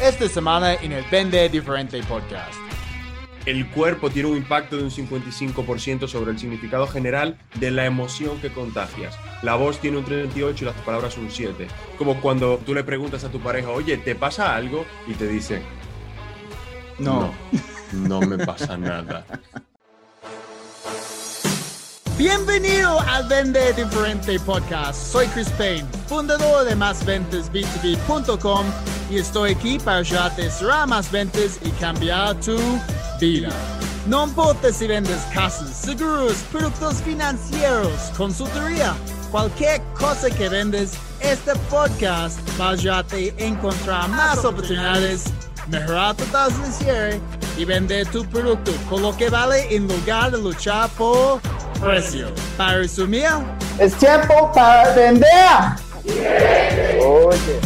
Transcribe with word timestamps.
esta 0.00 0.28
semana 0.28 0.74
en 0.74 0.92
el 0.92 1.04
Vende 1.10 1.48
Diferente 1.48 2.00
Podcast. 2.04 2.54
El 3.46 3.66
cuerpo 3.70 4.10
tiene 4.10 4.28
un 4.28 4.36
impacto 4.36 4.76
de 4.76 4.82
un 4.84 4.90
55% 4.90 6.06
sobre 6.06 6.32
el 6.32 6.38
significado 6.38 6.86
general 6.86 7.38
de 7.54 7.70
la 7.70 7.86
emoción 7.86 8.38
que 8.40 8.52
contagias. 8.52 9.16
La 9.42 9.54
voz 9.54 9.80
tiene 9.80 9.96
un 9.96 10.04
38 10.04 10.64
y 10.64 10.66
las 10.66 10.76
palabras 10.82 11.16
un 11.16 11.30
7. 11.30 11.66
Como 11.96 12.20
cuando 12.20 12.58
tú 12.58 12.74
le 12.74 12.84
preguntas 12.84 13.24
a 13.24 13.30
tu 13.30 13.40
pareja, 13.40 13.70
oye, 13.70 13.96
¿te 13.96 14.14
pasa 14.14 14.54
algo? 14.54 14.84
Y 15.06 15.14
te 15.14 15.26
dice, 15.26 15.62
No. 16.98 17.32
no, 17.92 18.20
no 18.20 18.20
me 18.20 18.44
pasa 18.44 18.76
nada. 18.76 19.24
Bienvenido 22.18 23.00
al 23.00 23.26
Vende 23.28 23.72
Diferente 23.72 24.38
Podcast. 24.40 25.12
Soy 25.12 25.26
Chris 25.28 25.48
Payne, 25.50 25.86
fundador 26.06 26.66
de 26.66 26.76
másventasb2b.com 26.76 28.66
y 29.10 29.18
estoy 29.18 29.52
aquí 29.52 29.78
para 29.78 29.98
ayudarte 29.98 30.46
a 30.46 30.50
cerrar 30.50 30.86
más 30.86 31.10
ventas 31.10 31.58
y 31.62 31.70
cambiar 31.72 32.34
tu 32.40 32.58
vida. 33.20 33.50
No 34.06 34.24
importa 34.24 34.72
si 34.72 34.86
vendes 34.86 35.18
casas, 35.34 35.70
seguros, 35.76 36.34
productos 36.50 37.02
financieros, 37.02 37.92
consultoría, 38.16 38.94
cualquier 39.30 39.82
cosa 39.98 40.30
que 40.30 40.48
vendes, 40.48 40.92
este 41.20 41.54
podcast 41.70 42.38
va 42.58 42.68
a 42.68 42.70
ayudarte 42.70 43.34
a 43.38 43.42
encontrar 43.42 44.08
más 44.08 44.44
oportunidades, 44.44 45.24
mejorar 45.68 46.14
tu 46.14 46.24
tasa 46.26 46.56
de 46.62 46.72
cierre 46.72 47.20
y 47.58 47.64
vender 47.64 48.06
tu 48.06 48.24
producto 48.24 48.72
con 48.88 49.02
lo 49.02 49.16
que 49.16 49.28
vale 49.28 49.74
en 49.74 49.88
lugar 49.88 50.30
de 50.30 50.38
luchar 50.38 50.88
por 50.90 51.40
precio. 51.80 52.28
Para 52.56 52.78
resumir, 52.78 53.28
Es 53.78 53.94
tiempo 53.94 54.50
para 54.54 54.92
vender. 54.94 55.28
Oye. 57.04 57.60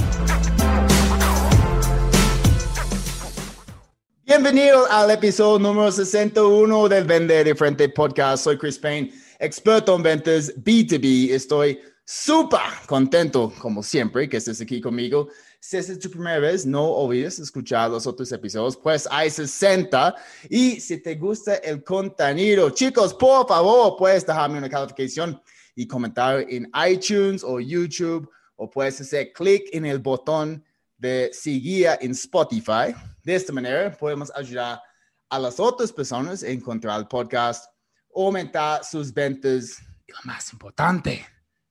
Bienvenido 4.32 4.90
al 4.90 5.10
episodio 5.10 5.58
número 5.58 5.92
61 5.92 6.88
del 6.88 7.04
Vender 7.04 7.44
Diferente 7.44 7.86
Podcast. 7.90 8.44
Soy 8.44 8.56
Chris 8.56 8.78
Payne, 8.78 9.12
experto 9.38 9.94
en 9.94 10.02
ventas 10.02 10.54
B2B. 10.56 11.32
Estoy 11.32 11.78
súper 12.06 12.62
contento, 12.86 13.52
como 13.58 13.82
siempre, 13.82 14.26
que 14.30 14.38
estés 14.38 14.62
aquí 14.62 14.80
conmigo. 14.80 15.28
Si 15.60 15.76
es 15.76 15.98
tu 15.98 16.08
primera 16.08 16.38
vez, 16.38 16.64
no 16.64 16.82
olvides 16.82 17.40
escuchar 17.40 17.90
los 17.90 18.06
otros 18.06 18.32
episodios, 18.32 18.74
pues 18.74 19.06
hay 19.10 19.28
60. 19.28 20.14
Y 20.48 20.80
si 20.80 20.96
te 20.96 21.16
gusta 21.16 21.56
el 21.56 21.84
contenido, 21.84 22.70
chicos, 22.70 23.12
por 23.12 23.46
favor, 23.46 23.96
puedes 23.98 24.26
dejarme 24.26 24.56
una 24.56 24.70
calificación 24.70 25.42
y 25.74 25.86
comentar 25.86 26.46
en 26.48 26.70
iTunes 26.90 27.44
o 27.44 27.60
YouTube, 27.60 28.30
o 28.56 28.70
puedes 28.70 28.98
hacer 28.98 29.30
clic 29.34 29.68
en 29.72 29.84
el 29.84 29.98
botón 29.98 30.64
de 31.02 31.30
seguir 31.32 31.88
en 32.00 32.12
Spotify. 32.12 32.94
De 33.24 33.34
esta 33.34 33.52
manera, 33.52 33.90
podemos 33.90 34.30
ayudar 34.36 34.80
a 35.28 35.38
las 35.40 35.58
otras 35.58 35.92
personas 35.92 36.44
a 36.44 36.48
encontrar 36.48 37.00
el 37.00 37.08
podcast, 37.08 37.68
aumentar 38.14 38.84
sus 38.84 39.12
ventas 39.12 39.82
y 40.06 40.12
lo 40.12 40.18
más 40.22 40.52
importante, 40.52 41.26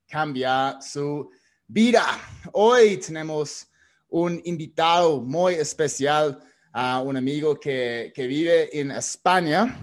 cambiar 0.06 0.82
su 0.82 1.30
vida. 1.66 2.04
Hoy 2.52 2.98
tenemos 2.98 3.66
un 4.10 4.38
invitado 4.44 5.22
muy 5.22 5.54
especial, 5.54 6.38
a 6.74 7.00
un 7.00 7.16
amigo 7.16 7.58
que, 7.58 8.12
que 8.14 8.26
vive 8.26 8.78
en 8.78 8.90
España 8.90 9.78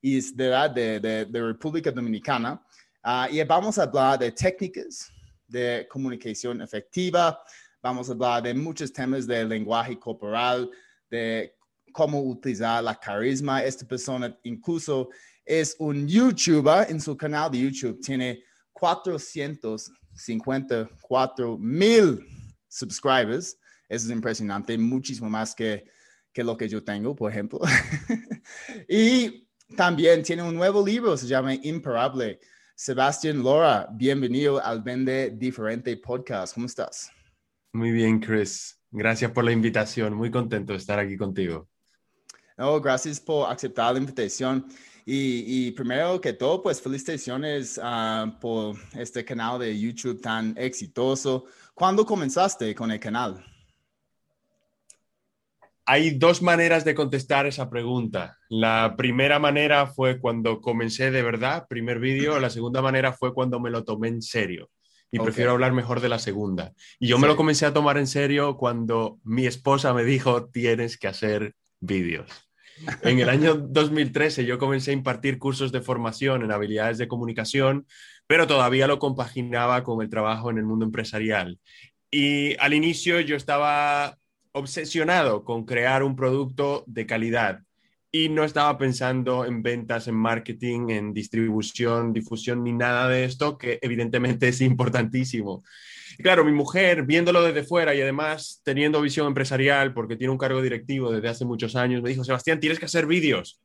y 0.00 0.16
es 0.16 0.34
de, 0.34 0.48
verdad 0.48 0.70
de, 0.70 1.00
de, 1.00 1.24
de 1.26 1.42
República 1.42 1.90
Dominicana. 1.90 2.62
Ah, 3.02 3.28
y 3.30 3.42
vamos 3.44 3.78
a 3.78 3.82
hablar 3.82 4.18
de 4.18 4.32
técnicas 4.32 5.10
de 5.46 5.86
comunicación 5.90 6.62
efectiva, 6.62 7.42
vamos 7.82 8.08
a 8.08 8.12
hablar 8.12 8.42
de 8.42 8.54
muchos 8.54 8.90
temas 8.92 9.26
de 9.26 9.44
lenguaje 9.44 9.98
corporal, 9.98 10.70
de 11.10 11.56
cómo 11.92 12.22
utilizar 12.22 12.84
la 12.84 12.94
carisma. 12.94 13.62
Esta 13.62 13.86
persona 13.86 14.34
incluso 14.42 15.08
es 15.44 15.76
un 15.78 16.06
YouTuber 16.06 16.90
en 16.90 17.00
su 17.00 17.16
canal 17.16 17.50
de 17.50 17.60
YouTube, 17.60 17.98
tiene 18.00 18.44
454 18.72 21.58
mil 21.58 22.26
subscribers. 22.68 23.56
Eso 23.88 24.06
es 24.06 24.12
impresionante, 24.12 24.76
muchísimo 24.78 25.28
más 25.28 25.52
que, 25.54 25.84
que 26.32 26.44
lo 26.44 26.56
que 26.56 26.68
yo 26.68 26.84
tengo, 26.84 27.16
por 27.16 27.30
ejemplo. 27.30 27.60
y 28.88 29.46
también 29.76 30.22
tiene 30.22 30.42
un 30.42 30.54
nuevo 30.54 30.86
libro, 30.86 31.16
se 31.16 31.26
llama 31.26 31.54
Imparable. 31.54 32.38
Sebastián 32.76 33.42
Lora, 33.42 33.88
bienvenido 33.92 34.64
al 34.64 34.82
Vende 34.82 35.34
Diferente 35.36 35.96
Podcast. 35.96 36.54
¿Cómo 36.54 36.66
estás? 36.66 37.10
Muy 37.72 37.92
bien, 37.92 38.20
Chris. 38.20 38.80
Gracias 38.90 39.30
por 39.30 39.44
la 39.44 39.52
invitación. 39.52 40.14
Muy 40.14 40.30
contento 40.30 40.72
de 40.72 40.78
estar 40.78 40.98
aquí 40.98 41.16
contigo. 41.16 41.68
No, 42.56 42.80
gracias 42.80 43.20
por 43.20 43.50
aceptar 43.50 43.92
la 43.92 44.00
invitación. 44.00 44.66
Y, 45.06 45.44
y 45.46 45.70
primero 45.70 46.20
que 46.20 46.32
todo, 46.32 46.62
pues 46.62 46.80
felicitaciones 46.80 47.78
uh, 47.78 48.30
por 48.38 48.76
este 48.94 49.24
canal 49.24 49.58
de 49.58 49.78
YouTube 49.78 50.20
tan 50.20 50.54
exitoso. 50.58 51.46
¿Cuándo 51.74 52.04
comenzaste 52.04 52.74
con 52.74 52.90
el 52.90 53.00
canal? 53.00 53.44
Hay 55.86 56.10
dos 56.10 56.42
maneras 56.42 56.84
de 56.84 56.94
contestar 56.94 57.46
esa 57.46 57.70
pregunta. 57.70 58.38
La 58.48 58.94
primera 58.96 59.38
manera 59.38 59.86
fue 59.86 60.20
cuando 60.20 60.60
comencé 60.60 61.10
de 61.10 61.22
verdad, 61.22 61.66
primer 61.68 61.98
vídeo. 61.98 62.38
La 62.38 62.50
segunda 62.50 62.82
manera 62.82 63.12
fue 63.12 63.32
cuando 63.32 63.58
me 63.58 63.70
lo 63.70 63.82
tomé 63.82 64.08
en 64.08 64.22
serio. 64.22 64.70
Y 65.10 65.18
okay. 65.18 65.26
prefiero 65.26 65.52
hablar 65.52 65.72
mejor 65.72 66.00
de 66.00 66.08
la 66.08 66.18
segunda. 66.18 66.72
Y 66.98 67.08
yo 67.08 67.16
sí. 67.16 67.22
me 67.22 67.28
lo 67.28 67.36
comencé 67.36 67.66
a 67.66 67.72
tomar 67.72 67.98
en 67.98 68.06
serio 68.06 68.56
cuando 68.56 69.18
mi 69.24 69.46
esposa 69.46 69.92
me 69.92 70.04
dijo, 70.04 70.46
tienes 70.46 70.96
que 70.98 71.08
hacer 71.08 71.54
vídeos. 71.80 72.30
En 73.02 73.18
el 73.18 73.28
año 73.28 73.54
2013 73.68 74.44
yo 74.44 74.58
comencé 74.58 74.90
a 74.90 74.94
impartir 74.94 75.38
cursos 75.38 75.72
de 75.72 75.80
formación 75.80 76.42
en 76.42 76.52
habilidades 76.52 76.98
de 76.98 77.08
comunicación, 77.08 77.86
pero 78.26 78.46
todavía 78.46 78.86
lo 78.86 78.98
compaginaba 78.98 79.82
con 79.82 80.02
el 80.02 80.10
trabajo 80.10 80.50
en 80.50 80.58
el 80.58 80.64
mundo 80.64 80.84
empresarial. 80.84 81.58
Y 82.10 82.56
al 82.58 82.74
inicio 82.74 83.20
yo 83.20 83.36
estaba 83.36 84.16
obsesionado 84.52 85.44
con 85.44 85.64
crear 85.64 86.02
un 86.02 86.16
producto 86.16 86.84
de 86.86 87.06
calidad 87.06 87.60
y 88.12 88.28
no 88.28 88.44
estaba 88.44 88.76
pensando 88.76 89.44
en 89.44 89.62
ventas, 89.62 90.08
en 90.08 90.16
marketing, 90.16 90.88
en 90.90 91.14
distribución, 91.14 92.12
difusión, 92.12 92.64
ni 92.64 92.72
nada 92.72 93.08
de 93.08 93.24
esto, 93.24 93.56
que 93.56 93.78
evidentemente 93.82 94.48
es 94.48 94.60
importantísimo. 94.60 95.62
Y 96.18 96.22
claro, 96.22 96.44
mi 96.44 96.52
mujer, 96.52 97.04
viéndolo 97.04 97.42
desde 97.42 97.62
fuera 97.62 97.94
y 97.94 98.00
además 98.00 98.60
teniendo 98.64 99.00
visión 99.00 99.28
empresarial, 99.28 99.94
porque 99.94 100.16
tiene 100.16 100.32
un 100.32 100.38
cargo 100.38 100.60
directivo 100.60 101.12
desde 101.12 101.28
hace 101.28 101.44
muchos 101.44 101.76
años, 101.76 102.02
me 102.02 102.10
dijo, 102.10 102.24
Sebastián, 102.24 102.58
tienes 102.58 102.78
que 102.80 102.86
hacer 102.86 103.06
vídeos. 103.06 103.60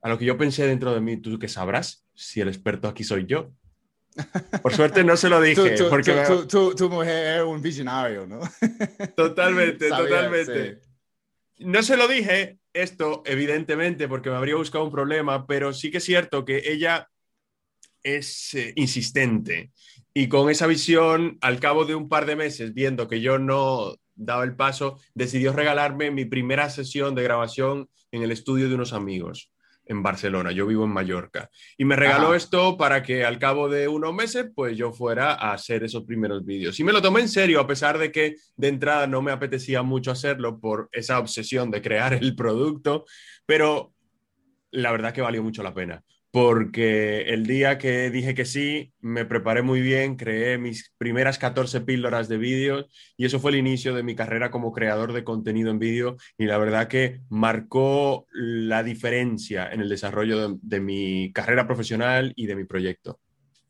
A 0.00 0.08
lo 0.08 0.18
que 0.18 0.24
yo 0.24 0.38
pensé 0.38 0.66
dentro 0.66 0.94
de 0.94 1.00
mí, 1.00 1.18
¿tú 1.18 1.38
qué 1.38 1.48
sabrás? 1.48 2.06
Si 2.14 2.40
el 2.40 2.48
experto 2.48 2.88
aquí 2.88 3.04
soy 3.04 3.26
yo. 3.26 3.52
Por 4.62 4.72
suerte 4.72 5.04
no 5.04 5.18
se 5.18 5.28
lo 5.28 5.38
dije. 5.42 5.76
porque 5.90 6.12
tu, 6.12 6.34
me... 6.40 6.46
tu, 6.46 6.74
tu, 6.74 6.88
mujer 6.88 7.40
es 7.40 7.42
un 7.42 7.60
visionario, 7.60 8.26
¿no? 8.26 8.40
Totalmente, 9.14 9.88
Sabía, 9.90 10.08
totalmente. 10.08 10.78
sí. 11.58 11.64
No 11.66 11.82
se 11.82 11.96
lo 11.96 12.08
dije 12.08 12.58
esto, 12.82 13.22
evidentemente, 13.26 14.08
porque 14.08 14.30
me 14.30 14.36
habría 14.36 14.56
buscado 14.56 14.84
un 14.84 14.90
problema, 14.90 15.46
pero 15.46 15.72
sí 15.72 15.90
que 15.90 15.98
es 15.98 16.04
cierto 16.04 16.44
que 16.44 16.62
ella 16.64 17.08
es 18.02 18.54
eh, 18.54 18.72
insistente. 18.76 19.72
Y 20.14 20.28
con 20.28 20.50
esa 20.50 20.66
visión, 20.66 21.38
al 21.40 21.60
cabo 21.60 21.84
de 21.84 21.94
un 21.94 22.08
par 22.08 22.26
de 22.26 22.36
meses, 22.36 22.74
viendo 22.74 23.08
que 23.08 23.20
yo 23.20 23.38
no 23.38 23.96
daba 24.14 24.44
el 24.44 24.56
paso, 24.56 24.98
decidió 25.14 25.52
regalarme 25.52 26.10
mi 26.10 26.24
primera 26.24 26.70
sesión 26.70 27.14
de 27.14 27.22
grabación 27.22 27.90
en 28.12 28.22
el 28.22 28.32
estudio 28.32 28.68
de 28.68 28.74
unos 28.74 28.92
amigos 28.92 29.50
en 29.86 30.02
Barcelona, 30.02 30.52
yo 30.52 30.66
vivo 30.66 30.84
en 30.84 30.90
Mallorca. 30.90 31.48
Y 31.78 31.84
me 31.84 31.96
regaló 31.96 32.28
Ajá. 32.28 32.36
esto 32.36 32.76
para 32.76 33.02
que 33.02 33.24
al 33.24 33.38
cabo 33.38 33.68
de 33.68 33.88
unos 33.88 34.12
meses, 34.12 34.46
pues 34.54 34.76
yo 34.76 34.92
fuera 34.92 35.32
a 35.32 35.52
hacer 35.52 35.84
esos 35.84 36.04
primeros 36.04 36.44
vídeos. 36.44 36.78
Y 36.78 36.84
me 36.84 36.92
lo 36.92 37.00
tomé 37.00 37.20
en 37.20 37.28
serio, 37.28 37.60
a 37.60 37.66
pesar 37.66 37.98
de 37.98 38.10
que 38.10 38.36
de 38.56 38.68
entrada 38.68 39.06
no 39.06 39.22
me 39.22 39.32
apetecía 39.32 39.82
mucho 39.82 40.10
hacerlo 40.10 40.58
por 40.58 40.88
esa 40.92 41.18
obsesión 41.18 41.70
de 41.70 41.82
crear 41.82 42.14
el 42.14 42.34
producto, 42.34 43.04
pero 43.46 43.94
la 44.70 44.90
verdad 44.90 45.12
que 45.12 45.22
valió 45.22 45.42
mucho 45.42 45.62
la 45.62 45.74
pena. 45.74 46.02
Porque 46.36 47.22
el 47.32 47.46
día 47.46 47.78
que 47.78 48.10
dije 48.10 48.34
que 48.34 48.44
sí, 48.44 48.92
me 49.00 49.24
preparé 49.24 49.62
muy 49.62 49.80
bien, 49.80 50.16
creé 50.16 50.58
mis 50.58 50.92
primeras 50.98 51.38
14 51.38 51.80
píldoras 51.80 52.28
de 52.28 52.36
vídeos 52.36 52.84
y 53.16 53.24
eso 53.24 53.40
fue 53.40 53.52
el 53.52 53.56
inicio 53.56 53.94
de 53.94 54.02
mi 54.02 54.14
carrera 54.14 54.50
como 54.50 54.70
creador 54.70 55.14
de 55.14 55.24
contenido 55.24 55.70
en 55.70 55.78
vídeo 55.78 56.18
y 56.36 56.44
la 56.44 56.58
verdad 56.58 56.88
que 56.88 57.22
marcó 57.30 58.26
la 58.32 58.82
diferencia 58.82 59.66
en 59.72 59.80
el 59.80 59.88
desarrollo 59.88 60.46
de, 60.50 60.58
de 60.60 60.78
mi 60.78 61.32
carrera 61.32 61.66
profesional 61.66 62.34
y 62.36 62.44
de 62.44 62.54
mi 62.54 62.64
proyecto. 62.64 63.18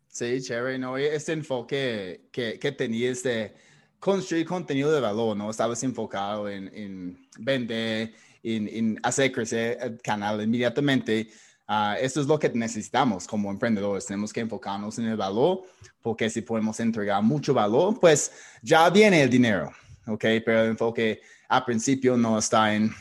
Sí, 0.08 0.42
chévere, 0.42 0.76
¿no? 0.76 0.98
Este 0.98 1.34
enfoque 1.34 2.22
que, 2.32 2.58
que 2.58 2.72
tenías 2.72 3.22
de 3.22 3.54
construir 4.00 4.44
contenido 4.44 4.90
de 4.90 5.00
valor, 5.00 5.36
¿no? 5.36 5.50
Estabas 5.50 5.84
enfocado 5.84 6.48
en, 6.48 6.68
en 6.74 7.28
vender, 7.38 8.12
en, 8.42 8.66
en, 8.66 9.00
hacer 9.04 9.30
crecer 9.30 9.78
el 9.80 10.00
canal 10.02 10.42
inmediatamente. 10.42 11.28
Uh, 11.68 11.96
es 12.00 12.16
lo 12.16 12.38
que 12.38 12.48
necesitamos 12.50 13.26
como 13.26 13.50
emprendedores. 13.50 14.06
Tenemos 14.06 14.32
que 14.32 14.40
enfocarnos 14.40 14.98
en 14.98 15.06
el 15.06 15.16
valor, 15.16 15.62
porque 16.00 16.30
si 16.30 16.42
podemos 16.42 16.78
entregar 16.78 17.22
mucho 17.22 17.52
valor, 17.52 17.98
pues 17.98 18.30
ya 18.62 18.88
viene 18.88 19.22
el 19.22 19.30
dinero. 19.30 19.72
¿ok? 20.06 20.24
Pero 20.44 20.62
el 20.62 20.70
enfoque 20.70 21.20
a 21.48 21.64
principio 21.64 22.16
no 22.16 22.38
está 22.38 22.74
en 22.74 22.94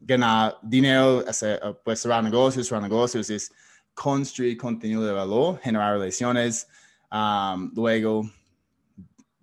ganar 0.00 0.58
dinero, 0.62 1.24
hacer, 1.26 1.60
pues 1.84 2.00
cerrar 2.00 2.22
negocios, 2.22 2.68
cerrar 2.68 2.82
negocios, 2.82 3.28
es 3.30 3.52
construir 3.94 4.56
contenido 4.56 5.04
de 5.04 5.12
valor, 5.12 5.58
generar 5.60 5.98
relaciones, 5.98 6.68
luego 7.74 8.30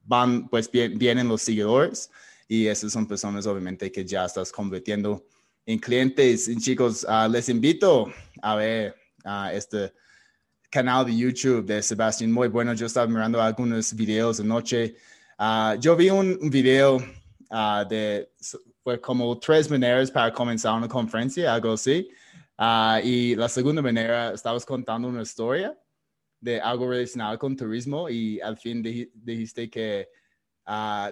van, 0.05 0.47
pues 0.47 0.69
vienen 0.71 1.27
los 1.27 1.41
seguidores 1.41 2.09
y 2.47 2.67
esas 2.67 2.91
son 2.91 3.07
personas 3.07 3.45
obviamente 3.47 3.91
que 3.91 4.05
ya 4.05 4.25
estás 4.25 4.51
convirtiendo 4.51 5.25
en 5.65 5.79
clientes. 5.79 6.47
Y 6.47 6.57
chicos, 6.57 7.05
uh, 7.07 7.29
les 7.29 7.49
invito 7.49 8.11
a 8.41 8.55
ver 8.55 8.95
uh, 9.25 9.49
este 9.51 9.93
canal 10.69 11.05
de 11.05 11.15
YouTube 11.15 11.65
de 11.65 11.81
Sebastián, 11.81 12.31
muy 12.31 12.47
bueno. 12.47 12.73
Yo 12.73 12.85
estaba 12.85 13.07
mirando 13.07 13.41
algunos 13.41 13.93
videos 13.93 14.39
anoche. 14.39 14.95
Uh, 15.39 15.79
yo 15.79 15.95
vi 15.95 16.09
un, 16.09 16.37
un 16.41 16.49
video 16.49 16.97
de 17.87 18.29
fue 18.83 18.99
como 18.99 19.37
tres 19.37 19.69
maneras 19.69 20.09
para 20.09 20.33
comenzar 20.33 20.73
una 20.73 20.87
conferencia, 20.87 21.53
algo 21.53 21.73
así. 21.73 22.09
y 23.03 23.35
la 23.35 23.47
segunda 23.47 23.81
manera, 23.81 24.33
estabas 24.33 24.65
contando 24.65 25.07
una 25.07 25.21
historia 25.21 25.77
de 26.41 26.59
algo 26.59 26.89
relacionado 26.89 27.37
con 27.37 27.55
turismo 27.55 28.09
y 28.09 28.41
al 28.41 28.57
fin 28.57 28.81
dijiste 28.81 29.69
que 29.69 30.09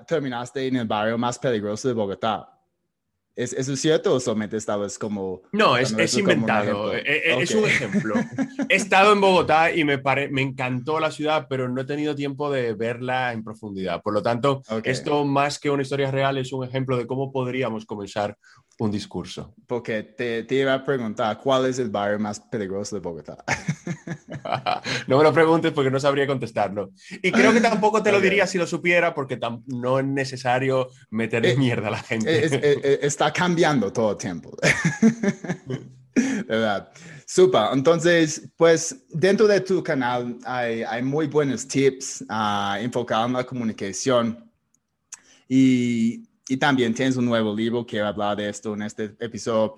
terminaste 0.07 0.67
en 0.67 0.77
el 0.77 0.87
barrio 0.87 1.17
más 1.17 1.37
peligroso 1.39 1.87
de 1.87 1.93
Bogotá. 1.93 2.60
¿Es, 3.35 3.53
¿Eso 3.53 3.73
es 3.73 3.81
cierto 3.81 4.13
o 4.13 4.19
solamente 4.19 4.57
estabas 4.57 4.99
como... 4.99 5.41
No, 5.53 5.77
es, 5.77 5.93
es 5.97 6.17
inventado, 6.17 6.93
e, 6.93 6.99
e, 6.99 7.41
es, 7.41 7.55
un 7.55 7.65
ejemplo. 7.65 8.15
He 8.69 8.75
estado 8.75 9.13
en 9.13 9.21
Bogotá 9.21 9.71
y 9.71 9.83
me, 9.85 9.97
pare, 9.97 10.29
me 10.29 10.41
encantó 10.41 10.99
la 10.99 11.11
ciudad, 11.11 11.47
pero 11.49 11.69
no 11.69 11.81
he 11.81 11.85
tenido 11.85 12.13
tiempo 12.13 12.51
de 12.51 12.73
verla 12.73 13.31
en 13.31 13.43
profundidad. 13.43 14.01
Por 14.01 14.13
lo 14.13 14.21
tanto, 14.21 14.61
esto 14.83 15.23
más 15.23 15.59
que 15.59 15.69
una 15.69 15.83
historia 15.83 16.11
real 16.11 16.37
es 16.37 16.51
un 16.51 16.65
ejemplo 16.65 16.97
de 16.97 17.07
cómo 17.07 17.31
podríamos 17.31 17.85
comenzar 17.85 18.37
un 18.79 18.91
discurso. 18.91 19.53
Porque 19.67 20.03
te, 20.03 20.43
te, 20.43 20.55
iba 20.55 20.73
a 20.73 20.83
preguntar, 20.83 21.37
¿cuál 21.37 21.67
es 21.67 21.77
el 21.77 21.89
barrio 21.89 22.19
más 22.19 22.39
peligroso 22.39 22.95
de 22.95 23.01
Bogotá? 23.01 23.37
no 25.07 25.17
me 25.17 25.23
lo 25.23 25.31
preguntes 25.31 25.71
porque 25.71 25.91
no 25.91 25.99
sabría 25.99 26.25
contestarlo. 26.25 26.89
Y 27.21 27.31
creo 27.31 27.53
que 27.53 27.61
tampoco 27.61 28.01
te 28.01 28.11
lo 28.11 28.19
diría 28.19 28.47
si 28.47 28.57
lo 28.57 28.65
supiera 28.65 29.13
porque 29.13 29.39
no 29.67 29.99
es 29.99 30.05
necesario 30.05 30.89
meterle 31.11 31.51
eh, 31.51 31.57
mierda 31.57 31.89
a 31.89 31.91
la 31.91 31.99
gente. 32.01 32.41
está 33.21 33.31
cambiando 33.31 33.91
todo 33.93 34.11
el 34.11 34.17
tiempo. 34.17 34.57
¿Verdad? 36.47 36.91
Super. 37.25 37.67
Entonces, 37.73 38.49
pues 38.57 38.95
dentro 39.09 39.47
de 39.47 39.61
tu 39.61 39.83
canal 39.83 40.37
hay, 40.43 41.01
muy 41.03 41.27
buenos 41.27 41.67
tips 41.67 42.25
uh, 42.29 42.75
enfocados 42.79 43.27
en 43.27 43.33
la 43.33 43.43
comunicación. 43.45 44.51
Y 45.47 46.27
y 46.51 46.57
también 46.57 46.93
tienes 46.93 47.15
un 47.15 47.23
nuevo 47.23 47.55
libro 47.55 47.85
que 47.85 48.01
habla 48.01 48.35
de 48.35 48.49
esto 48.49 48.73
en 48.73 48.81
este 48.81 49.15
episodio. 49.21 49.75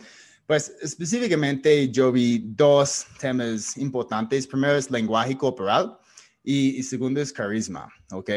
Pues 0.48 0.74
específicamente 0.82 1.88
yo 1.92 2.12
vi 2.12 2.44
dos 2.44 3.06
temas 3.20 3.78
importantes. 3.78 4.48
Primero 4.48 4.76
es 4.76 4.90
lenguaje 4.90 5.38
corporal 5.38 5.96
y, 6.44 6.82
segundo 6.82 7.22
es 7.22 7.32
carisma, 7.32 7.88
¿ok? 8.12 8.32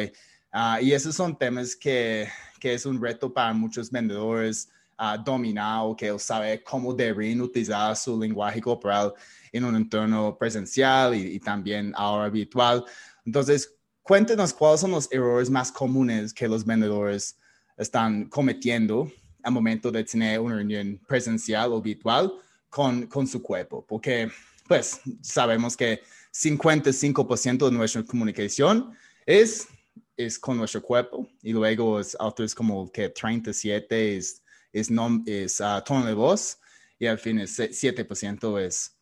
Ah, 0.53 0.83
y 0.83 0.93
esos 0.93 1.15
son 1.15 1.39
temas 1.39 1.75
que, 1.75 2.29
que, 2.61 2.75
es 2.75 2.85
un 2.85 3.01
reto 3.01 3.33
para 3.33 3.55
muchos 3.55 3.91
vendedores 3.91 4.69
uh, 4.99 5.23
dominar 5.23 5.83
o 5.85 5.97
que 5.97 6.19
saber 6.19 6.63
cómo 6.63 6.93
deben 6.93 7.41
utilizar 7.41 7.97
su 7.97 8.19
lenguaje 8.19 8.61
corporal 8.61 9.13
en 9.53 9.65
un 9.65 9.77
entorno 9.77 10.37
presencial 10.39 11.15
y, 11.15 11.35
y 11.35 11.41
también 11.41 11.93
ahora 11.97 12.29
virtual. 12.29 12.85
Entonces, 13.25 13.75
cuéntenos 14.03 14.53
cuáles 14.53 14.81
son 14.81 14.93
los 14.93 15.11
errores 15.11 15.51
más 15.51 15.73
comunes 15.73 16.33
que 16.33 16.49
los 16.49 16.65
vendedores 16.65 17.37
están 17.77 18.27
cometiendo 18.27 19.11
al 19.43 19.53
momento 19.53 19.91
de 19.91 20.05
tener 20.05 20.41
una 20.41 20.57
reunión 20.57 21.01
presencial 21.07 21.73
o 21.73 21.81
virtual 21.81 22.33
con, 22.69 23.07
con 23.07 23.27
su 23.27 23.43
cuerpo, 23.43 23.85
porque 23.87 24.29
pues 24.67 25.01
sabemos 25.23 25.77
que 25.77 26.03
55% 26.33 27.67
de 27.67 27.73
nuestra 27.73 28.03
comunicación 28.03 28.93
es, 29.25 29.69
es 30.17 30.39
con 30.39 30.57
nuestro 30.57 30.83
cuerpo 30.83 31.29
y 31.43 31.53
luego 31.53 32.01
es, 32.01 32.17
otros 32.19 32.55
como 32.55 32.91
que 32.91 33.09
37 33.09 34.17
es, 34.17 34.43
es, 34.81 34.91
es 35.27 35.61
uh, 35.61 35.83
tono 35.85 36.07
de 36.07 36.15
voz 36.15 36.59
y 36.99 37.07
al 37.07 37.19
fin 37.19 37.39
es 37.39 37.59
7% 37.59 38.61
es, 38.61 38.97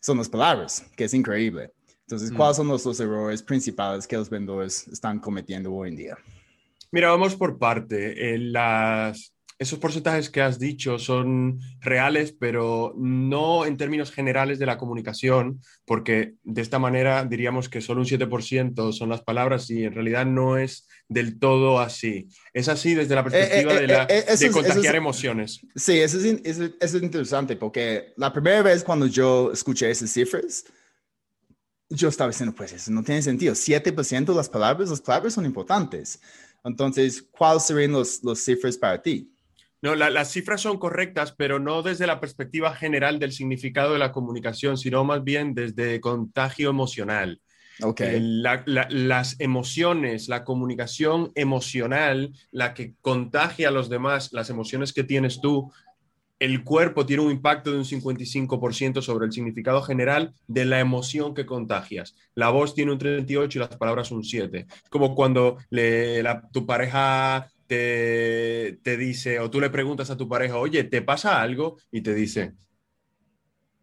son 0.00 0.18
las 0.18 0.28
palabras, 0.28 0.84
que 0.96 1.04
es 1.04 1.14
increíble. 1.14 1.72
Entonces, 2.02 2.30
mm. 2.30 2.36
¿cuáles 2.36 2.56
son 2.56 2.68
los, 2.68 2.84
los 2.84 3.00
errores 3.00 3.42
principales 3.42 4.06
que 4.06 4.16
los 4.16 4.30
vendedores 4.30 4.86
están 4.88 5.18
cometiendo 5.18 5.72
hoy 5.72 5.90
en 5.90 5.96
día? 5.96 6.18
Mira, 6.92 7.10
vamos 7.10 7.34
por 7.34 7.58
parte. 7.58 8.34
Eh, 8.34 8.38
las, 8.38 9.32
esos 9.58 9.78
porcentajes 9.78 10.28
que 10.28 10.42
has 10.42 10.58
dicho 10.58 10.98
son 10.98 11.60
reales, 11.80 12.32
pero 12.38 12.92
no 12.96 13.64
en 13.64 13.78
términos 13.78 14.12
generales 14.12 14.58
de 14.58 14.66
la 14.66 14.76
comunicación, 14.76 15.62
porque 15.86 16.34
de 16.42 16.60
esta 16.60 16.78
manera 16.78 17.24
diríamos 17.24 17.68
que 17.68 17.80
solo 17.80 18.02
un 18.02 18.06
7% 18.06 18.92
son 18.92 19.08
las 19.08 19.22
palabras 19.22 19.70
y 19.70 19.84
en 19.84 19.94
realidad 19.94 20.26
no 20.26 20.58
es 20.58 20.86
del 21.08 21.38
todo 21.38 21.80
así. 21.80 22.28
Es 22.52 22.68
así 22.68 22.94
desde 22.94 23.14
la 23.14 23.22
eh, 23.22 23.24
perspectiva 23.24 23.74
eh, 23.74 23.80
de, 23.80 23.86
la, 23.86 24.06
de 24.06 24.50
contagiar 24.50 24.94
emociones. 24.94 25.60
Sí, 25.74 26.00
eso 26.00 26.18
es, 26.18 26.24
eso 26.44 26.70
es 26.78 26.94
interesante, 26.94 27.56
porque 27.56 28.12
la 28.16 28.32
primera 28.32 28.60
vez 28.62 28.84
cuando 28.84 29.06
yo 29.06 29.52
escuché 29.52 29.90
esas 29.90 30.10
cifras, 30.10 30.64
yo 31.88 32.08
estaba 32.08 32.30
diciendo, 32.30 32.54
pues 32.54 32.72
eso 32.72 32.90
no 32.90 33.02
tiene 33.02 33.22
sentido. 33.22 33.54
7% 33.54 34.24
de 34.26 34.34
las 34.34 34.50
palabras, 34.50 34.90
las 34.90 35.00
palabras 35.00 35.32
son 35.32 35.46
importantes. 35.46 36.20
Entonces, 36.62 37.22
¿cuáles 37.30 37.62
serían 37.62 37.92
los, 37.92 38.22
los 38.22 38.40
cifras 38.40 38.76
para 38.76 39.00
ti? 39.00 39.32
No, 39.82 39.94
las 39.94 40.32
cifras 40.32 40.62
son 40.62 40.78
correctas, 40.78 41.34
pero 41.36 41.58
no 41.58 41.82
desde 41.82 42.06
la 42.06 42.18
perspectiva 42.18 42.74
general 42.74 43.18
del 43.18 43.32
significado 43.32 43.92
de 43.92 43.98
la 43.98 44.12
comunicación, 44.12 44.78
sino 44.78 45.04
más 45.04 45.22
bien 45.22 45.54
desde 45.54 46.00
contagio 46.00 46.70
emocional. 46.70 47.40
Okay. 47.82 48.16
Eh, 48.16 48.20
las 48.88 49.38
emociones, 49.38 50.28
la 50.28 50.44
comunicación 50.44 51.30
emocional, 51.34 52.32
la 52.50 52.72
que 52.72 52.94
contagia 53.02 53.68
a 53.68 53.70
los 53.70 53.90
demás, 53.90 54.32
las 54.32 54.48
emociones 54.48 54.94
que 54.94 55.04
tienes 55.04 55.40
tú, 55.42 55.70
el 56.38 56.64
cuerpo 56.64 57.06
tiene 57.06 57.22
un 57.22 57.30
impacto 57.32 57.72
de 57.72 57.78
un 57.78 57.84
55% 57.84 59.00
sobre 59.00 59.26
el 59.26 59.32
significado 59.32 59.82
general 59.82 60.34
de 60.46 60.66
la 60.66 60.80
emoción 60.80 61.34
que 61.34 61.46
contagias. 61.46 62.14
La 62.34 62.50
voz 62.50 62.74
tiene 62.74 62.92
un 62.92 62.98
38% 62.98 63.54
y 63.54 63.58
las 63.58 63.76
palabras 63.76 64.10
un 64.10 64.22
7%. 64.22 64.66
Como 64.90 65.14
cuando 65.14 65.56
tu 66.52 66.66
pareja 66.66 67.48
te, 67.66 68.78
te, 68.82 68.96
dice 68.96 69.40
o 69.40 69.50
tú 69.50 69.60
le 69.60 69.70
preguntas 69.70 70.10
a 70.10 70.16
tu 70.16 70.28
pareja, 70.28 70.56
oye, 70.56 70.84
¿te 70.84 71.02
pasa 71.02 71.40
algo? 71.40 71.76
Y 71.90 72.00
te 72.02 72.14
dice, 72.14 72.54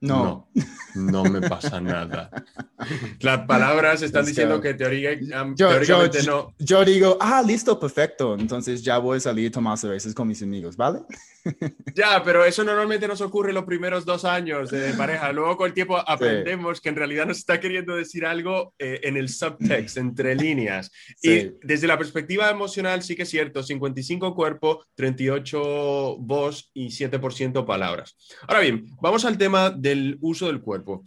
no. 0.03 0.49
no. 0.95 1.23
me 1.23 1.41
pasa 1.47 1.79
nada. 1.79 2.29
Las 3.21 3.45
palabras 3.45 4.01
están 4.01 4.25
diciendo 4.25 4.59
que 4.59 4.73
teoría, 4.73 5.17
teóricamente 5.55 6.23
no. 6.23 6.53
Yo 6.59 6.83
digo, 6.83 7.17
ah, 7.21 7.41
listo, 7.45 7.79
perfecto. 7.79 8.35
Entonces 8.37 8.83
ya 8.83 8.97
voy 8.97 9.17
a 9.17 9.21
salir 9.21 9.47
a 9.47 9.51
tomar 9.51 9.77
cervezas 9.77 10.13
con 10.13 10.27
mis 10.27 10.43
amigos, 10.43 10.75
¿vale? 10.75 10.99
Ya, 11.95 12.23
pero 12.23 12.43
eso 12.45 12.63
normalmente 12.63 13.07
nos 13.07 13.21
ocurre 13.21 13.53
los 13.53 13.65
primeros 13.65 14.05
dos 14.05 14.25
años 14.25 14.71
de 14.71 14.93
pareja. 14.93 15.31
Luego 15.31 15.57
con 15.57 15.67
el 15.67 15.73
tiempo 15.73 15.97
aprendemos 15.97 16.81
que 16.81 16.89
en 16.89 16.95
realidad 16.95 17.25
nos 17.25 17.37
está 17.37 17.59
queriendo 17.59 17.95
decir 17.95 18.25
algo 18.25 18.73
eh, 18.79 19.01
en 19.03 19.17
el 19.17 19.29
subtext, 19.29 19.97
entre 19.97 20.35
líneas. 20.35 20.91
Y 21.21 21.51
desde 21.61 21.87
la 21.87 21.97
perspectiva 21.97 22.49
emocional 22.49 23.03
sí 23.03 23.15
que 23.15 23.23
es 23.23 23.29
cierto, 23.29 23.63
55 23.63 24.35
cuerpo, 24.35 24.85
38 24.95 26.17
voz 26.19 26.71
y 26.73 26.87
7% 26.87 27.65
palabras. 27.65 28.15
Ahora 28.47 28.61
bien, 28.61 28.85
vamos 29.01 29.25
al 29.25 29.37
tema 29.37 29.69
del 29.69 30.17
uso 30.21 30.47
del 30.47 30.61
cuerpo. 30.61 31.03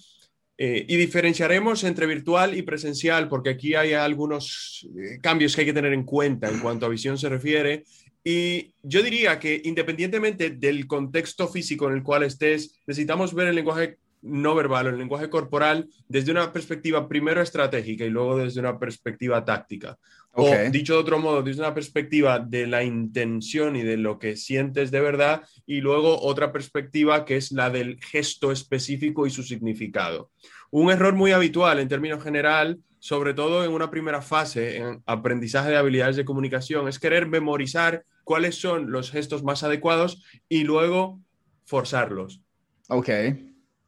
Eh, 0.59 0.87
y 0.89 0.97
diferenciaremos 0.97 1.85
entre 1.85 2.07
virtual 2.07 2.57
y 2.57 2.63
presencial, 2.63 3.29
porque 3.29 3.51
aquí 3.51 3.75
hay 3.75 3.93
algunos 3.93 4.89
eh, 4.99 5.19
cambios 5.21 5.55
que 5.55 5.63
hay 5.63 5.67
que 5.67 5.75
tener 5.75 5.93
en 5.93 6.05
cuenta 6.05 6.49
en 6.49 6.61
cuanto 6.61 6.87
a 6.87 6.89
visión 6.89 7.19
se 7.19 7.29
refiere 7.29 7.85
y 8.29 8.75
yo 8.83 9.05
diría 9.05 9.39
que 9.39 9.63
independientemente 9.67 10.51
del 10.51 10.89
contexto 10.89 11.47
físico 11.47 11.87
en 11.87 11.95
el 11.95 12.03
cual 12.03 12.25
estés, 12.25 12.81
necesitamos 12.85 13.33
ver 13.33 13.47
el 13.47 13.55
lenguaje 13.55 13.99
no 14.21 14.57
verbal, 14.57 14.89
el 14.89 14.99
lenguaje 14.99 15.31
corporal, 15.31 15.89
desde 16.09 16.33
una 16.33 16.53
perspectiva 16.53 17.07
primero 17.07 17.41
estratégica 17.41 18.05
y 18.05 18.11
luego 18.11 18.37
desde 18.39 18.59
una 18.59 18.81
perspectiva 18.81 19.45
táctica. 19.45 19.97
O 20.33 20.51
dicho 20.73 20.95
de 20.95 20.99
otro 20.99 21.21
modo, 21.21 21.41
desde 21.41 21.61
una 21.61 21.73
perspectiva 21.73 22.41
de 22.41 22.67
la 22.67 22.83
intención 22.83 23.77
y 23.77 23.83
de 23.83 23.97
lo 23.97 24.19
que 24.19 24.35
sientes 24.35 24.91
de 24.91 25.01
verdad, 25.01 25.45
y 25.65 25.81
luego 25.81 26.21
otra 26.21 26.51
perspectiva 26.51 27.25
que 27.25 27.37
es 27.37 27.53
la 27.53 27.71
del 27.71 28.01
gesto 28.03 28.51
específico 28.51 29.29
y 29.29 29.31
su 29.31 29.45
significado. 29.45 30.33
Un 30.73 30.91
error 30.91 31.15
muy 31.15 31.31
habitual 31.31 31.79
en 31.79 31.87
términos 31.87 32.25
general 32.25 32.81
sobre 32.99 33.35
todo 33.35 33.65
en 33.65 33.71
una 33.71 33.89
primera 33.89 34.21
fase, 34.21 34.79
en 34.79 35.01
aprendizaje 35.07 35.71
de 35.71 35.77
habilidades 35.77 36.17
de 36.17 36.25
comunicación, 36.25 36.89
es 36.89 36.99
querer 36.99 37.29
memorizar 37.29 38.05
cuáles 38.27 38.57
son 38.57 38.91
los 38.91 39.13
gestos 39.13 39.45
más 39.45 39.63
adecuados 39.63 40.25
y 40.49 40.65
luego 40.65 41.21
forzarlos. 41.65 42.43
Ok. 42.89 43.09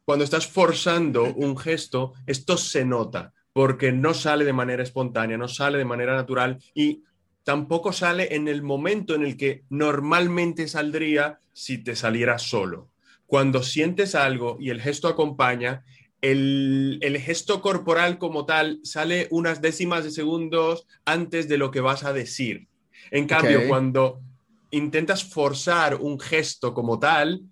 Cuando 0.04 0.24
estás 0.24 0.46
forzando 0.46 1.24
un 1.34 1.58
gesto, 1.58 2.12
esto 2.24 2.56
se 2.56 2.84
nota 2.84 3.34
porque 3.52 3.90
no 3.90 4.14
sale 4.14 4.44
de 4.44 4.52
manera 4.52 4.84
espontánea, 4.84 5.36
no 5.36 5.48
sale 5.48 5.76
de 5.76 5.84
manera 5.84 6.14
natural 6.14 6.58
y 6.72 7.02
tampoco 7.42 7.92
sale 7.92 8.36
en 8.36 8.46
el 8.46 8.62
momento 8.62 9.16
en 9.16 9.24
el 9.24 9.36
que 9.36 9.64
normalmente 9.70 10.68
saldría 10.68 11.40
si 11.52 11.78
te 11.78 11.96
saliera 11.96 12.38
solo. 12.38 12.90
Cuando 13.26 13.64
sientes 13.64 14.14
algo 14.14 14.56
y 14.60 14.70
el 14.70 14.80
gesto 14.80 15.08
acompaña, 15.08 15.84
el, 16.22 17.20
gesto 17.24 17.60
corporal 17.60 18.18
como 18.18 18.46
tal 18.46 18.78
sale 18.84 19.26
unas 19.32 19.60
décimas 19.60 20.04
de 20.04 20.12
segundos 20.12 20.86
antes 21.04 21.48
de 21.48 21.58
lo 21.58 21.72
que 21.72 21.80
vas 21.80 22.04
a 22.04 22.12
decir. 22.12 22.68
En 23.10 23.26
cambio, 23.26 23.66
cuando 23.66 24.20
intentas 24.70 25.24
forzar 25.24 25.96
un 25.96 26.18
gesto 26.18 26.74
como 26.74 26.98
tal, 26.98 27.42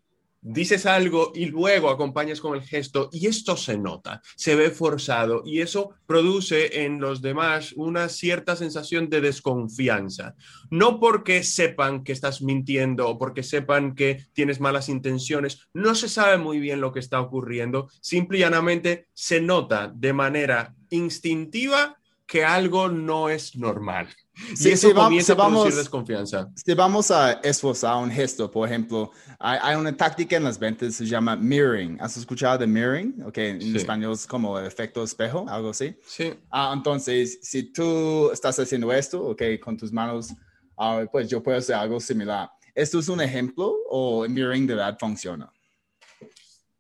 dices 0.49 0.87
algo 0.87 1.33
y 1.35 1.47
luego 1.47 1.91
acompañas 1.91 2.41
con 2.41 2.55
el 2.55 2.63
gesto 2.63 3.11
y 3.13 3.27
esto 3.27 3.57
se 3.57 3.77
nota, 3.79 4.23
se 4.37 4.55
ve 4.55 4.71
forzado 4.71 5.43
y 5.45 5.61
eso 5.61 5.95
produce 6.07 6.85
en 6.85 7.01
los 7.01 7.21
demás 7.21 7.73
una 7.73 8.09
cierta 8.09 8.55
sensación 8.55 9.11
de 9.11 9.21
desconfianza. 9.21 10.37
No 10.71 11.01
porque 11.01 11.43
sepan 11.43 12.05
que 12.05 12.13
estás 12.13 12.43
mintiendo 12.43 13.09
o 13.09 13.19
porque 13.19 13.43
sepan 13.43 13.97
que 13.97 14.25
tienes 14.35 14.61
malas 14.61 14.89
intenciones, 14.89 15.67
no 15.75 15.97
se 15.97 16.09
sabe 16.09 16.39
muy 16.39 16.61
bien 16.61 16.81
lo 16.81 16.93
que 16.93 17.01
está 17.01 17.21
ocurriendo, 17.21 17.89
simple 18.01 18.39
y 18.39 18.43
llanamente 18.43 19.09
se 19.15 19.41
nota 19.41 19.93
de 19.93 20.13
manera 20.13 20.77
instintiva 20.91 21.99
que 22.25 22.45
algo 22.45 22.89
no 22.89 23.31
es 23.31 23.57
normal. 23.57 24.09
Si, 24.55 24.71
eso 24.71 24.93
comienza 24.93 25.33
a 25.33 25.37
producir 25.37 25.75
desconfianza. 25.75 26.51
Si 26.55 26.75
vamos 26.75 27.11
a 27.11 27.33
esforzar 27.43 27.97
un 27.97 28.11
gesto, 28.11 28.51
por 28.51 28.69
ejemplo, 28.69 29.11
hay, 29.39 29.75
una 29.77 29.97
táctica 29.97 30.37
en 30.37 30.45
las 30.45 30.59
ventas, 30.59 30.95
se 30.95 31.07
llama 31.07 31.37
mirroring. 31.37 31.97
¿Has 32.01 32.17
escuchado 32.17 32.59
de 32.59 32.67
mirroring? 32.67 33.23
Ok, 33.27 33.39
en 33.39 33.77
español 33.77 34.13
es 34.13 34.27
como 34.27 34.59
efecto 34.59 35.03
espejo, 35.03 35.47
algo 35.49 35.71
así. 35.71 35.97
Sí. 36.07 36.35
Ah, 36.51 36.73
entonces, 36.75 37.39
si 37.43 37.73
tú 37.73 38.31
estás 38.31 38.59
haciendo 38.59 38.93
esto, 38.93 39.25
ok, 39.25 39.43
con 39.63 39.77
tus 39.77 39.91
manos, 39.91 40.29
ah, 40.77 41.05
pues 41.11 41.29
yo 41.29 41.43
puedo 41.43 41.57
hacer 41.57 41.75
algo 41.75 41.99
similar. 41.99 42.51
¿Esto 42.75 42.99
es 42.99 43.09
un 43.09 43.23
ejemplo 43.23 43.75
o 43.89 44.29
mirroring 44.29 44.67
de 44.67 44.75
verdad 44.75 44.99
funciona? 45.01 45.51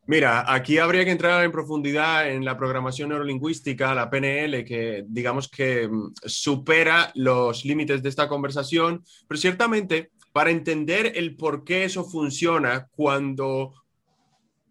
Mira, 0.08 0.44
aquí 0.46 0.78
habría 0.78 1.04
que 1.04 1.10
entrar 1.10 1.44
en 1.44 1.50
profundidad 1.50 2.30
en 2.30 2.44
la 2.44 2.56
programación 2.56 3.08
neurolingüística, 3.08 3.92
la 3.92 4.08
PNL, 4.08 4.64
que 4.64 5.04
digamos 5.08 5.48
que 5.48 5.88
mm, 5.88 6.12
supera 6.24 7.10
los 7.16 7.64
límites 7.64 8.02
de 8.02 8.08
esta 8.08 8.28
conversación, 8.28 9.02
pero 9.26 9.40
ciertamente 9.40 10.12
para 10.32 10.50
entender 10.50 11.12
el 11.16 11.34
por 11.34 11.64
qué 11.64 11.84
eso 11.84 12.04
funciona 12.04 12.86
cuando 12.92 13.74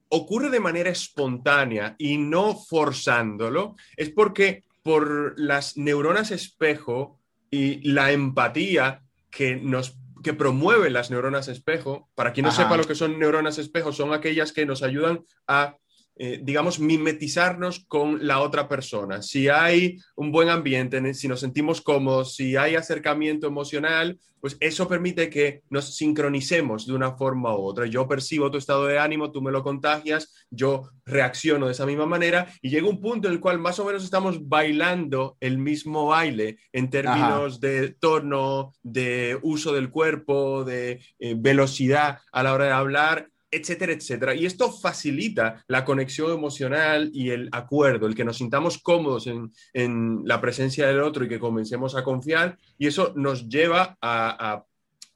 ocurre 0.09 0.49
de 0.49 0.59
manera 0.61 0.89
espontánea 0.89 1.95
y 1.97 2.17
no 2.17 2.55
forzándolo, 2.55 3.75
es 3.97 4.11
porque 4.11 4.63
por 4.83 5.37
las 5.37 5.75
neuronas 5.75 6.31
espejo 6.31 7.19
y 7.51 7.81
la 7.89 8.11
empatía 8.11 9.01
que 9.29 9.57
nos 9.57 9.97
que 10.25 10.33
promueven 10.33 10.91
las 10.91 11.11
neuronas 11.11 11.47
espejo. 11.47 12.09
Para 12.15 12.33
quien 12.33 12.47
no 12.47 12.51
sepa 12.51 12.77
lo 12.77 12.85
que 12.85 12.95
son 12.95 13.19
neuronas 13.19 13.59
espejo, 13.59 13.93
son 13.93 14.11
aquellas 14.11 14.51
que 14.53 14.65
nos 14.65 14.81
ayudan 14.81 15.23
a 15.45 15.77
eh, 16.17 16.39
digamos, 16.41 16.79
mimetizarnos 16.79 17.85
con 17.87 18.25
la 18.25 18.39
otra 18.39 18.69
persona. 18.69 19.21
Si 19.21 19.49
hay 19.49 19.97
un 20.15 20.31
buen 20.31 20.49
ambiente, 20.49 21.13
si 21.13 21.27
nos 21.27 21.41
sentimos 21.41 21.81
cómodos, 21.81 22.35
si 22.35 22.55
hay 22.55 22.75
acercamiento 22.75 23.47
emocional, 23.47 24.17
pues 24.45 24.57
eso 24.59 24.87
permite 24.87 25.27
que 25.27 25.63
nos 25.71 25.95
sincronicemos 25.95 26.85
de 26.85 26.93
una 26.93 27.17
forma 27.17 27.57
u 27.57 27.63
otra. 27.63 27.87
Yo 27.87 28.07
percibo 28.07 28.51
tu 28.51 28.59
estado 28.59 28.85
de 28.85 28.99
ánimo, 28.99 29.31
tú 29.31 29.41
me 29.41 29.51
lo 29.51 29.63
contagias, 29.63 30.47
yo 30.51 30.91
reacciono 31.03 31.65
de 31.65 31.71
esa 31.71 31.87
misma 31.87 32.05
manera 32.05 32.47
y 32.61 32.69
llega 32.69 32.87
un 32.87 33.01
punto 33.01 33.27
en 33.27 33.33
el 33.33 33.39
cual 33.39 33.57
más 33.57 33.79
o 33.79 33.85
menos 33.85 34.03
estamos 34.03 34.47
bailando 34.47 35.35
el 35.39 35.57
mismo 35.57 36.05
baile 36.05 36.59
en 36.71 36.91
términos 36.91 37.59
de 37.59 37.95
tono, 37.99 38.73
de 38.83 39.37
uso 39.41 39.73
del 39.73 39.89
cuerpo, 39.89 40.63
de 40.63 41.01
eh, 41.17 41.35
velocidad 41.35 42.19
a 42.31 42.43
la 42.43 42.53
hora 42.53 42.65
de 42.65 42.71
hablar 42.71 43.29
etcétera, 43.51 43.93
etcétera. 43.93 44.35
Y 44.35 44.45
esto 44.45 44.71
facilita 44.71 45.63
la 45.67 45.85
conexión 45.85 46.31
emocional 46.31 47.09
y 47.13 47.29
el 47.29 47.49
acuerdo, 47.51 48.07
el 48.07 48.15
que 48.15 48.25
nos 48.25 48.37
sintamos 48.37 48.77
cómodos 48.79 49.27
en, 49.27 50.21
la 50.25 50.41
presencia 50.41 50.87
del 50.87 51.01
otro 51.01 51.25
y 51.25 51.29
que 51.29 51.39
comencemos 51.39 51.95
a 51.95 52.03
confiar. 52.03 52.57
Y 52.77 52.87
eso 52.87 53.13
nos 53.15 53.47
lleva 53.47 53.97
a, 54.01 54.63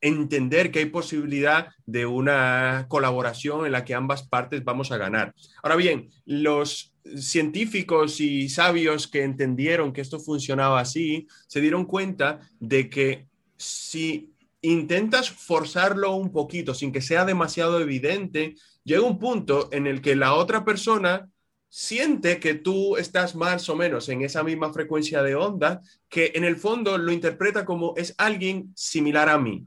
entender 0.02 0.72
que 0.72 0.80
hay 0.80 0.86
posibilidad 0.86 1.68
de 1.86 2.06
una 2.06 2.86
colaboración 2.88 3.66
en 3.66 3.74
la 3.74 3.84
que 3.84 3.94
ambas 3.94 4.24
partes 4.24 4.64
vamos 4.64 4.94
a 4.94 4.98
ganar. 4.98 5.36
Ahora 5.62 5.76
bien, 5.76 6.10
los 6.26 6.94
científicos 7.18 8.22
y 8.22 8.48
sabios 8.48 9.10
que 9.10 9.24
entendieron 9.24 9.92
que 9.92 10.00
esto 10.00 10.18
funcionaba 10.18 10.80
así, 10.80 11.28
se 11.48 11.60
dieron 11.60 11.84
cuenta 11.84 12.40
de 12.62 12.90
que 12.90 13.28
si 13.58 14.32
intentas 14.62 15.30
forzarlo 15.30 16.16
un 16.16 16.32
poquito 16.32 16.74
sin 16.74 16.92
que 16.92 17.02
sea 17.02 17.26
demasiado 17.26 17.80
evidente, 17.80 18.56
llega 18.84 19.02
un 19.02 19.20
punto 19.20 19.70
en 19.72 19.88
el 19.88 20.02
que 20.02 20.16
la 20.16 20.34
otra 20.34 20.66
persona 20.66 21.30
siente 21.70 22.40
que 22.40 22.56
tú 22.56 22.98
estás 22.98 23.36
más 23.36 23.70
o 23.70 23.76
menos 23.76 24.10
en 24.10 24.22
esa 24.24 24.44
misma 24.44 24.74
frecuencia 24.74 25.22
de 25.22 25.36
onda, 25.36 25.82
que 26.10 26.32
en 26.36 26.44
el 26.44 26.58
fondo 26.58 26.98
lo 26.98 27.12
interpreta 27.12 27.64
como 27.64 27.94
es 27.96 28.16
alguien 28.18 28.72
similar 28.76 29.30
a 29.30 29.38
mí. 29.38 29.66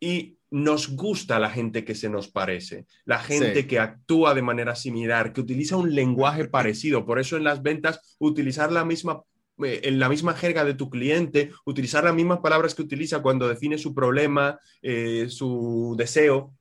Y 0.00 0.36
nos 0.50 0.88
gusta 0.94 1.38
la 1.38 1.50
gente 1.50 1.84
que 1.84 1.94
se 1.94 2.08
nos 2.08 2.28
parece, 2.28 2.86
la 3.04 3.18
gente 3.18 3.66
que 3.66 3.78
actúa 3.78 4.34
de 4.34 4.42
manera 4.42 4.74
similar, 4.74 5.32
que 5.32 5.40
utiliza 5.40 5.76
un 5.76 5.94
lenguaje 5.94 6.46
parecido. 6.46 7.04
Por 7.04 7.18
eso 7.18 7.36
en 7.36 7.44
las 7.44 7.62
ventas, 7.62 8.16
utilizar 8.18 8.72
la 8.72 8.84
misma 8.84 9.22
en 9.58 9.98
la 9.98 10.08
misma 10.08 10.34
jerga 10.34 10.64
de 10.64 10.74
tu 10.74 10.90
cliente, 10.90 11.50
utilizar 11.64 12.04
las 12.04 12.14
mismas 12.14 12.40
palabras 12.40 12.74
que 12.74 12.82
utiliza 12.82 13.22
cuando 13.22 13.48
define 13.48 13.78
su 13.78 13.94
problema, 13.94 14.58
eh, 14.82 15.26
su 15.28 15.94
deseo, 15.96 16.52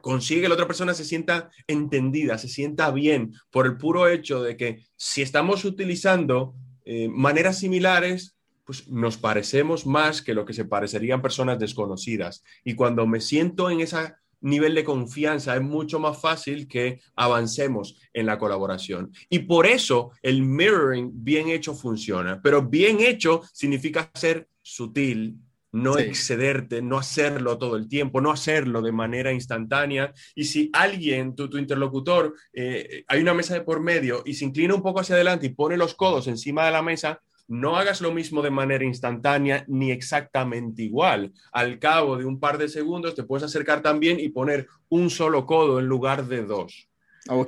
consigue 0.00 0.42
que 0.42 0.48
la 0.48 0.54
otra 0.54 0.66
persona 0.66 0.94
se 0.94 1.04
sienta 1.04 1.50
entendida, 1.66 2.36
se 2.38 2.48
sienta 2.48 2.90
bien 2.90 3.34
por 3.50 3.66
el 3.66 3.76
puro 3.76 4.08
hecho 4.08 4.42
de 4.42 4.56
que 4.56 4.84
si 4.96 5.22
estamos 5.22 5.64
utilizando 5.64 6.54
eh, 6.84 7.08
maneras 7.08 7.58
similares, 7.58 8.36
pues 8.64 8.88
nos 8.88 9.16
parecemos 9.16 9.86
más 9.86 10.22
que 10.22 10.34
lo 10.34 10.44
que 10.44 10.52
se 10.52 10.64
parecerían 10.64 11.22
personas 11.22 11.58
desconocidas. 11.58 12.42
Y 12.64 12.74
cuando 12.74 13.06
me 13.06 13.20
siento 13.20 13.70
en 13.70 13.80
esa 13.80 14.21
nivel 14.42 14.74
de 14.74 14.84
confianza, 14.84 15.56
es 15.56 15.62
mucho 15.62 15.98
más 15.98 16.20
fácil 16.20 16.68
que 16.68 17.00
avancemos 17.16 17.98
en 18.12 18.26
la 18.26 18.38
colaboración. 18.38 19.12
Y 19.30 19.40
por 19.40 19.66
eso 19.66 20.10
el 20.22 20.42
mirroring 20.42 21.10
bien 21.12 21.48
hecho 21.48 21.74
funciona, 21.74 22.40
pero 22.42 22.62
bien 22.62 23.00
hecho 23.00 23.42
significa 23.52 24.10
ser 24.14 24.48
sutil, 24.60 25.38
no 25.72 25.98
excederte, 25.98 26.82
no 26.82 26.98
hacerlo 26.98 27.56
todo 27.56 27.76
el 27.76 27.88
tiempo, 27.88 28.20
no 28.20 28.30
hacerlo 28.30 28.82
de 28.82 28.92
manera 28.92 29.32
instantánea. 29.32 30.12
Y 30.34 30.44
si 30.44 30.70
alguien, 30.72 31.34
tu, 31.34 31.48
tu 31.48 31.56
interlocutor, 31.56 32.34
eh, 32.52 33.04
hay 33.08 33.20
una 33.20 33.32
mesa 33.32 33.54
de 33.54 33.62
por 33.62 33.80
medio 33.80 34.22
y 34.26 34.34
se 34.34 34.44
inclina 34.44 34.74
un 34.74 34.82
poco 34.82 35.00
hacia 35.00 35.14
adelante 35.14 35.46
y 35.46 35.54
pone 35.54 35.78
los 35.78 35.94
codos 35.94 36.26
encima 36.28 36.66
de 36.66 36.72
la 36.72 36.82
mesa, 36.82 37.22
no 37.52 37.76
hagas 37.76 38.00
lo 38.00 38.12
mismo 38.12 38.40
de 38.40 38.50
manera 38.50 38.82
instantánea 38.82 39.64
ni 39.68 39.90
exactamente 39.90 40.82
igual. 40.82 41.34
Al 41.52 41.78
cabo 41.78 42.16
de 42.16 42.24
un 42.24 42.40
par 42.40 42.56
de 42.56 42.66
segundos 42.66 43.14
te 43.14 43.24
puedes 43.24 43.44
acercar 43.44 43.82
también 43.82 44.18
y 44.18 44.30
poner 44.30 44.68
un 44.88 45.10
solo 45.10 45.44
codo 45.44 45.78
en 45.78 45.84
lugar 45.84 46.26
de 46.26 46.44
dos. 46.44 46.88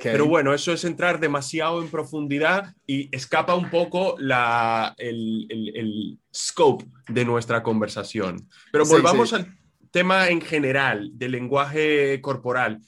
Pero 0.03 0.27
bueno, 0.27 0.53
eso 0.53 0.71
es 0.71 0.85
entrar 0.85 1.19
demasiado 1.19 1.81
en 1.81 1.89
profundidad 1.89 2.75
y 2.85 3.13
escapa 3.13 3.55
un 3.55 3.71
poco 3.71 4.15
la, 4.19 4.93
el, 4.97 6.19
scope 6.33 6.85
de 7.09 7.25
nuestra 7.25 7.63
conversación. 7.63 8.47
Pero 8.71 8.85
volvamos 8.85 9.33
al 9.33 9.57
tema 9.89 10.29
en 10.29 10.39
general 10.39 11.09
del 11.13 11.31
lenguaje 11.31 12.21
corporal. 12.21 12.79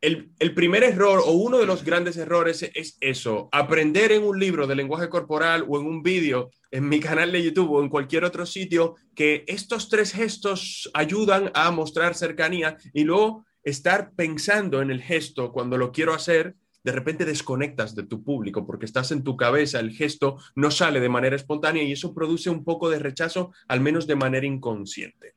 El, 0.00 0.54
primer 0.54 0.84
error 0.84 1.20
o 1.24 1.32
uno 1.32 1.58
de 1.58 1.66
los 1.66 1.84
grandes 1.84 2.16
errores 2.16 2.62
es 2.74 2.96
eso, 3.00 3.48
aprender 3.50 4.12
en 4.12 4.22
un 4.22 4.38
libro 4.38 4.68
de 4.68 4.76
lenguaje 4.76 5.08
corporal 5.08 5.64
o 5.68 5.80
en 5.80 5.86
un 5.86 6.04
vídeo 6.04 6.50
en 6.70 6.88
mi 6.88 7.00
canal 7.00 7.32
de 7.32 7.42
YouTube 7.42 7.72
o 7.72 7.82
en 7.82 7.88
cualquier 7.88 8.24
otro 8.24 8.46
sitio 8.46 8.94
que 9.16 9.44
estos 9.48 9.88
tres 9.88 10.12
gestos 10.12 10.88
ayudan 10.94 11.50
a 11.54 11.72
mostrar 11.72 12.14
cercanía 12.14 12.76
y 12.92 13.02
luego 13.02 13.44
estar 13.64 14.12
pensando 14.14 14.80
en 14.80 14.92
el 14.92 15.02
gesto 15.02 15.50
cuando 15.50 15.76
lo 15.76 15.90
quiero 15.90 16.14
hacer, 16.14 16.54
de 16.84 16.92
repente 16.92 17.24
desconectas 17.24 17.96
de 17.96 18.04
tu 18.04 18.22
público 18.22 18.64
porque 18.64 18.86
estás 18.86 19.10
en 19.10 19.24
tu 19.24 19.36
cabeza, 19.36 19.80
el 19.80 19.90
gesto 19.90 20.38
no 20.54 20.70
sale 20.70 21.00
de 21.00 21.08
manera 21.08 21.34
espontánea 21.34 21.82
y 21.82 21.90
eso 21.90 22.14
produce 22.14 22.50
un 22.50 22.62
poco 22.62 22.88
de 22.88 23.00
rechazo, 23.00 23.52
al 23.66 23.80
menos 23.80 24.06
de 24.06 24.14
manera 24.14 24.46
inconsciente. 24.46 25.35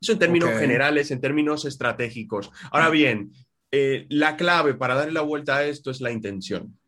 Eso 0.00 0.12
en 0.12 0.18
términos 0.18 0.50
generales, 0.58 1.10
en 1.10 1.20
términos 1.20 1.64
estratégicos. 1.64 2.50
Ahora 2.70 2.90
bien, 2.90 3.32
eh, 3.70 4.06
la 4.08 4.36
clave 4.36 4.74
para 4.74 4.94
darle 4.94 5.12
la 5.12 5.22
vuelta 5.22 5.56
a 5.56 5.64
esto 5.64 5.90
es 5.90 6.00
la 6.00 6.10
intención. 6.10 6.78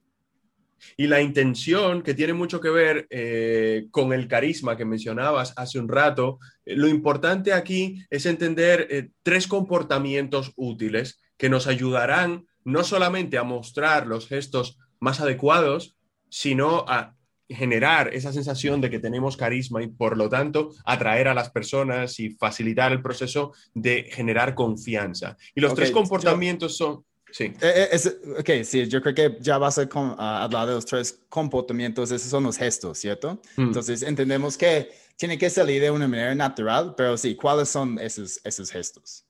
Y 0.96 1.08
la 1.08 1.20
intención, 1.20 2.02
que 2.02 2.14
tiene 2.14 2.32
mucho 2.32 2.60
que 2.60 2.70
ver 2.70 3.06
eh, 3.10 3.88
con 3.90 4.12
el 4.12 4.28
carisma 4.28 4.76
que 4.76 4.84
mencionabas 4.84 5.52
hace 5.56 5.78
un 5.78 5.88
rato, 5.88 6.38
eh, 6.64 6.76
lo 6.76 6.86
importante 6.86 7.52
aquí 7.52 8.04
es 8.10 8.26
entender 8.26 9.10
tres 9.22 9.48
comportamientos 9.48 10.52
útiles 10.56 11.20
que 11.36 11.48
nos 11.48 11.66
ayudarán 11.66 12.46
no 12.64 12.84
solamente 12.84 13.38
a 13.38 13.42
mostrar 13.42 14.06
los 14.06 14.28
gestos 14.28 14.78
más 15.00 15.20
adecuados, 15.20 15.96
sino 16.28 16.84
a 16.88 17.17
generar 17.48 18.12
esa 18.14 18.32
sensación 18.32 18.80
de 18.80 18.90
que 18.90 18.98
tenemos 18.98 19.36
carisma 19.36 19.82
y 19.82 19.88
por 19.88 20.16
lo 20.16 20.28
tanto 20.28 20.74
atraer 20.84 21.28
a 21.28 21.34
las 21.34 21.50
personas 21.50 22.20
y 22.20 22.30
facilitar 22.30 22.92
el 22.92 23.02
proceso 23.02 23.52
de 23.74 24.08
generar 24.10 24.54
confianza. 24.54 25.36
Y 25.54 25.60
los 25.60 25.74
tres 25.74 25.90
comportamientos 25.90 26.76
son... 26.76 27.04
Sí. 27.30 27.52
Eh, 27.60 27.88
eh, 27.92 28.40
ok, 28.40 28.64
sí, 28.64 28.86
yo 28.88 29.02
creo 29.02 29.14
que 29.14 29.36
ya 29.40 29.58
vas 29.58 29.78
a, 29.78 30.42
hablar 30.42 30.66
de 30.66 30.74
los 30.74 30.86
tres 30.86 31.20
comportamientos, 31.28 32.10
esos 32.10 32.30
son 32.30 32.44
los 32.44 32.56
gestos, 32.56 32.98
¿cierto? 32.98 33.40
Mm. 33.56 33.62
Entonces 33.64 34.02
entendemos 34.02 34.56
que 34.56 34.88
tiene 35.16 35.36
que 35.36 35.50
salir 35.50 35.82
de 35.82 35.90
una 35.90 36.08
manera 36.08 36.34
natural, 36.34 36.94
pero 36.96 37.18
sí, 37.18 37.34
¿cuáles 37.34 37.68
son 37.68 37.98
esos, 37.98 38.40
esos 38.44 38.70
gestos? 38.70 39.26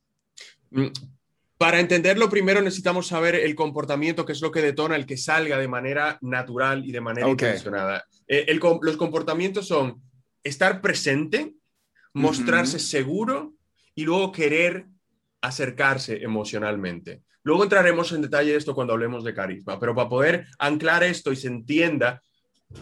Para 1.59 1.81
entenderlo, 1.81 2.31
primero 2.31 2.63
necesitamos 2.63 3.09
saber 3.09 3.35
el 3.35 3.57
comportamiento, 3.57 4.25
que 4.25 4.31
es 4.31 4.41
lo 4.41 4.53
que 4.53 4.63
detona 4.63 4.95
el 4.95 5.07
que 5.07 5.17
salga 5.17 5.59
de 5.59 5.67
manera 5.67 6.17
natural 6.23 6.87
y 6.87 6.93
de 6.93 7.01
manera 7.01 7.29
intencionada. 7.29 8.05
Eh, 8.29 8.57
los 8.81 8.97
comportamientos 8.97 9.67
son 9.67 10.01
estar 10.45 10.81
presente, 10.81 11.55
mostrarse 12.15 12.79
seguro 12.79 13.55
y 13.97 14.05
luego 14.05 14.31
querer 14.31 14.87
acercarse 15.41 16.23
emocionalmente. 16.23 17.23
Luego 17.43 17.65
entraremos 17.65 18.13
en 18.13 18.23
detalle 18.23 18.53
de 18.53 18.59
esto 18.59 18.75
cuando 18.75 18.93
hablemos 18.93 19.25
de 19.25 19.35
carisma, 19.35 19.81
pero 19.81 19.97
para 19.97 20.09
poder 20.09 20.47
anclar 20.61 21.03
esto 21.03 21.33
y 21.33 21.37
se 21.37 21.49
entienda, 21.49 22.23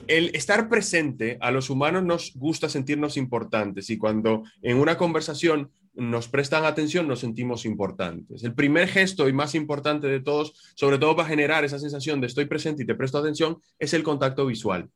el 0.06 0.34
estar 0.34 0.68
presente 0.68 1.38
a 1.40 1.50
los 1.50 1.70
humanos 1.70 2.04
nos 2.04 2.32
gusta 2.34 2.68
sentirnos 2.68 3.16
importantes 3.16 3.88
y 3.88 3.96
cuando 3.96 4.42
en 4.60 4.78
una 4.78 4.98
conversación 4.98 5.70
nos 5.96 6.28
prestan 6.28 6.64
atención, 6.64 7.08
nos 7.08 7.20
sentimos 7.20 7.64
importantes. 7.64 8.44
El 8.44 8.54
primer 8.54 8.88
gesto 8.88 9.28
y 9.28 9.32
más 9.32 9.54
importante 9.54 10.06
de 10.06 10.20
todos, 10.20 10.52
sobre 10.74 10.98
todo 10.98 11.16
para 11.16 11.28
generar 11.28 11.64
esa 11.64 11.78
sensación 11.78 12.20
de 12.20 12.26
estoy 12.26 12.44
presente 12.44 12.82
y 12.82 12.86
te 12.86 12.94
presto 12.94 13.18
atención, 13.18 13.58
es 13.78 13.94
el 13.94 14.02
contacto 14.02 14.46
visual. 14.46 14.88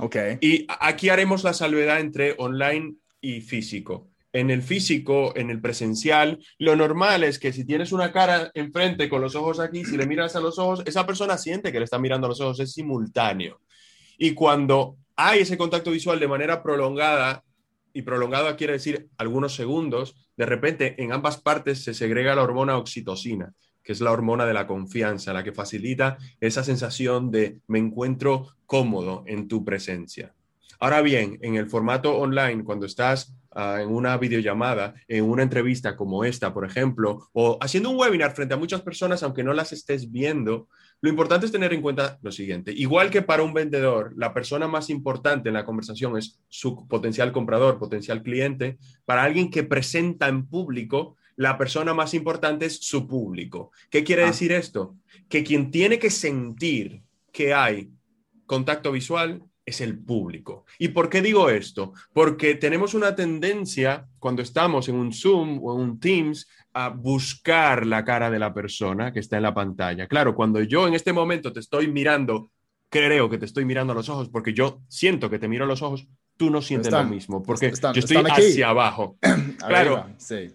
Ok. 0.00 0.16
Y 0.40 0.66
aquí 0.80 1.08
haremos 1.08 1.44
la 1.44 1.52
salvedad 1.52 2.00
entre 2.00 2.34
online 2.38 2.94
y 3.20 3.40
físico. 3.40 4.08
En 4.32 4.50
el 4.50 4.62
físico, 4.62 5.34
en 5.36 5.50
el 5.50 5.60
presencial, 5.60 6.38
lo 6.58 6.74
normal 6.74 7.22
es 7.22 7.38
que 7.38 7.52
si 7.52 7.66
tienes 7.66 7.92
una 7.92 8.12
cara 8.12 8.50
enfrente 8.54 9.10
con 9.10 9.20
los 9.20 9.34
ojos 9.34 9.60
aquí, 9.60 9.84
si 9.84 9.98
le 9.98 10.06
miras 10.06 10.36
a 10.36 10.40
los 10.40 10.58
ojos, 10.58 10.82
esa 10.86 11.06
persona 11.06 11.36
siente 11.36 11.70
que 11.70 11.78
le 11.78 11.84
está 11.84 11.98
mirando 11.98 12.26
a 12.26 12.30
los 12.30 12.40
ojos, 12.40 12.58
es 12.60 12.72
simultáneo. 12.72 13.60
Y 14.16 14.32
cuando 14.32 14.96
hay 15.16 15.40
ese 15.40 15.58
contacto 15.58 15.90
visual 15.90 16.18
de 16.18 16.28
manera 16.28 16.62
prolongada, 16.62 17.44
y 17.94 18.02
prolongada 18.02 18.56
quiere 18.56 18.74
decir 18.74 19.08
algunos 19.18 19.54
segundos, 19.54 20.16
de 20.36 20.46
repente 20.46 21.02
en 21.02 21.12
ambas 21.12 21.40
partes 21.40 21.84
se 21.84 21.94
segrega 21.94 22.34
la 22.34 22.42
hormona 22.42 22.76
oxitocina, 22.76 23.52
que 23.82 23.92
es 23.92 24.00
la 24.00 24.12
hormona 24.12 24.46
de 24.46 24.54
la 24.54 24.66
confianza, 24.66 25.32
la 25.32 25.44
que 25.44 25.52
facilita 25.52 26.18
esa 26.40 26.64
sensación 26.64 27.30
de 27.30 27.58
me 27.66 27.78
encuentro 27.78 28.48
cómodo 28.66 29.24
en 29.26 29.48
tu 29.48 29.64
presencia. 29.64 30.34
Ahora 30.82 31.00
bien, 31.00 31.38
en 31.42 31.54
el 31.54 31.68
formato 31.68 32.16
online, 32.18 32.64
cuando 32.64 32.86
estás 32.86 33.36
ah, 33.52 33.78
en 33.80 33.88
una 33.88 34.16
videollamada, 34.16 34.94
en 35.06 35.24
una 35.24 35.44
entrevista 35.44 35.94
como 35.94 36.24
esta, 36.24 36.52
por 36.52 36.64
ejemplo, 36.64 37.28
o 37.32 37.56
haciendo 37.60 37.90
un 37.90 38.00
webinar 38.00 38.34
frente 38.34 38.54
a 38.54 38.56
muchas 38.56 38.82
personas, 38.82 39.22
aunque 39.22 39.44
no 39.44 39.52
las 39.52 39.72
estés 39.72 40.10
viendo, 40.10 40.66
lo 41.02 41.10
importante 41.10 41.46
es 41.46 41.52
tener 41.52 41.74
en 41.74 41.82
cuenta 41.82 42.20
lo 42.22 42.30
siguiente. 42.30 42.72
Igual 42.72 43.10
que 43.10 43.22
para 43.22 43.42
un 43.42 43.52
vendedor, 43.52 44.12
la 44.16 44.32
persona 44.32 44.68
más 44.68 44.88
importante 44.88 45.48
en 45.48 45.54
la 45.54 45.64
conversación 45.64 46.16
es 46.16 46.38
su 46.48 46.86
potencial 46.86 47.32
comprador, 47.32 47.80
potencial 47.80 48.22
cliente. 48.22 48.78
Para 49.04 49.24
alguien 49.24 49.50
que 49.50 49.64
presenta 49.64 50.28
en 50.28 50.46
público, 50.46 51.16
la 51.34 51.58
persona 51.58 51.92
más 51.92 52.14
importante 52.14 52.66
es 52.66 52.78
su 52.78 53.08
público. 53.08 53.72
¿Qué 53.90 54.04
quiere 54.04 54.22
ah. 54.22 54.26
decir 54.26 54.52
esto? 54.52 54.94
Que 55.28 55.42
quien 55.42 55.72
tiene 55.72 55.98
que 55.98 56.08
sentir 56.08 57.02
que 57.32 57.52
hay 57.52 57.90
contacto 58.46 58.92
visual 58.92 59.42
es 59.64 59.80
el 59.80 59.98
público. 59.98 60.66
¿Y 60.78 60.88
por 60.88 61.08
qué 61.08 61.20
digo 61.20 61.50
esto? 61.50 61.94
Porque 62.12 62.54
tenemos 62.54 62.94
una 62.94 63.16
tendencia 63.16 64.06
cuando 64.20 64.42
estamos 64.42 64.88
en 64.88 64.94
un 64.94 65.12
Zoom 65.12 65.58
o 65.64 65.74
en 65.74 65.80
un 65.80 66.00
Teams 66.00 66.46
a 66.74 66.88
buscar 66.88 67.86
la 67.86 68.04
cara 68.04 68.30
de 68.30 68.38
la 68.38 68.54
persona 68.54 69.12
que 69.12 69.20
está 69.20 69.36
en 69.36 69.42
la 69.42 69.54
pantalla. 69.54 70.06
Claro, 70.06 70.34
cuando 70.34 70.62
yo 70.62 70.88
en 70.88 70.94
este 70.94 71.12
momento 71.12 71.52
te 71.52 71.60
estoy 71.60 71.88
mirando, 71.88 72.50
creo 72.88 73.28
que 73.28 73.38
te 73.38 73.44
estoy 73.44 73.64
mirando 73.64 73.92
a 73.92 73.96
los 73.96 74.08
ojos 74.08 74.28
porque 74.28 74.52
yo 74.52 74.80
siento 74.88 75.28
que 75.28 75.38
te 75.38 75.48
miro 75.48 75.64
a 75.64 75.68
los 75.68 75.82
ojos, 75.82 76.06
tú 76.36 76.50
no 76.50 76.62
sientes 76.62 76.92
lo 76.92 77.04
mismo 77.04 77.42
porque 77.42 77.70
yo 77.70 77.92
estoy 77.94 78.24
hacia 78.28 78.68
abajo. 78.68 79.18
claro, 79.66 80.06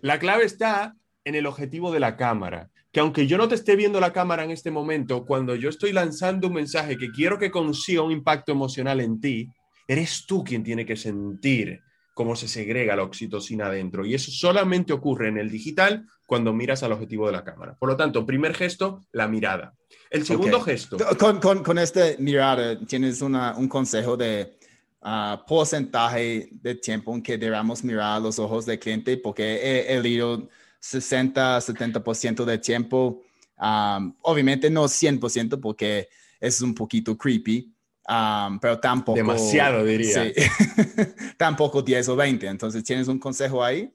la 0.01 0.19
clave 0.19 0.45
está 0.45 0.95
en 1.23 1.35
el 1.35 1.45
objetivo 1.45 1.91
de 1.91 1.99
la 1.99 2.15
cámara 2.15 2.69
que 2.91 3.01
aunque 3.01 3.27
yo 3.27 3.37
no 3.37 3.47
te 3.47 3.55
esté 3.55 3.75
viendo 3.75 3.99
la 3.99 4.13
cámara 4.13 4.43
en 4.43 4.51
este 4.51 4.71
momento, 4.71 5.25
cuando 5.25 5.55
yo 5.55 5.69
estoy 5.69 5.91
lanzando 5.91 6.47
un 6.47 6.53
mensaje 6.53 6.97
que 6.97 7.11
quiero 7.11 7.37
que 7.37 7.51
consiga 7.51 8.01
un 8.01 8.11
impacto 8.11 8.51
emocional 8.51 9.01
en 9.01 9.19
ti, 9.19 9.49
eres 9.87 10.25
tú 10.25 10.43
quien 10.43 10.63
tiene 10.63 10.85
que 10.85 10.95
sentir 10.95 11.81
cómo 12.17 12.35
se 12.35 12.47
segrega 12.47 12.95
la 12.95 13.03
oxitocina 13.03 13.69
dentro. 13.69 14.03
Y 14.03 14.15
eso 14.15 14.31
solamente 14.31 14.91
ocurre 14.91 15.27
en 15.27 15.37
el 15.37 15.51
digital 15.51 16.07
cuando 16.25 16.51
miras 16.51 16.81
al 16.81 16.91
objetivo 16.91 17.27
de 17.27 17.31
la 17.31 17.43
cámara. 17.43 17.77
Por 17.79 17.89
lo 17.89 17.95
tanto, 17.95 18.25
primer 18.25 18.55
gesto, 18.55 19.05
la 19.11 19.27
mirada. 19.27 19.75
El 20.09 20.25
segundo 20.25 20.59
gesto. 20.59 20.97
Con, 21.19 21.39
con, 21.39 21.63
con, 21.63 21.77
este 21.77 22.17
mirada, 22.17 22.79
¿tienes 22.79 23.21
una, 23.21 23.55
un 23.55 23.69
consejo 23.69 24.17
de 24.17 24.57
uh, 25.03 25.45
porcentaje 25.45 26.49
de 26.51 26.73
tiempo 26.73 27.13
en 27.13 27.21
que 27.21 27.37
debamos 27.37 27.83
mirar 27.83 28.17
a 28.17 28.19
los 28.19 28.39
ojos 28.39 28.65
del 28.65 28.79
cliente? 28.79 29.17
Porque 29.17 29.43
he, 29.43 29.93
he 29.93 30.01
leído 30.01 30.49
60, 30.79 31.59
70% 31.59 32.45
del 32.45 32.59
tiempo. 32.59 33.21
Um, 33.59 34.15
obviamente 34.23 34.71
no 34.71 34.85
100% 34.85 35.61
porque 35.61 36.09
es 36.39 36.61
un 36.63 36.73
poquito 36.73 37.15
creepy, 37.15 37.71
um, 38.07 38.59
pero 38.59 38.79
tampoco... 38.79 39.17
Demasiado, 39.17 39.83
diría. 39.83 40.25
Sí, 40.25 40.33
tampoco 41.37 41.81
10 41.81 42.09
o 42.09 42.15
20. 42.15 42.47
Entonces, 42.47 42.83
¿tienes 42.83 43.07
un 43.07 43.19
consejo 43.19 43.63
ahí? 43.63 43.91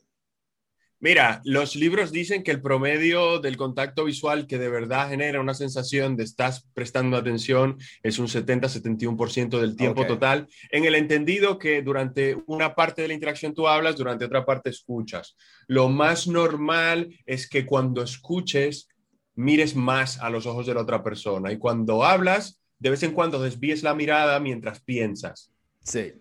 Mira, 1.03 1.41
los 1.45 1.75
libros 1.75 2.13
dicen 2.13 2.45
que 2.45 2.53
el 2.53 2.63
promedio 2.63 3.41
del 3.41 3.57
contacto 3.57 4.05
visual 4.05 4.47
que 4.47 4.57
de 4.57 4.69
verdad 4.69 5.09
genera 5.09 5.41
una 5.41 5.53
sensación 5.53 6.17
de 6.17 6.23
estás 6.23 6.69
prestando 6.75 7.17
atención 7.17 7.77
es 8.05 8.21
un 8.21 8.29
70-71% 8.29 9.59
del 9.59 9.75
tiempo 9.75 10.07
total, 10.07 10.47
en 10.71 10.85
el 10.85 10.95
entendido 10.95 11.59
que 11.59 11.83
durante 11.83 12.41
una 12.47 12.77
parte 12.77 13.03
de 13.03 13.09
la 13.09 13.15
interacción 13.15 13.53
tú 13.53 13.67
hablas, 13.67 13.97
durante 13.97 14.27
otra 14.27 14.47
parte 14.47 14.71
escuchas. 14.71 15.35
Lo 15.67 15.89
más 15.89 16.29
normal 16.29 17.13
es 17.27 17.49
que 17.49 17.67
cuando 17.67 18.05
escuches 18.05 18.87
mires 19.35 19.75
más 19.75 20.21
a 20.21 20.31
los 20.31 20.47
ojos 20.47 20.67
de 20.67 20.75
la 20.75 20.83
otra 20.83 21.03
persona 21.03 21.51
y 21.51 21.59
cuando 21.59 22.05
hablas, 22.05 22.62
de 22.83 22.91
vez 22.91 23.03
en 23.05 23.13
cuando 23.13 23.41
desvíes 23.41 23.83
la 23.83 23.95
mirada 23.95 24.41
mientras 24.41 24.81
piensas. 24.81 25.53
Sí 25.83 26.13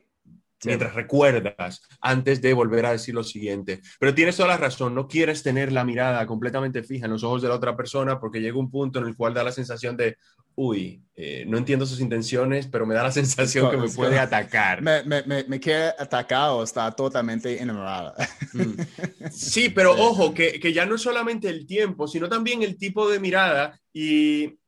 mientras 0.65 0.93
recuerdas 0.93 1.81
antes 2.01 2.41
de 2.41 2.53
volver 2.53 2.85
a 2.85 2.91
decir 2.91 3.15
lo 3.15 3.23
siguiente. 3.23 3.81
Pero 3.99 4.13
tienes 4.13 4.37
toda 4.37 4.49
la 4.49 4.57
razón, 4.57 4.95
no 4.95 5.07
quieres 5.07 5.43
tener 5.43 5.71
la 5.71 5.83
mirada 5.83 6.25
completamente 6.25 6.83
fija 6.83 7.05
en 7.05 7.11
los 7.11 7.23
ojos 7.23 7.41
de 7.41 7.47
la 7.47 7.55
otra 7.55 7.75
persona 7.75 8.19
porque 8.19 8.41
llega 8.41 8.57
un 8.57 8.69
punto 8.69 8.99
en 8.99 9.07
el 9.07 9.15
cual 9.15 9.33
da 9.33 9.43
la 9.43 9.51
sensación 9.51 9.97
de, 9.97 10.17
uy, 10.55 11.03
eh, 11.15 11.45
no 11.47 11.57
entiendo 11.57 11.85
sus 11.85 11.99
intenciones, 11.99 12.67
pero 12.67 12.85
me 12.85 12.95
da 12.95 13.03
la 13.03 13.11
sensación 13.11 13.69
que 13.71 13.77
me 13.77 13.89
puede 13.89 14.19
atacar. 14.19 14.81
Me, 14.81 15.03
me, 15.03 15.23
me, 15.23 15.59
quiere 15.59 15.93
atacar 15.97 16.51
o 16.51 16.63
está 16.63 16.91
totalmente 16.91 17.61
enamorada. 17.61 18.15
Mm. 18.53 18.73
Sí, 19.31 19.69
pero 19.69 19.91
ojo, 19.91 20.33
que, 20.33 20.59
que 20.59 20.73
ya 20.73 20.85
no 20.85 20.95
es 20.95 21.01
solamente 21.01 21.47
el 21.47 21.65
tiempo, 21.65 22.07
sino 22.07 22.27
también 22.27 22.63
el 22.63 22.77
tipo 22.77 23.09
de 23.09 23.19
mirada 23.19 23.79
y... 23.93 24.59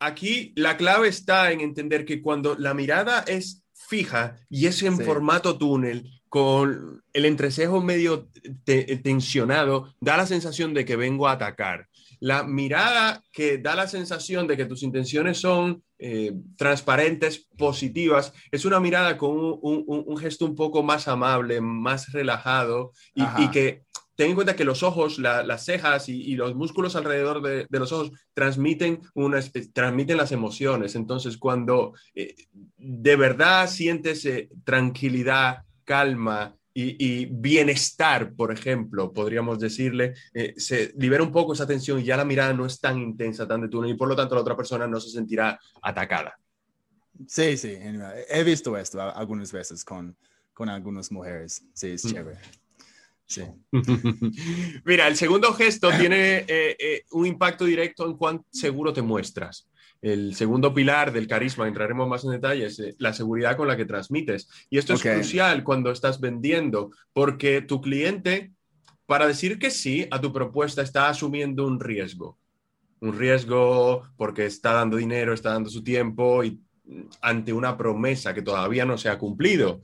Aquí 0.00 0.52
la 0.56 0.76
clave 0.78 1.08
está 1.08 1.52
en 1.52 1.60
entender 1.60 2.04
que 2.04 2.22
cuando 2.22 2.56
la 2.56 2.72
mirada 2.72 3.20
es 3.26 3.62
fija 3.74 4.36
y 4.48 4.66
es 4.66 4.82
en 4.82 4.98
formato 4.98 5.58
túnel, 5.58 6.20
con 6.30 7.02
el 7.12 7.24
entrecejo 7.24 7.82
medio 7.82 8.30
tensionado, 8.64 9.92
da 10.00 10.16
la 10.16 10.26
sensación 10.26 10.72
de 10.72 10.84
que 10.84 10.94
vengo 10.94 11.26
a 11.26 11.32
atacar. 11.32 11.88
La 12.20 12.44
mirada 12.44 13.22
que 13.32 13.58
da 13.58 13.74
la 13.74 13.88
sensación 13.88 14.46
de 14.46 14.56
que 14.56 14.66
tus 14.66 14.84
intenciones 14.84 15.38
son 15.38 15.82
eh, 15.98 16.32
transparentes, 16.56 17.48
positivas, 17.58 18.32
es 18.52 18.64
una 18.64 18.78
mirada 18.78 19.18
con 19.18 19.32
un, 19.60 20.16
gesto 20.18 20.46
un 20.46 20.54
poco 20.54 20.84
más 20.84 21.08
amable, 21.08 21.60
más 21.60 22.12
relajado 22.12 22.92
y 23.14 23.48
que 23.48 23.82
ten 24.20 24.28
en 24.28 24.34
cuenta 24.34 24.54
que 24.54 24.66
los 24.66 24.82
ojos, 24.82 25.18
las 25.18 25.64
cejas 25.64 26.10
y, 26.10 26.36
los 26.36 26.54
músculos 26.54 26.94
alrededor 26.94 27.40
de, 27.40 27.66
los 27.70 27.90
ojos 27.90 28.12
transmiten, 28.34 29.00
una, 29.14 29.40
transmiten 29.72 30.18
las 30.18 30.30
emociones. 30.30 30.94
Entonces, 30.94 31.38
cuando 31.38 31.94
eh, 32.14 32.34
de 32.76 33.16
verdad 33.16 33.66
sientes 33.66 34.26
eh, 34.26 34.50
tranquilidad, 34.62 35.62
calma 35.84 36.54
y, 36.74 37.24
bienestar, 37.24 38.34
por 38.34 38.52
ejemplo, 38.52 39.10
podríamos 39.10 39.58
decirle, 39.58 40.12
eh, 40.34 40.52
se 40.58 40.92
libera 40.98 41.22
un 41.22 41.32
poco 41.32 41.54
esa 41.54 41.66
tensión 41.66 41.98
y 41.98 42.04
ya 42.04 42.18
la 42.18 42.26
mirada 42.26 42.52
no 42.52 42.66
es 42.66 42.78
tan 42.78 42.98
intensa, 42.98 43.48
tan 43.48 43.62
de 43.62 43.68
túnel 43.68 43.92
y 43.92 43.96
por 43.96 44.06
lo 44.06 44.14
tanto 44.14 44.34
la 44.34 44.42
otra 44.42 44.54
persona 44.54 44.86
no 44.86 45.00
se 45.00 45.08
sentirá 45.08 45.58
atacada. 45.80 46.38
Sí, 47.26 47.56
sí, 47.56 47.74
he 48.28 48.44
visto 48.44 48.76
esto 48.76 49.00
algunas 49.00 49.50
veces 49.50 49.82
con, 49.82 50.14
con 50.52 50.68
algunas 50.68 51.10
mujeres. 51.10 51.64
Sí, 51.72 51.92
es 51.92 52.04
mm. 52.04 52.08
chévere. 52.10 52.59
Sí. 53.30 53.42
Mira, 54.84 55.06
el 55.06 55.14
segundo 55.14 55.52
gesto 55.54 55.88
tiene 55.96 56.38
eh, 56.48 56.76
eh, 56.76 57.04
un 57.12 57.26
impacto 57.26 57.64
directo 57.64 58.04
en 58.04 58.16
cuán 58.16 58.42
seguro 58.50 58.92
te 58.92 59.02
muestras. 59.02 59.70
el 60.02 60.34
segundo 60.34 60.74
pilar 60.74 61.12
del 61.12 61.28
carisma, 61.28 61.68
entraremos 61.68 62.08
más 62.08 62.24
en 62.24 62.32
detalle, 62.32 62.66
es 62.66 62.80
eh, 62.80 62.96
la 62.98 63.12
seguridad 63.12 63.56
con 63.56 63.68
la 63.68 63.76
que 63.76 63.84
transmites. 63.84 64.48
Y 64.68 64.78
esto 64.78 64.94
es 64.94 65.02
crucial 65.02 65.62
cuando 65.62 65.92
estás 65.92 66.18
vendiendo, 66.18 66.90
porque 67.12 67.62
tu 67.62 67.80
cliente, 67.80 68.50
para 69.06 69.28
decir 69.28 69.60
que 69.60 69.70
sí 69.70 70.08
a 70.10 70.20
tu 70.20 70.32
propuesta, 70.32 70.82
está 70.82 71.08
asumiendo 71.08 71.64
un 71.64 71.78
riesgo. 71.78 72.36
Un 72.98 73.16
riesgo 73.16 74.08
porque 74.16 74.46
está 74.46 74.72
dando 74.72 74.96
dinero, 74.96 75.34
está 75.34 75.50
dando 75.50 75.70
su 75.70 75.84
tiempo 75.84 76.42
y 76.42 76.60
mm, 76.84 77.02
ante 77.20 77.52
una 77.52 77.76
promesa 77.76 78.34
que 78.34 78.42
todavía 78.42 78.84
no 78.84 78.98
se 78.98 79.08
ha 79.08 79.18
cumplido. 79.18 79.82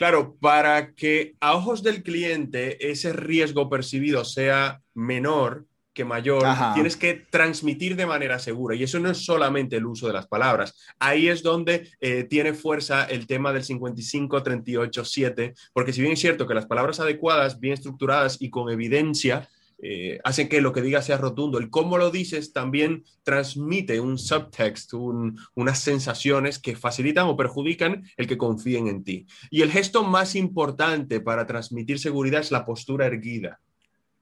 Claro, 0.00 0.34
para 0.40 0.94
que 0.94 1.34
a 1.40 1.54
ojos 1.54 1.82
del 1.82 2.02
cliente 2.02 2.90
ese 2.90 3.12
riesgo 3.12 3.68
percibido 3.68 4.24
sea 4.24 4.80
menor, 4.94 5.66
que 5.92 6.06
mayor, 6.06 6.42
tienes 6.72 6.96
que 6.96 7.26
transmitir 7.28 7.96
de 7.96 8.06
manera 8.06 8.38
segura. 8.38 8.74
Y 8.74 8.82
eso 8.82 8.98
no 8.98 9.10
es 9.10 9.22
solamente 9.26 9.76
el 9.76 9.84
uso 9.84 10.06
de 10.06 10.14
las 10.14 10.26
palabras. 10.26 10.74
Ahí 10.98 11.28
es 11.28 11.42
donde 11.42 11.86
eh, 12.00 12.24
tiene 12.24 12.54
fuerza 12.54 13.04
el 13.04 13.26
tema 13.26 13.52
del 13.52 13.62
55, 13.62 14.42
38, 14.42 15.04
7, 15.04 15.54
porque 15.74 15.92
si 15.92 16.00
bien 16.00 16.14
es 16.14 16.20
cierto 16.20 16.46
que 16.46 16.54
las 16.54 16.64
palabras 16.64 16.98
adecuadas, 16.98 17.60
bien 17.60 17.74
estructuradas 17.74 18.40
y 18.40 18.48
con 18.48 18.70
evidencia, 18.70 19.50
eh, 19.82 20.20
hacen 20.24 20.48
que 20.48 20.60
lo 20.60 20.72
que 20.72 20.82
digas 20.82 21.06
sea 21.06 21.16
rotundo. 21.16 21.58
El 21.58 21.70
cómo 21.70 21.98
lo 21.98 22.10
dices 22.10 22.52
también 22.52 23.04
transmite 23.22 24.00
un 24.00 24.18
subtext, 24.18 24.92
unas 24.94 25.78
sensaciones 25.78 26.58
que 26.58 26.76
facilitan 26.76 27.26
o 27.26 27.36
perjudican 27.36 28.04
el 28.16 28.26
que 28.26 28.38
confíen 28.38 28.88
en 28.88 29.04
ti. 29.04 29.26
Y 29.50 29.62
el 29.62 29.70
gesto 29.70 30.04
más 30.04 30.34
importante 30.34 31.20
para 31.20 31.46
transmitir 31.46 31.98
seguridad 31.98 32.40
es 32.40 32.50
la 32.50 32.64
postura 32.64 33.06
erguida. 33.06 33.60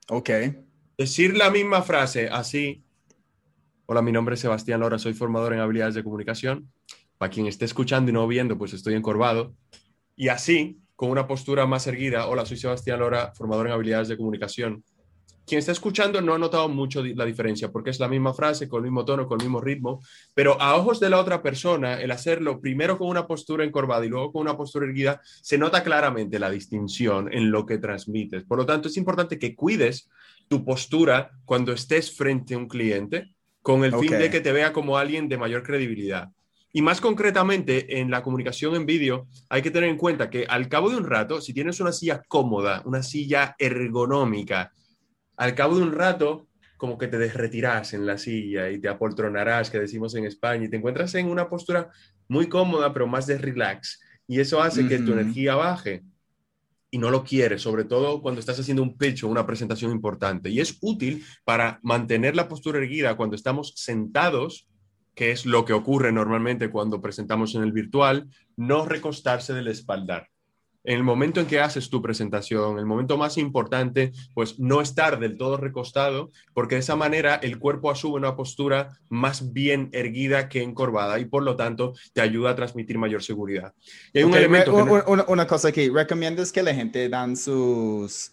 Ok 0.08 0.30
decir 0.98 1.36
la 1.36 1.48
misma 1.50 1.82
frase 1.82 2.28
así. 2.28 2.82
Hola, 3.86 4.02
mi 4.02 4.10
nombre 4.10 4.34
es 4.34 4.40
Sebastián 4.40 4.80
Lora, 4.80 4.98
soy 4.98 5.14
formador 5.14 5.54
en 5.54 5.60
habilidades 5.60 5.94
de 5.94 6.02
comunicación. 6.02 6.70
Para 7.16 7.30
quien 7.30 7.46
esté 7.46 7.64
escuchando 7.64 8.10
y 8.10 8.14
no 8.14 8.26
viendo, 8.26 8.58
pues 8.58 8.72
estoy 8.72 8.94
encorvado. 8.94 9.54
Y 10.16 10.28
así, 10.28 10.80
con 10.96 11.10
una 11.10 11.28
postura 11.28 11.66
más 11.66 11.86
erguida, 11.86 12.26
hola, 12.26 12.44
soy 12.44 12.56
Sebastián 12.56 12.98
Lora, 12.98 13.32
formador 13.34 13.68
en 13.68 13.72
habilidades 13.72 14.08
de 14.08 14.16
comunicación 14.16 14.82
quien 15.48 15.58
está 15.58 15.72
escuchando 15.72 16.20
no 16.20 16.34
ha 16.34 16.38
notado 16.38 16.68
mucho 16.68 17.02
la 17.02 17.24
diferencia 17.24 17.72
porque 17.72 17.90
es 17.90 17.98
la 17.98 18.06
misma 18.06 18.34
frase, 18.34 18.68
con 18.68 18.84
el 18.84 18.90
mismo 18.90 19.04
tono, 19.04 19.26
con 19.26 19.40
el 19.40 19.46
mismo 19.46 19.60
ritmo, 19.60 20.00
pero 20.34 20.60
a 20.60 20.76
ojos 20.76 21.00
de 21.00 21.10
la 21.10 21.18
otra 21.18 21.42
persona, 21.42 22.00
el 22.00 22.10
hacerlo 22.10 22.60
primero 22.60 22.98
con 22.98 23.08
una 23.08 23.26
postura 23.26 23.64
encorvada 23.64 24.04
y 24.04 24.08
luego 24.08 24.30
con 24.30 24.42
una 24.42 24.56
postura 24.56 24.86
erguida, 24.86 25.20
se 25.24 25.58
nota 25.58 25.82
claramente 25.82 26.38
la 26.38 26.50
distinción 26.50 27.32
en 27.32 27.50
lo 27.50 27.66
que 27.66 27.78
transmites. 27.78 28.44
Por 28.44 28.58
lo 28.58 28.66
tanto, 28.66 28.88
es 28.88 28.96
importante 28.96 29.38
que 29.38 29.56
cuides 29.56 30.08
tu 30.46 30.64
postura 30.64 31.30
cuando 31.44 31.72
estés 31.72 32.14
frente 32.14 32.54
a 32.54 32.58
un 32.58 32.68
cliente 32.68 33.32
con 33.62 33.84
el 33.84 33.94
fin 33.96 34.10
de 34.10 34.30
que 34.30 34.40
te 34.40 34.52
vea 34.52 34.72
como 34.72 34.98
alguien 34.98 35.28
de 35.28 35.38
mayor 35.38 35.62
credibilidad. 35.62 36.30
Y 36.72 36.82
más 36.82 37.00
concretamente, 37.00 37.98
en 38.00 38.10
la 38.10 38.22
comunicación 38.22 38.74
en 38.76 38.84
vídeo, 38.84 39.26
hay 39.48 39.62
que 39.62 39.70
tener 39.70 39.88
en 39.88 39.96
cuenta 39.96 40.28
que 40.28 40.44
al 40.46 40.68
cabo 40.68 40.90
de 40.90 40.96
un 40.96 41.06
rato, 41.06 41.40
si 41.40 41.54
tienes 41.54 41.80
una 41.80 41.92
silla 41.92 42.22
cómoda, 42.28 42.82
una 42.84 43.02
silla 43.02 43.56
ergonómica, 43.58 44.72
al 45.38 45.54
cabo 45.54 45.76
de 45.76 45.82
un 45.82 45.92
rato, 45.92 46.48
como 46.76 46.98
que 46.98 47.06
te 47.06 47.16
desretirás 47.16 47.94
en 47.94 48.06
la 48.06 48.18
silla 48.18 48.70
y 48.70 48.80
te 48.80 48.88
apoltronarás, 48.88 49.70
que 49.70 49.78
decimos 49.78 50.14
en 50.16 50.26
España, 50.26 50.64
y 50.64 50.68
te 50.68 50.76
encuentras 50.76 51.14
en 51.14 51.28
una 51.28 51.48
postura 51.48 51.90
muy 52.28 52.48
cómoda, 52.48 52.92
pero 52.92 53.06
más 53.06 53.26
de 53.26 53.38
relax. 53.38 54.00
Y 54.26 54.40
eso 54.40 54.60
hace 54.60 54.86
que 54.86 54.98
tu 54.98 55.12
energía 55.12 55.54
baje 55.54 56.02
y 56.90 56.98
no 56.98 57.10
lo 57.10 57.24
quieres, 57.24 57.62
sobre 57.62 57.84
todo 57.84 58.20
cuando 58.20 58.40
estás 58.40 58.58
haciendo 58.58 58.82
un 58.82 58.98
pecho, 58.98 59.28
una 59.28 59.46
presentación 59.46 59.92
importante. 59.92 60.50
Y 60.50 60.60
es 60.60 60.76
útil 60.80 61.24
para 61.44 61.78
mantener 61.82 62.34
la 62.36 62.48
postura 62.48 62.78
erguida 62.78 63.16
cuando 63.16 63.36
estamos 63.36 63.72
sentados, 63.76 64.68
que 65.14 65.30
es 65.30 65.46
lo 65.46 65.64
que 65.64 65.72
ocurre 65.72 66.12
normalmente 66.12 66.70
cuando 66.70 67.00
presentamos 67.00 67.54
en 67.54 67.62
el 67.62 67.72
virtual, 67.72 68.28
no 68.56 68.86
recostarse 68.86 69.54
del 69.54 69.68
espaldar 69.68 70.28
en 70.84 70.96
el 70.96 71.02
momento 71.02 71.40
en 71.40 71.46
que 71.46 71.60
haces 71.60 71.90
tu 71.90 72.00
presentación, 72.00 72.78
el 72.78 72.86
momento 72.86 73.16
más 73.16 73.36
importante, 73.36 74.12
pues 74.34 74.58
no 74.58 74.80
estar 74.80 75.18
del 75.18 75.36
todo 75.36 75.56
recostado, 75.56 76.30
porque 76.54 76.76
de 76.76 76.80
esa 76.80 76.96
manera 76.96 77.36
el 77.36 77.58
cuerpo 77.58 77.90
asume 77.90 78.16
una 78.16 78.36
postura 78.36 78.98
más 79.08 79.52
bien 79.52 79.90
erguida 79.92 80.48
que 80.48 80.62
encorvada 80.62 81.18
y 81.18 81.24
por 81.24 81.42
lo 81.42 81.56
tanto 81.56 81.94
te 82.12 82.20
ayuda 82.20 82.50
a 82.50 82.56
transmitir 82.56 82.98
mayor 82.98 83.22
seguridad. 83.22 83.74
Y 84.12 84.18
hay 84.18 84.24
un 84.24 84.34
elemento 84.34 84.74
una, 84.74 85.46
cosa 85.46 85.68
aquí, 85.68 85.88
¿recomiendas 85.88 86.52
que 86.52 86.62
la 86.62 86.74
gente 86.74 87.08
dan 87.08 87.36
sus 87.36 88.32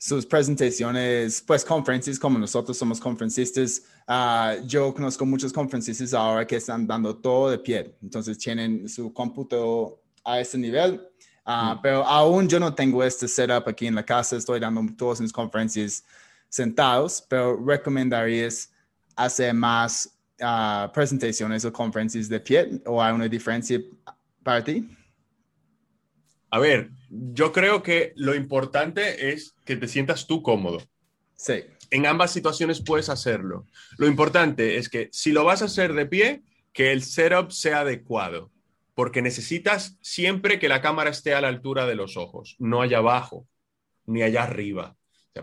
sus 0.00 0.24
presentaciones, 0.24 1.42
pues 1.44 1.64
conferencias 1.64 2.20
como 2.20 2.38
nosotros 2.38 2.78
somos 2.78 3.00
conferencistas. 3.00 3.82
Ah, 4.06 4.54
yo 4.64 4.94
conozco 4.94 5.26
muchos 5.26 5.52
conferencistas 5.52 6.14
ahora 6.14 6.46
que 6.46 6.54
están 6.54 6.86
dando 6.86 7.16
todo 7.16 7.50
de 7.50 7.58
pie, 7.58 7.96
entonces 8.00 8.38
tienen 8.38 8.88
su 8.88 9.12
cómputo 9.12 10.00
a 10.24 10.40
ese 10.40 10.56
nivel 10.56 11.00
Ah, 11.50 11.74
mm. 11.74 11.82
Pero 11.82 12.04
aún 12.04 12.46
yo 12.46 12.60
no 12.60 12.74
tengo 12.74 13.02
este 13.02 13.26
setup 13.26 13.66
aquí 13.66 13.86
en 13.86 13.94
la 13.94 14.04
casa, 14.04 14.36
estoy 14.36 14.60
dando 14.60 14.84
todas 14.94 15.18
mis 15.18 15.32
conferencias 15.32 16.04
sentados, 16.50 17.24
pero 17.26 17.56
recomendarías 17.64 18.70
hacer 19.16 19.54
más 19.54 20.14
uh, 20.40 20.92
presentaciones 20.92 21.64
o 21.64 21.72
conferencias 21.72 22.28
de 22.28 22.38
pie 22.38 22.82
o 22.84 23.02
hay 23.02 23.14
una 23.14 23.28
diferencia 23.28 23.80
para 24.42 24.62
ti? 24.62 24.86
A 26.50 26.58
ver, 26.58 26.90
yo 27.08 27.50
creo 27.50 27.82
que 27.82 28.12
lo 28.16 28.34
importante 28.34 29.32
es 29.32 29.54
que 29.64 29.76
te 29.76 29.88
sientas 29.88 30.26
tú 30.26 30.42
cómodo. 30.42 30.82
Sí. 31.34 31.64
En 31.90 32.04
ambas 32.04 32.30
situaciones 32.30 32.82
puedes 32.84 33.08
hacerlo. 33.08 33.64
Lo 33.96 34.06
importante 34.06 34.76
es 34.76 34.90
que 34.90 35.08
si 35.12 35.32
lo 35.32 35.44
vas 35.44 35.62
a 35.62 35.66
hacer 35.66 35.94
de 35.94 36.04
pie, 36.04 36.42
que 36.74 36.92
el 36.92 37.02
setup 37.02 37.52
sea 37.52 37.80
adecuado 37.80 38.50
porque 38.98 39.22
necesitas 39.22 39.96
siempre 40.00 40.58
que 40.58 40.68
la 40.68 40.80
cámara 40.80 41.10
esté 41.10 41.32
a 41.32 41.40
la 41.40 41.46
altura 41.46 41.86
de 41.86 41.94
los 41.94 42.16
ojos, 42.16 42.56
no 42.58 42.82
allá 42.82 42.98
abajo 42.98 43.46
ni 44.06 44.22
allá 44.24 44.42
arriba. 44.42 44.96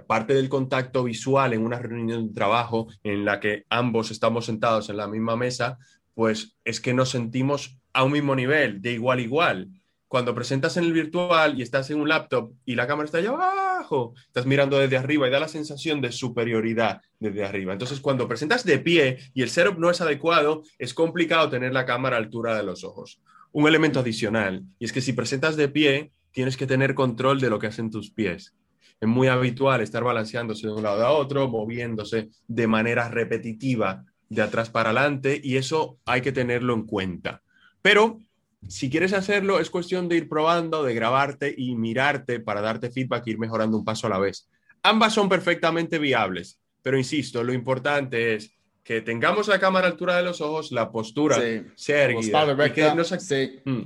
parte 0.07 0.33
del 0.33 0.49
contacto 0.49 1.05
visual 1.05 1.53
en 1.53 1.63
una 1.63 1.79
reunión 1.79 2.27
de 2.27 2.33
trabajo 2.33 2.87
en 3.01 3.23
la 3.23 3.39
que 3.39 3.63
ambos 3.69 4.11
estamos 4.11 4.47
sentados 4.47 4.89
en 4.89 4.97
la 4.97 5.07
misma 5.07 5.37
mesa, 5.37 5.77
pues 6.13 6.57
es 6.65 6.81
que 6.81 6.93
nos 6.93 7.11
sentimos 7.11 7.79
a 7.93 8.03
un 8.03 8.11
mismo 8.11 8.35
nivel, 8.35 8.81
de 8.81 8.91
igual 8.91 9.19
a 9.19 9.21
igual. 9.21 9.69
Cuando 10.09 10.35
presentas 10.35 10.75
en 10.75 10.83
el 10.83 10.91
virtual 10.91 11.57
y 11.57 11.61
estás 11.61 11.89
en 11.91 12.01
un 12.01 12.09
laptop 12.09 12.51
y 12.65 12.75
la 12.75 12.87
cámara 12.87 13.05
está 13.05 13.19
allá 13.19 13.29
abajo, 13.29 14.15
estás 14.27 14.45
mirando 14.45 14.77
desde 14.77 14.97
arriba 14.97 15.29
y 15.29 15.31
da 15.31 15.39
la 15.39 15.47
sensación 15.47 16.01
de 16.01 16.11
superioridad 16.11 16.99
desde 17.19 17.45
arriba. 17.45 17.71
Entonces, 17.71 18.01
cuando 18.01 18.27
presentas 18.27 18.65
de 18.65 18.79
pie 18.79 19.19
y 19.33 19.43
el 19.43 19.49
setup 19.49 19.77
no 19.79 19.89
es 19.89 20.01
adecuado, 20.01 20.63
es 20.77 20.93
complicado 20.93 21.49
tener 21.49 21.71
la 21.71 21.85
cámara 21.85 22.17
a 22.17 22.19
altura 22.19 22.53
de 22.57 22.63
los 22.63 22.83
ojos 22.83 23.21
un 23.55 23.69
elemento 23.69 24.01
adicional, 24.01 24.65
y 24.79 24.83
es 24.83 24.91
que 24.91 24.99
si 24.99 25.13
presentas 25.13 25.55
de 25.55 25.69
pie, 25.69 26.11
tienes 26.33 26.57
que 26.57 26.67
tener 26.67 26.93
control 26.93 27.39
de 27.39 27.49
lo 27.49 27.57
que 27.57 27.67
hacen 27.67 27.89
tus 27.89 28.11
pies. 28.11 28.53
Es 28.99 29.07
muy 29.07 29.29
habitual 29.29 29.79
estar 29.79 30.03
balanceándose 30.03 30.67
de 30.67 30.73
un 30.73 30.83
lado 30.83 31.05
a 31.05 31.11
otro, 31.11 31.47
moviéndose 31.47 32.31
de 32.49 32.67
manera 32.67 33.07
repetitiva 33.07 34.03
de 34.27 34.41
atrás 34.41 34.69
para 34.69 34.89
adelante, 34.89 35.39
y 35.41 35.55
eso 35.55 35.97
hay 36.05 36.19
que 36.19 36.33
tenerlo 36.33 36.73
en 36.73 36.85
cuenta. 36.85 37.43
Pero 37.81 38.19
si 38.67 38.89
quieres 38.89 39.13
hacerlo, 39.13 39.61
es 39.61 39.69
cuestión 39.69 40.09
de 40.09 40.17
ir 40.17 40.27
probando, 40.27 40.83
de 40.83 40.93
grabarte 40.93 41.55
y 41.57 41.75
mirarte 41.75 42.41
para 42.41 42.59
darte 42.59 42.91
feedback 42.91 43.25
e 43.25 43.31
ir 43.31 43.39
mejorando 43.39 43.77
un 43.77 43.85
paso 43.85 44.07
a 44.07 44.09
la 44.09 44.19
vez. 44.19 44.49
Ambas 44.83 45.13
son 45.13 45.29
perfectamente 45.29 45.97
viables, 45.97 46.59
pero 46.81 46.97
insisto, 46.97 47.41
lo 47.41 47.53
importante 47.53 48.35
es 48.35 48.51
que 48.85 49.01
tengamos 49.01 49.47
la 49.47 49.59
cámara 49.59 49.87
a 49.87 49.89
altura 49.89 50.15
de 50.15 50.23
los 50.23 50.41
ojos, 50.41 50.71
la 50.71 50.91
postura 50.91 51.41
sea 51.73 52.03
erguida. 52.03 52.67
Y 52.67 52.71
que, 52.71 52.93
nos 52.93 53.11
mm. 53.11 53.81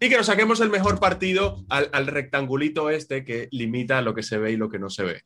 y 0.00 0.08
que 0.08 0.16
nos 0.16 0.26
saquemos 0.26 0.60
el 0.60 0.70
mejor 0.70 1.00
partido 1.00 1.64
al, 1.68 1.90
al, 1.92 2.06
rectangulito 2.06 2.88
este 2.88 3.24
que 3.24 3.48
limita 3.50 4.00
lo 4.00 4.14
que 4.14 4.22
se 4.22 4.38
ve 4.38 4.52
y 4.52 4.56
lo 4.56 4.70
que 4.70 4.78
no 4.78 4.90
se 4.90 5.02
ve. 5.02 5.22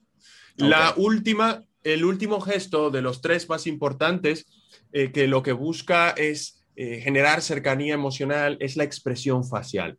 La 0.57 0.95
última, 0.97 1.63
el 1.85 2.07
último 2.07 2.41
gesto 2.41 2.91
de 2.91 3.03
los 3.03 3.21
tres 3.21 3.51
más 3.51 3.67
importantes, 3.67 4.47
eh, 4.93 5.13
que 5.13 5.27
lo 5.27 5.43
que 5.43 5.53
busca 5.53 6.11
es 6.11 6.65
eh, 6.75 7.03
generar 7.03 7.43
cercanía 7.43 7.93
emocional, 7.93 8.57
es 8.61 8.77
la 8.77 8.85
expresión 8.85 9.45
facial. 9.45 9.99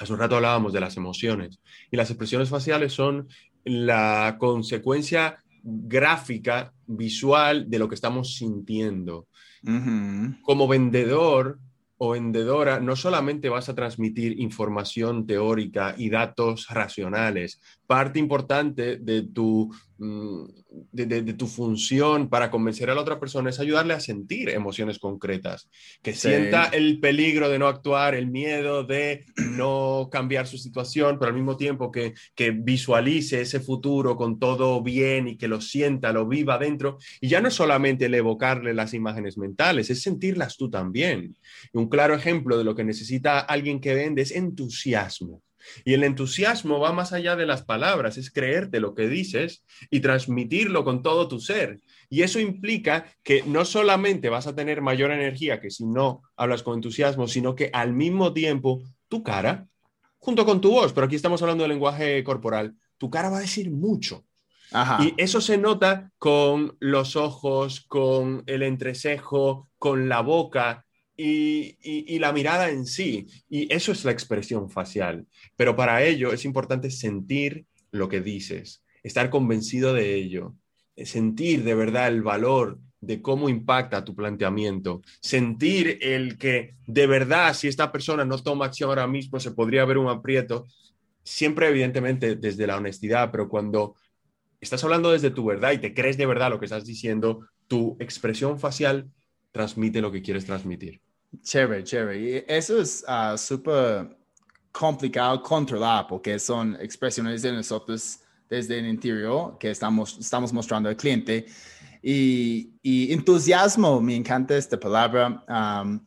Hace 0.00 0.12
un 0.12 0.18
rato 0.18 0.34
hablábamos 0.34 0.72
de 0.72 0.80
las 0.80 0.96
emociones 0.96 1.60
y 1.88 1.96
las 1.96 2.10
expresiones 2.10 2.48
faciales 2.48 2.94
son 2.94 3.28
la 3.64 4.38
consecuencia 4.40 5.41
gráfica, 5.62 6.72
visual 6.86 7.68
de 7.68 7.78
lo 7.78 7.88
que 7.88 7.94
estamos 7.94 8.36
sintiendo. 8.36 9.28
Como 10.42 10.66
vendedor 10.66 11.58
o 11.98 12.10
vendedora, 12.10 12.80
no 12.80 12.96
solamente 12.96 13.48
vas 13.48 13.68
a 13.68 13.76
transmitir 13.76 14.40
información 14.40 15.24
teórica 15.24 15.94
y 15.96 16.10
datos 16.10 16.66
racionales, 16.68 17.60
parte 17.86 18.18
importante 18.18 18.96
de 18.96 19.22
tu, 19.22 19.72
mm, 20.02 20.44
de, 20.92 21.32
tu 21.34 21.46
función 21.46 22.28
para 22.28 22.50
convencer 22.50 22.90
a 22.90 22.94
la 22.94 23.00
otra 23.00 23.20
persona 23.20 23.50
es 23.50 23.60
ayudarle 23.60 23.94
a 23.94 24.00
sentir 24.00 24.48
emociones 24.50 24.98
concretas, 24.98 25.68
que 26.02 26.12
sienta 26.12 26.66
el 26.66 27.00
peligro 27.00 27.48
de 27.48 27.58
no 27.58 27.68
actuar, 27.68 28.14
el 28.14 28.26
miedo 28.26 28.84
de 28.84 29.24
no 29.56 30.08
cambiar 30.10 30.46
su 30.46 30.58
situación, 30.58 31.18
pero 31.18 31.30
al 31.30 31.36
mismo 31.36 31.56
tiempo 31.56 31.90
que, 31.90 32.14
que 32.34 32.50
visualice 32.50 33.40
ese 33.40 33.60
futuro 33.60 34.16
con 34.16 34.38
todo 34.38 34.82
bien 34.82 35.28
y 35.28 35.36
que 35.36 35.48
lo 35.48 35.60
sienta, 35.60 36.12
lo 36.12 36.26
viva 36.26 36.58
dentro. 36.58 36.98
Y 37.20 37.28
ya 37.28 37.40
no 37.40 37.48
es 37.48 37.54
solamente 37.54 38.06
el 38.06 38.14
evocarle 38.14 38.74
las 38.74 38.94
imágenes 38.94 39.38
mentales, 39.38 39.90
es 39.90 40.02
sentirlas 40.02 40.56
tú 40.56 40.70
también. 40.70 41.36
un 41.72 41.88
claro 41.88 42.14
ejemplo 42.14 42.58
de 42.58 42.64
lo 42.64 42.74
que 42.74 42.84
necesita 42.84 43.40
alguien 43.40 43.80
que 43.80 43.94
vende 43.94 44.22
es 44.22 44.32
entusiasmo. 44.32 45.42
Y 45.84 45.94
el 45.94 46.04
entusiasmo 46.04 46.78
va 46.78 46.92
más 46.92 47.12
allá 47.12 47.36
de 47.36 47.46
las 47.46 47.62
palabras, 47.62 48.18
es 48.18 48.30
creerte 48.30 48.80
lo 48.80 48.94
que 48.94 49.08
dices 49.08 49.64
y 49.90 50.00
transmitirlo 50.00 50.84
con 50.84 51.02
todo 51.02 51.28
tu 51.28 51.40
ser. 51.40 51.80
Y 52.08 52.22
eso 52.22 52.40
implica 52.40 53.06
que 53.22 53.42
no 53.44 53.64
solamente 53.64 54.28
vas 54.28 54.46
a 54.46 54.54
tener 54.54 54.82
mayor 54.82 55.12
energía 55.12 55.60
que 55.60 55.70
si 55.70 55.86
no 55.86 56.22
hablas 56.36 56.62
con 56.62 56.74
entusiasmo, 56.74 57.26
sino 57.26 57.54
que 57.54 57.70
al 57.72 57.92
mismo 57.92 58.32
tiempo 58.32 58.82
tu 59.08 59.22
cara, 59.22 59.66
junto 60.18 60.44
con 60.44 60.60
tu 60.60 60.70
voz, 60.70 60.92
pero 60.92 61.06
aquí 61.06 61.16
estamos 61.16 61.40
hablando 61.42 61.64
de 61.64 61.68
lenguaje 61.68 62.22
corporal, 62.22 62.74
tu 62.98 63.10
cara 63.10 63.30
va 63.30 63.38
a 63.38 63.42
decir 63.42 63.70
mucho. 63.70 64.24
Y 65.00 65.14
eso 65.18 65.40
se 65.40 65.58
nota 65.58 66.10
con 66.18 66.76
los 66.80 67.16
ojos, 67.16 67.82
con 67.82 68.42
el 68.46 68.62
entrecejo, 68.62 69.68
con 69.78 70.08
la 70.08 70.20
boca 70.20 70.86
y, 71.16 72.18
la 72.18 72.32
mirada 72.32 72.70
en 72.70 72.86
sí. 72.86 73.26
Y 73.48 73.72
eso 73.72 73.92
es 73.92 74.04
la 74.04 74.12
expresión 74.12 74.70
facial. 74.70 75.26
Pero 75.56 75.76
para 75.76 76.02
ello 76.04 76.32
es 76.32 76.44
importante 76.44 76.90
sentir 76.90 77.66
lo 77.90 78.08
que 78.08 78.20
dices, 78.20 78.82
estar 79.02 79.30
convencido 79.30 79.92
de 79.92 80.14
ello, 80.14 80.54
sentir 80.96 81.64
de 81.64 81.74
verdad 81.74 82.08
el 82.08 82.22
valor 82.22 82.78
de 83.00 83.20
cómo 83.20 83.48
impacta 83.48 84.04
tu 84.04 84.14
planteamiento, 84.14 85.02
sentir 85.20 85.98
el 86.00 86.38
que 86.38 86.76
de 86.86 87.06
verdad 87.06 87.52
si 87.52 87.68
esta 87.68 87.90
persona 87.90 88.24
no 88.24 88.38
toma 88.38 88.66
acción 88.66 88.88
ahora 88.88 89.08
mismo 89.08 89.40
se 89.40 89.50
podría 89.50 89.84
ver 89.84 89.98
un 89.98 90.08
aprieto, 90.08 90.66
siempre 91.24 91.68
evidentemente 91.68 92.36
desde 92.36 92.66
la 92.66 92.76
honestidad, 92.76 93.30
pero 93.32 93.48
cuando 93.48 93.96
estás 94.60 94.82
hablando 94.84 95.10
desde 95.10 95.30
tu 95.30 95.44
verdad 95.44 95.72
y 95.72 95.78
te 95.78 95.92
crees 95.92 96.16
de 96.16 96.26
verdad 96.26 96.50
lo 96.50 96.60
que 96.60 96.66
estás 96.66 96.84
diciendo, 96.84 97.46
tu 97.66 97.96
expresión 97.98 98.60
facial 98.60 99.10
transmite 99.52 100.00
lo 100.00 100.10
que 100.10 100.20
quieres 100.20 100.44
transmitir. 100.44 101.00
Chévere, 101.42 101.84
chévere. 101.84 102.44
Eso 102.48 102.80
es 102.80 103.04
uh, 103.06 103.36
súper 103.38 104.16
complicado 104.72 105.42
controlar 105.42 106.06
porque 106.06 106.38
son 106.38 106.76
expresiones 106.80 107.42
de 107.42 107.52
nosotros 107.52 108.18
desde 108.48 108.78
el 108.78 108.86
interior 108.86 109.56
que 109.58 109.70
estamos, 109.70 110.18
estamos 110.18 110.52
mostrando 110.52 110.88
al 110.88 110.96
cliente. 110.96 111.46
Y, 112.02 112.72
y 112.82 113.12
entusiasmo, 113.12 114.00
me 114.00 114.16
encanta 114.16 114.56
esta 114.56 114.78
palabra. 114.78 115.44
Um, 115.48 116.00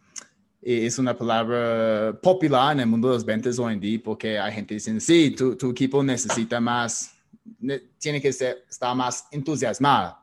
es 0.62 0.98
una 0.98 1.16
palabra 1.16 2.20
popular 2.22 2.74
en 2.74 2.80
el 2.82 2.88
mundo 2.88 3.10
de 3.10 3.14
los 3.14 3.26
ventas 3.26 3.60
hoy 3.60 3.74
en 3.74 3.80
día 3.80 4.00
porque 4.04 4.40
hay 4.40 4.52
gente 4.52 4.70
que 4.70 4.74
dice, 4.76 5.00
sí, 5.00 5.32
tu, 5.32 5.56
tu 5.56 5.70
equipo 5.70 6.04
necesita 6.04 6.60
más, 6.60 7.16
tiene 8.00 8.20
que 8.20 8.34
ser, 8.34 8.66
estar 8.68 8.96
más 8.96 9.28
entusiasmado. 9.32 10.18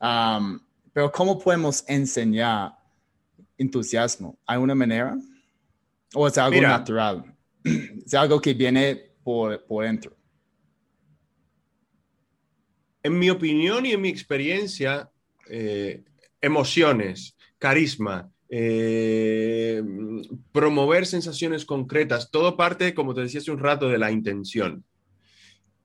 Um, 0.00 0.60
pero 0.92 1.10
¿cómo 1.10 1.38
podemos 1.38 1.84
enseñar 1.88 2.72
entusiasmo? 3.56 4.38
¿Hay 4.46 4.58
una 4.58 4.74
manera? 4.74 5.16
¿O 6.14 6.26
es 6.26 6.36
algo 6.38 6.60
natural? 6.60 7.34
¿Es 7.64 8.14
algo 8.14 8.40
que 8.40 8.54
viene 8.54 9.12
por, 9.22 9.64
por 9.64 9.84
dentro? 9.84 10.16
En 13.02 13.18
mi 13.18 13.30
opinión 13.30 13.84
y 13.86 13.92
en 13.92 14.00
mi 14.00 14.08
experiencia, 14.08 15.10
eh, 15.48 16.04
emociones, 16.40 17.36
carisma, 17.58 18.30
eh, 18.48 19.82
promover 20.52 21.06
sensaciones 21.06 21.64
concretas, 21.64 22.30
todo 22.30 22.56
parte, 22.56 22.94
como 22.94 23.14
te 23.14 23.22
decía 23.22 23.40
hace 23.40 23.50
un 23.50 23.58
rato, 23.58 23.88
de 23.88 23.98
la 23.98 24.12
intención. 24.12 24.84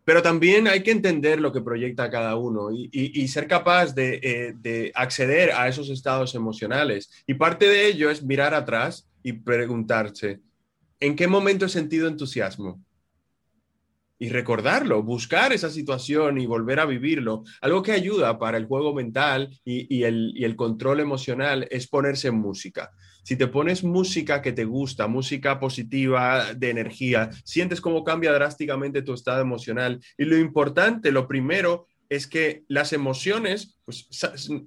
Pero 0.08 0.22
también 0.22 0.70
hay 0.70 0.84
que 0.84 0.92
entender 0.92 1.42
lo 1.42 1.52
que 1.52 1.60
proyecta 1.60 2.10
cada 2.10 2.38
uno 2.38 2.70
y, 2.72 3.28
ser 3.28 3.46
capaz 3.46 3.94
eh, 3.98 4.54
de, 4.58 4.90
acceder 4.96 5.52
a 5.52 5.68
esos 5.68 5.90
estados 5.90 6.34
emocionales. 6.34 7.12
Y 7.28 7.34
parte 7.34 7.68
de 7.68 7.88
ello 7.88 8.10
es 8.10 8.24
mirar 8.24 8.54
atrás 8.54 9.10
y 9.22 9.34
preguntarse, 9.34 10.40
¿en 11.02 11.14
qué 11.14 11.28
momento 11.28 11.66
he 11.66 11.70
sentido 11.70 12.08
entusiasmo? 12.08 12.82
Y 14.18 14.30
recordarlo, 14.30 15.04
buscar 15.04 15.52
esa 15.52 15.70
situación 15.70 16.38
y 16.38 16.46
volver 16.46 16.80
a 16.80 16.86
vivirlo. 16.86 17.44
Algo 17.60 17.84
que 17.84 17.92
ayuda 17.92 18.40
para 18.40 18.58
el 18.58 18.66
juego 18.66 18.94
mental 18.94 19.60
y, 19.66 20.04
el, 20.04 20.32
y 20.38 20.46
el 20.46 20.56
control 20.56 21.02
emocional 21.02 21.68
es 21.70 21.86
ponerse 21.86 22.30
en 22.30 22.36
música 22.36 22.94
si 23.28 23.36
te 23.36 23.48
pones 23.48 23.84
música 23.84 24.42
que 24.42 24.54
te 24.54 24.64
gusta, 24.64 25.06
música 25.10 25.60
positiva, 25.60 26.54
de 26.54 26.70
energía, 26.70 27.30
sientes 27.44 27.82
cómo 27.82 28.06
cambia 28.06 28.32
drásticamente 28.32 29.02
tu 29.02 29.14
estado 29.14 29.42
emocional. 29.42 30.00
Y 30.18 30.24
lo 30.24 30.38
importante, 30.38 31.12
lo 31.12 31.28
primero, 31.28 31.88
es 32.08 32.26
que 32.26 32.64
las 32.70 32.94
emociones 32.94 33.82
pues, 33.84 34.08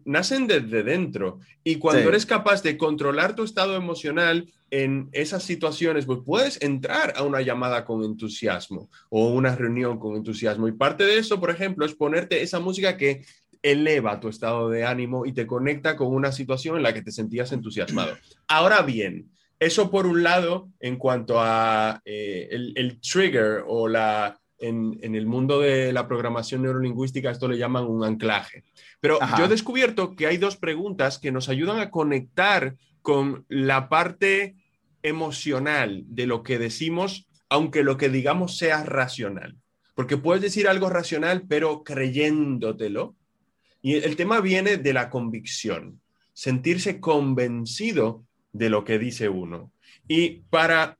nacen 0.04 0.46
desde 0.46 0.82
dentro 0.82 1.38
y 1.64 1.76
cuando 1.76 2.10
eres 2.10 2.26
capaz 2.26 2.62
de 2.62 2.76
controlar 2.76 3.34
tu 3.34 3.44
estado 3.44 3.76
emocional 3.76 4.52
en 4.70 5.08
esas 5.12 5.42
situaciones, 5.42 6.04
pues 6.04 6.18
puedes 6.22 6.60
entrar 6.60 7.14
a 7.16 7.22
una 7.22 7.40
llamada 7.40 7.86
con 7.86 8.04
entusiasmo 8.04 8.90
o 9.08 9.30
una 9.30 9.56
reunión 9.56 9.98
con 9.98 10.16
entusiasmo. 10.16 10.68
Y 10.68 10.72
parte 10.72 11.04
de 11.04 11.16
eso, 11.16 11.40
por 11.40 11.48
ejemplo, 11.48 11.86
es 11.86 11.94
ponerte 11.94 12.42
esa 12.42 12.60
música 12.60 12.98
que 12.98 13.24
eleva 13.62 14.20
tu 14.20 14.28
estado 14.28 14.70
de 14.70 14.84
ánimo 14.84 15.26
y 15.26 15.32
te 15.32 15.46
conecta 15.46 15.96
con 15.96 16.08
una 16.08 16.32
situación 16.32 16.76
en 16.76 16.82
la 16.82 16.94
que 16.94 17.02
te 17.02 17.12
sentías 17.12 17.52
entusiasmado. 17.52 18.16
Ahora 18.48 18.82
bien, 18.82 19.30
eso 19.58 19.90
por 19.90 20.06
un 20.06 20.22
lado 20.22 20.70
en 20.80 20.96
cuanto 20.96 21.40
a 21.40 22.00
eh, 22.04 22.48
el, 22.50 23.00
trigger 23.00 23.64
o 23.66 23.88
la... 23.88 24.36
En, 24.58 24.98
el 25.02 25.24
mundo 25.24 25.60
de 25.60 25.90
la 25.90 26.06
programación 26.06 26.62
neurolingüística 26.62 27.30
esto 27.30 27.48
le 27.48 27.56
llaman 27.56 27.86
un 27.86 28.04
anclaje. 28.04 28.64
Pero 29.00 29.18
yo 29.38 29.46
he 29.46 29.48
descubierto 29.48 30.14
que 30.14 30.26
hay 30.26 30.36
dos 30.36 30.56
preguntas 30.56 31.18
que 31.18 31.32
nos 31.32 31.48
ayudan 31.48 31.78
a 31.78 31.90
conectar 31.90 32.76
con 33.00 33.46
la 33.48 33.88
parte 33.88 34.56
emocional 35.02 36.04
de 36.08 36.26
lo 36.26 36.42
que 36.42 36.58
decimos, 36.58 37.26
aunque 37.48 37.82
lo 37.82 37.96
que 37.96 38.10
digamos 38.10 38.58
sea 38.58 38.84
racional. 38.84 39.56
Porque 39.94 40.18
puedes 40.18 40.42
decir 40.42 40.68
algo 40.68 40.90
racional, 40.90 41.44
pero 41.48 41.82
creyéndotelo, 41.82 43.16
y 43.82 43.94
el 43.94 44.16
tema 44.16 44.40
viene 44.40 44.76
de 44.76 44.92
la 44.92 45.10
convicción, 45.10 46.00
sentirse 46.32 47.00
convencido 47.00 48.24
de 48.52 48.70
lo 48.70 48.84
que 48.84 48.98
dice 48.98 49.28
uno. 49.28 49.72
Y 50.08 50.42
para 50.50 50.98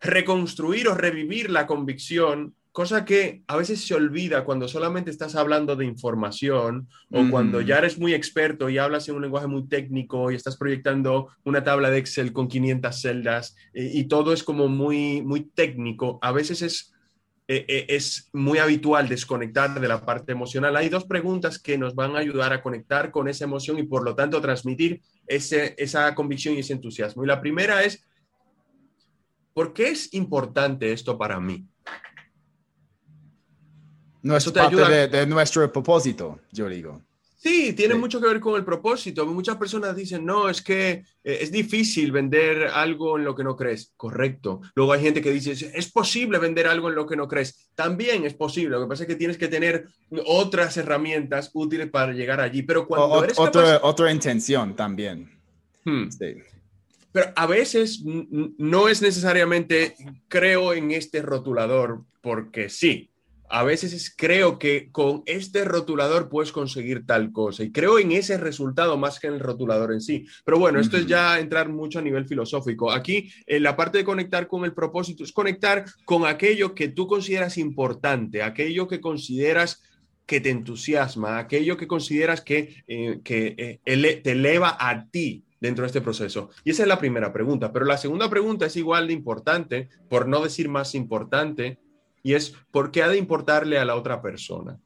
reconstruir 0.00 0.88
o 0.88 0.94
revivir 0.94 1.50
la 1.50 1.66
convicción, 1.66 2.54
cosa 2.72 3.04
que 3.04 3.42
a 3.46 3.56
veces 3.56 3.84
se 3.84 3.94
olvida 3.94 4.44
cuando 4.44 4.68
solamente 4.68 5.10
estás 5.10 5.34
hablando 5.34 5.76
de 5.76 5.84
información 5.84 6.88
o 7.10 7.28
cuando 7.28 7.60
ya 7.60 7.78
eres 7.78 7.98
muy 7.98 8.14
experto 8.14 8.70
y 8.70 8.78
hablas 8.78 9.08
en 9.08 9.16
un 9.16 9.22
lenguaje 9.22 9.48
muy 9.48 9.66
técnico 9.66 10.30
y 10.30 10.36
estás 10.36 10.56
proyectando 10.56 11.28
una 11.44 11.64
tabla 11.64 11.90
de 11.90 11.98
Excel 11.98 12.32
con 12.32 12.48
500 12.48 13.00
celdas 13.00 13.56
eh, 13.74 13.90
y, 13.92 14.04
todo 14.04 14.32
es 14.32 14.44
como 14.44 14.68
muy, 14.68 15.22
muy 15.22 15.42
técnico, 15.42 16.18
a 16.22 16.32
veces 16.32 16.62
es 16.62 16.92
eh, 17.52 17.64
eh, 17.66 17.86
es 17.88 18.30
muy 18.32 18.58
habitual 18.58 19.08
desconectar 19.08 19.80
de 19.80 19.88
la 19.88 20.06
parte 20.06 20.30
emocional. 20.30 20.76
Hay 20.76 20.88
dos 20.88 21.04
preguntas 21.04 21.58
que 21.58 21.76
nos 21.76 21.96
van 21.96 22.14
a 22.14 22.20
ayudar 22.20 22.52
a 22.52 22.62
conectar 22.62 23.10
con 23.10 23.26
esa 23.26 23.42
emoción 23.42 23.76
y 23.76 23.82
por 23.82 24.04
lo 24.04 24.14
tanto 24.14 24.40
transmitir 24.40 25.02
ese, 25.26 25.74
esa 25.76 26.14
convicción 26.14 26.54
y 26.54 26.60
ese 26.60 26.74
entusiasmo. 26.74 27.24
Y 27.24 27.26
la 27.26 27.40
primera 27.40 27.82
es, 27.82 28.06
¿por 29.52 29.72
qué 29.72 29.88
es 29.88 30.14
importante 30.14 30.92
esto 30.92 31.18
para 31.18 31.40
mí? 31.40 31.66
No 34.22 34.36
es 34.36 34.48
parte 34.52 34.76
de, 34.76 35.08
de 35.08 35.26
nuestro 35.26 35.72
propósito, 35.72 36.38
yo 36.52 36.68
digo. 36.68 37.02
Sí, 37.42 37.72
tiene 37.72 37.94
mucho 37.94 38.20
que 38.20 38.26
ver 38.26 38.38
con 38.38 38.54
el 38.56 38.66
propósito. 38.66 39.24
Muchas 39.24 39.56
personas 39.56 39.96
dicen, 39.96 40.26
no, 40.26 40.50
es 40.50 40.60
que 40.60 40.90
eh, 41.24 41.38
es 41.40 41.50
difícil 41.50 42.12
vender 42.12 42.66
algo 42.66 43.16
en 43.16 43.24
lo 43.24 43.34
que 43.34 43.42
no 43.42 43.56
crees. 43.56 43.94
Correcto. 43.96 44.60
Luego 44.74 44.92
hay 44.92 45.00
gente 45.00 45.22
que 45.22 45.30
dice, 45.30 45.72
es 45.74 45.90
posible 45.90 46.38
vender 46.38 46.66
algo 46.66 46.90
en 46.90 46.96
lo 46.96 47.06
que 47.06 47.16
no 47.16 47.26
crees. 47.26 47.70
También 47.74 48.26
es 48.26 48.34
posible. 48.34 48.76
Lo 48.76 48.82
que 48.82 48.88
pasa 48.88 49.04
es 49.04 49.06
que 49.06 49.16
tienes 49.16 49.38
que 49.38 49.48
tener 49.48 49.86
otras 50.26 50.76
herramientas 50.76 51.50
útiles 51.54 51.88
para 51.88 52.12
llegar 52.12 52.42
allí. 52.42 52.60
Pero 52.60 52.86
cuando 52.86 53.24
eres 53.24 53.38
otra, 53.38 53.80
otra 53.84 54.12
intención 54.12 54.76
también. 54.76 55.30
Hmm. 55.86 56.10
Sí. 56.10 56.34
Pero 57.10 57.32
a 57.34 57.46
veces 57.46 58.02
no 58.04 58.86
es 58.86 59.00
necesariamente 59.00 59.94
creo 60.28 60.74
en 60.74 60.90
este 60.90 61.22
rotulador 61.22 62.02
porque 62.20 62.68
sí 62.68 63.09
a 63.50 63.64
veces 63.64 63.92
es, 63.92 64.14
creo 64.16 64.58
que 64.58 64.90
con 64.92 65.22
este 65.26 65.64
rotulador 65.64 66.28
puedes 66.28 66.52
conseguir 66.52 67.04
tal 67.04 67.32
cosa 67.32 67.64
y 67.64 67.72
creo 67.72 67.98
en 67.98 68.12
ese 68.12 68.38
resultado 68.38 68.96
más 68.96 69.18
que 69.18 69.26
en 69.26 69.34
el 69.34 69.40
rotulador 69.40 69.92
en 69.92 70.00
sí. 70.00 70.24
Pero 70.44 70.58
bueno, 70.58 70.78
esto 70.78 70.96
es 70.96 71.06
ya 71.06 71.38
entrar 71.38 71.68
mucho 71.68 71.98
a 71.98 72.02
nivel 72.02 72.26
filosófico. 72.26 72.92
Aquí, 72.92 73.32
en 73.46 73.64
la 73.64 73.76
parte 73.76 73.98
de 73.98 74.04
conectar 74.04 74.46
con 74.46 74.64
el 74.64 74.72
propósito, 74.72 75.24
es 75.24 75.32
conectar 75.32 75.84
con 76.04 76.26
aquello 76.26 76.74
que 76.74 76.88
tú 76.88 77.08
consideras 77.08 77.58
importante, 77.58 78.42
aquello 78.42 78.86
que 78.86 79.00
consideras 79.00 79.82
que 80.26 80.40
te 80.40 80.50
entusiasma, 80.50 81.38
aquello 81.38 81.76
que 81.76 81.88
consideras 81.88 82.42
que, 82.42 82.84
eh, 82.86 83.20
que 83.24 83.80
eh, 83.84 84.20
te 84.22 84.30
eleva 84.30 84.76
a 84.78 85.06
ti 85.10 85.44
dentro 85.60 85.82
de 85.82 85.88
este 85.88 86.00
proceso? 86.00 86.50
Y 86.64 86.70
esa 86.70 86.82
es 86.82 86.88
la 86.88 86.98
primera 86.98 87.32
pregunta. 87.32 87.72
Pero 87.72 87.84
la 87.84 87.98
segunda 87.98 88.30
pregunta 88.30 88.66
es 88.66 88.76
igual 88.76 89.08
de 89.08 89.12
importante, 89.12 89.88
por 90.08 90.28
no 90.28 90.40
decir 90.40 90.68
más 90.68 90.94
importante, 90.94 91.78
y 92.22 92.34
es 92.34 92.54
¿por 92.70 92.90
qué 92.90 93.02
ha 93.02 93.08
de 93.08 93.18
importarle 93.18 93.78
a 93.78 93.84
la 93.84 93.96
otra 93.96 94.20
persona? 94.20 94.78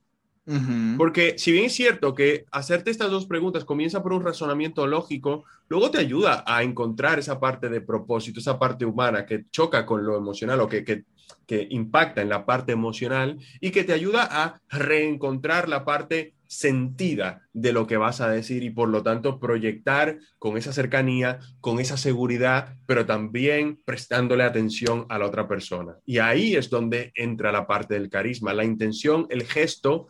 Porque 0.98 1.38
si 1.38 1.52
bien 1.52 1.64
es 1.64 1.72
cierto 1.72 2.14
que 2.14 2.44
hacerte 2.50 2.90
estas 2.90 3.10
dos 3.10 3.24
preguntas 3.24 3.64
comienza 3.64 4.02
por 4.02 4.12
un 4.12 4.22
razonamiento 4.22 4.86
lógico, 4.86 5.44
luego 5.68 5.90
te 5.90 5.98
ayuda 5.98 6.44
a 6.46 6.62
encontrar 6.62 7.18
esa 7.18 7.40
parte 7.40 7.70
de 7.70 7.80
propósito, 7.80 8.40
esa 8.40 8.58
parte 8.58 8.84
humana 8.84 9.24
que 9.24 9.46
choca 9.50 9.86
con 9.86 10.04
lo 10.04 10.18
emocional 10.18 10.60
o 10.60 10.68
que, 10.68 10.84
que, 10.84 11.04
que 11.46 11.66
impacta 11.70 12.20
en 12.20 12.28
la 12.28 12.44
parte 12.44 12.72
emocional 12.72 13.38
y 13.58 13.70
que 13.70 13.84
te 13.84 13.94
ayuda 13.94 14.28
a 14.30 14.60
reencontrar 14.68 15.66
la 15.70 15.86
parte 15.86 16.34
sentida 16.54 17.42
de 17.52 17.72
lo 17.72 17.86
que 17.86 17.96
vas 17.96 18.20
a 18.20 18.30
decir 18.30 18.62
y 18.62 18.70
por 18.70 18.88
lo 18.88 19.02
tanto 19.02 19.40
proyectar 19.40 20.18
con 20.38 20.56
esa 20.56 20.72
cercanía, 20.72 21.40
con 21.60 21.80
esa 21.80 21.96
seguridad, 21.96 22.76
pero 22.86 23.06
también 23.06 23.80
prestándole 23.84 24.44
atención 24.44 25.06
a 25.08 25.18
la 25.18 25.26
otra 25.26 25.48
persona. 25.48 25.96
Y 26.06 26.18
ahí 26.18 26.54
es 26.54 26.70
donde 26.70 27.12
entra 27.16 27.50
la 27.50 27.66
parte 27.66 27.94
del 27.94 28.08
carisma, 28.08 28.54
la 28.54 28.64
intención, 28.64 29.26
el 29.30 29.44
gesto 29.44 30.06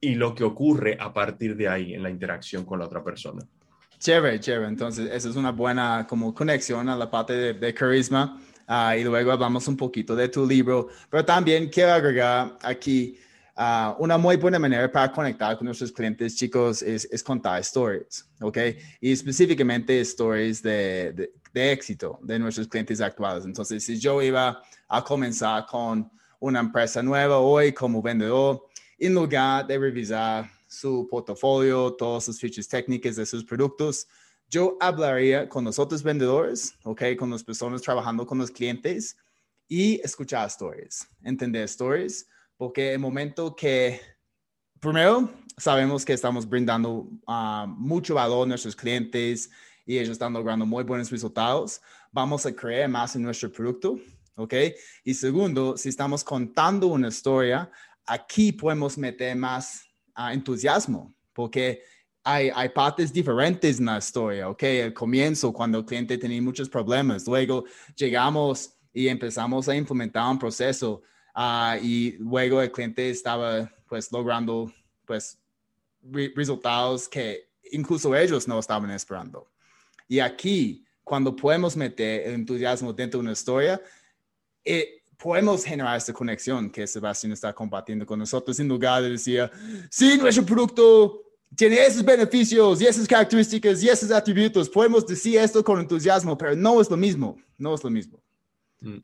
y 0.00 0.14
lo 0.14 0.34
que 0.34 0.44
ocurre 0.44 0.98
a 1.00 1.12
partir 1.12 1.56
de 1.56 1.68
ahí 1.68 1.94
en 1.94 2.02
la 2.02 2.10
interacción 2.10 2.64
con 2.64 2.78
la 2.78 2.86
otra 2.86 3.02
persona. 3.02 3.42
Chévere, 3.98 4.40
chévere. 4.40 4.68
Entonces, 4.68 5.08
esa 5.10 5.28
es 5.28 5.36
una 5.36 5.52
buena 5.52 6.06
como 6.08 6.34
conexión 6.34 6.88
a 6.88 6.96
la 6.96 7.10
parte 7.10 7.54
de, 7.54 7.74
carisma. 7.74 8.42
Ah, 8.66 8.96
y 8.96 9.04
luego 9.04 9.32
hablamos 9.32 9.68
un 9.68 9.76
poquito 9.76 10.14
de 10.14 10.28
tu 10.28 10.46
libro, 10.46 10.88
pero 11.08 11.24
también 11.24 11.68
quiero 11.68 11.92
agregar 11.92 12.58
aquí 12.62 13.16
uh, 13.56 13.94
una 13.98 14.18
muy 14.18 14.36
buena 14.36 14.58
manera 14.58 14.90
para 14.90 15.10
conectar 15.10 15.56
con 15.56 15.66
nuestros 15.66 15.92
clientes, 15.92 16.36
chicos, 16.36 16.82
es, 16.82 17.08
es 17.10 17.22
contar 17.22 17.60
stories, 17.60 18.28
¿ok? 18.40 18.58
Y 19.00 19.12
específicamente 19.12 20.00
stories 20.00 20.62
de, 20.62 21.12
de, 21.12 21.32
de 21.52 21.72
éxito 21.72 22.18
de 22.22 22.38
nuestros 22.38 22.68
clientes 22.68 23.00
actuales. 23.00 23.44
Entonces, 23.44 23.84
si 23.84 23.98
yo 23.98 24.20
iba 24.22 24.62
a 24.88 25.04
comenzar 25.04 25.66
con 25.66 26.10
una 26.40 26.60
empresa 26.60 27.02
nueva 27.02 27.38
hoy 27.38 27.72
como 27.72 28.02
vendedor, 28.02 28.66
en 28.98 29.14
lugar 29.14 29.66
de 29.66 29.78
revisar 29.78 30.50
su 30.68 31.06
portafolio, 31.10 31.92
todas 31.94 32.24
sus 32.24 32.40
fichas 32.40 32.68
técnicas 32.68 33.16
de 33.16 33.26
sus 33.26 33.44
productos, 33.44 34.06
yo 34.48 34.76
hablaría 34.80 35.48
con 35.48 35.64
los 35.64 35.78
otros 35.78 36.02
vendedores, 36.02 36.74
¿ok? 36.84 37.02
Con 37.18 37.30
las 37.30 37.42
personas 37.42 37.80
trabajando 37.80 38.26
con 38.26 38.38
los 38.38 38.50
clientes 38.50 39.16
y 39.66 40.00
escuchar 40.04 40.46
stories, 40.48 41.08
entender 41.22 41.64
stories, 41.64 42.26
porque 42.62 42.92
el 42.92 43.00
momento 43.00 43.56
que, 43.56 44.00
primero, 44.78 45.28
sabemos 45.58 46.04
que 46.04 46.12
estamos 46.12 46.48
brindando 46.48 47.08
uh, 47.26 47.66
mucho 47.66 48.14
valor 48.14 48.44
a 48.44 48.50
nuestros 48.50 48.76
clientes 48.76 49.50
y 49.84 49.98
ellos 49.98 50.10
están 50.10 50.32
logrando 50.32 50.64
muy 50.64 50.84
buenos 50.84 51.10
resultados, 51.10 51.80
vamos 52.12 52.46
a 52.46 52.54
creer 52.54 52.88
más 52.88 53.16
en 53.16 53.22
nuestro 53.22 53.50
producto, 53.50 53.98
¿ok? 54.36 54.54
Y 55.02 55.12
segundo, 55.12 55.76
si 55.76 55.88
estamos 55.88 56.22
contando 56.22 56.86
una 56.86 57.08
historia, 57.08 57.68
aquí 58.06 58.52
podemos 58.52 58.96
meter 58.96 59.34
más 59.34 59.82
uh, 60.16 60.28
entusiasmo, 60.28 61.12
porque 61.32 61.82
hay, 62.22 62.52
hay, 62.54 62.68
partes 62.68 63.12
diferentes 63.12 63.80
en 63.80 63.86
la 63.86 63.98
historia, 63.98 64.48
¿ok? 64.48 64.62
El 64.62 64.94
comienzo, 64.94 65.52
cuando 65.52 65.78
el 65.78 65.84
cliente 65.84 66.16
tenía 66.16 66.40
muchos 66.40 66.68
problemas, 66.68 67.26
luego 67.26 67.64
llegamos 67.96 68.72
y 68.92 69.08
empezamos 69.08 69.68
a 69.68 69.74
implementar 69.74 70.30
un 70.30 70.38
proceso 70.38 71.02
uh, 71.36 71.82
y 71.82 72.16
luego 72.18 72.60
el 72.62 72.70
cliente 72.70 73.10
estaba 73.10 73.70
pues 73.88 74.10
logrando 74.10 74.72
pues 75.04 75.38
re 76.02 76.32
resultados 76.34 77.08
que 77.08 77.48
incluso 77.72 78.14
ellos 78.14 78.46
no 78.48 78.58
estaban 78.58 78.90
esperando. 78.90 79.48
Y 80.08 80.20
aquí, 80.20 80.84
cuando 81.04 81.34
podemos 81.34 81.76
meter 81.76 82.28
el 82.28 82.34
entusiasmo 82.34 82.92
dentro 82.92 83.18
de 83.18 83.22
una 83.24 83.32
historia, 83.32 83.80
eh, 84.64 85.02
podemos 85.16 85.64
generar 85.64 85.96
esta 85.96 86.12
conexión 86.12 86.70
que 86.70 86.86
Sebastián 86.86 87.32
está 87.32 87.52
compartiendo 87.52 88.04
con 88.04 88.18
nosotros 88.18 88.58
en 88.58 88.68
lugar 88.68 89.02
de 89.02 89.10
decir, 89.10 89.50
sí, 89.90 90.18
nuestro 90.18 90.44
producto 90.44 91.22
tiene 91.54 91.76
esos 91.76 92.04
beneficios 92.04 92.80
y 92.80 92.86
esas 92.86 93.06
características 93.06 93.82
y 93.82 93.88
esos 93.88 94.10
atributos. 94.10 94.68
Podemos 94.68 95.06
decir 95.06 95.38
esto 95.38 95.62
con 95.62 95.80
entusiasmo, 95.80 96.36
pero 96.36 96.56
no 96.56 96.80
es 96.80 96.90
lo 96.90 96.96
mismo, 96.96 97.36
no 97.56 97.74
es 97.74 97.84
lo 97.84 97.90
mismo. 97.90 98.20
Mm. 98.80 98.98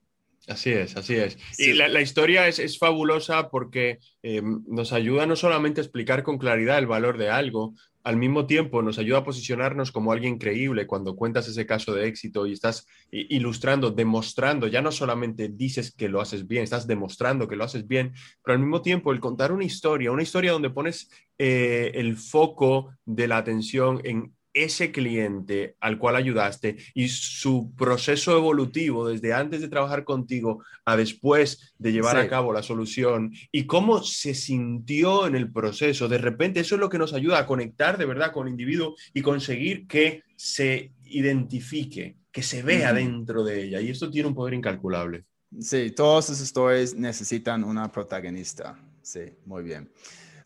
Así 0.49 0.71
es, 0.71 0.97
así 0.97 1.15
es. 1.15 1.37
Y 1.59 1.75
la, 1.75 2.01
historia 2.01 2.49
es, 2.49 2.79
fabulosa 2.79 3.51
porque 3.51 3.99
eh, 4.23 4.41
nos 4.67 4.95
ayuda 4.95 5.27
no 5.27 5.37
solamente 5.37 5.81
a 5.81 5.85
explicar 5.85 6.23
con 6.23 6.39
claridad 6.39 6.79
el 6.79 6.87
valor 6.87 7.19
de 7.19 7.29
algo, 7.29 7.75
al 8.03 8.17
mismo 8.17 8.47
tiempo 8.47 8.81
nos 8.81 8.99
ayuda 8.99 9.19
a 9.19 9.25
posicionarnos 9.25 9.93
como 9.93 10.11
alguien 10.11 10.39
creíble 10.39 10.87
cuando 10.87 11.15
cuentas 11.15 11.47
ese 11.47 11.67
caso 11.67 11.93
de 11.93 12.07
éxito 12.07 12.47
y 12.47 12.53
estás 12.53 12.87
ilustrando, 13.11 13.91
demostrando, 13.91 14.67
ya 14.67 14.81
no 14.81 14.91
solamente 14.91 15.51
dices 15.51 15.93
que 15.93 16.09
lo 16.09 16.23
haces 16.23 16.47
bien, 16.47 16.63
estás 16.63 16.87
demostrando 16.87 17.47
que 17.47 17.57
lo 17.57 17.65
haces 17.65 17.87
bien, 17.87 18.15
pero 18.43 18.55
al 18.55 18.61
mismo 18.61 18.81
tiempo 18.81 19.13
el 19.13 19.21
contar 19.21 19.53
una 19.53 19.65
historia, 19.65 20.11
una 20.11 20.23
historia 20.23 20.53
donde 20.53 20.71
pones 20.71 21.11
eh, 21.37 21.91
el 21.95 22.17
foco 22.17 22.95
de 23.05 23.29
la 23.29 23.37
atención 23.37 24.01
en 24.05 24.33
ese 24.55 24.93
cliente 24.93 25.77
al 25.81 25.99
cual 25.99 26.17
ayudaste 26.17 26.77
y 26.95 27.09
su 27.09 27.73
proceso 27.77 28.37
evolutivo 28.37 29.09
desde 29.09 29.33
antes 29.33 29.61
de 29.61 29.69
trabajar 29.69 30.05
contigo 30.05 30.65
a 30.85 30.97
después 30.97 31.75
de 31.79 31.93
llevar 31.93 32.17
a 32.17 32.29
cabo 32.29 32.53
la 32.53 32.63
solución 32.63 33.33
y 33.53 33.67
cómo 33.67 34.03
se 34.03 34.35
sintió 34.35 35.27
en 35.27 35.37
el 35.37 35.53
proceso. 35.53 36.09
De 36.09 36.19
repente 36.19 36.61
eso 36.61 36.75
es 36.75 36.81
lo 36.81 36.89
que 36.89 36.99
nos 36.99 37.13
ayuda 37.13 37.39
a 37.39 37.47
conectar 37.47 37.99
de 37.99 38.07
verdad 38.07 38.33
con 38.33 38.47
el 38.47 38.53
individuo 38.53 38.95
y 39.15 39.23
conseguir 39.23 39.87
que 39.87 40.23
se 40.37 40.93
identifique, 41.05 42.17
que 42.33 42.43
se 42.43 42.63
vea 42.63 42.93
dentro 42.93 43.45
de 43.45 43.65
ella. 43.65 43.81
Y 43.81 43.91
esto 43.91 44.11
tiene 44.11 44.29
un 44.29 44.35
poder 44.35 44.55
incalculable. 44.55 45.25
Sí, 45.61 45.91
todas 45.93 46.27
sus 46.27 46.41
historias 46.41 46.95
necesitan 46.95 47.65
una 47.65 47.91
protagonista. 47.91 48.79
Sí, 49.03 49.23
muy 49.47 49.63
bien. 49.63 49.91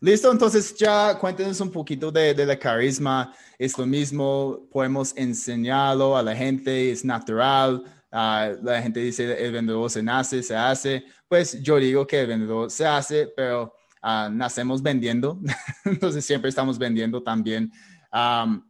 Listo, 0.03 0.29
entonces 0.29 0.75
ya 0.75 1.17
cuéntenos 1.17 1.61
un 1.61 1.71
poquito 1.71 2.11
de, 2.11 2.33
de, 2.33 2.45
la 2.45 2.59
carisma. 2.59 3.33
Es 3.57 3.77
lo 3.77 3.85
mismo, 3.85 4.67
podemos 4.69 5.13
enseñarlo 5.15 6.17
a 6.17 6.21
la 6.21 6.35
gente, 6.35 6.91
es 6.91 7.05
natural. 7.05 7.81
Uh, 8.11 8.61
la 8.61 8.81
gente 8.81 8.99
dice 8.99 9.41
el 9.41 9.53
vendedor 9.53 9.89
se 9.89 10.03
nace, 10.03 10.43
se 10.43 10.57
hace. 10.57 11.05
Pues 11.25 11.63
yo 11.63 11.77
digo 11.77 12.05
que 12.05 12.19
el 12.19 12.27
vendedor 12.27 12.69
se 12.69 12.85
hace, 12.85 13.27
pero 13.27 13.73
uh, 14.03 14.29
nacemos 14.29 14.83
vendiendo. 14.83 15.39
entonces 15.85 16.25
siempre 16.25 16.49
estamos 16.49 16.77
vendiendo 16.77 17.23
también. 17.23 17.71
Um, 18.11 18.61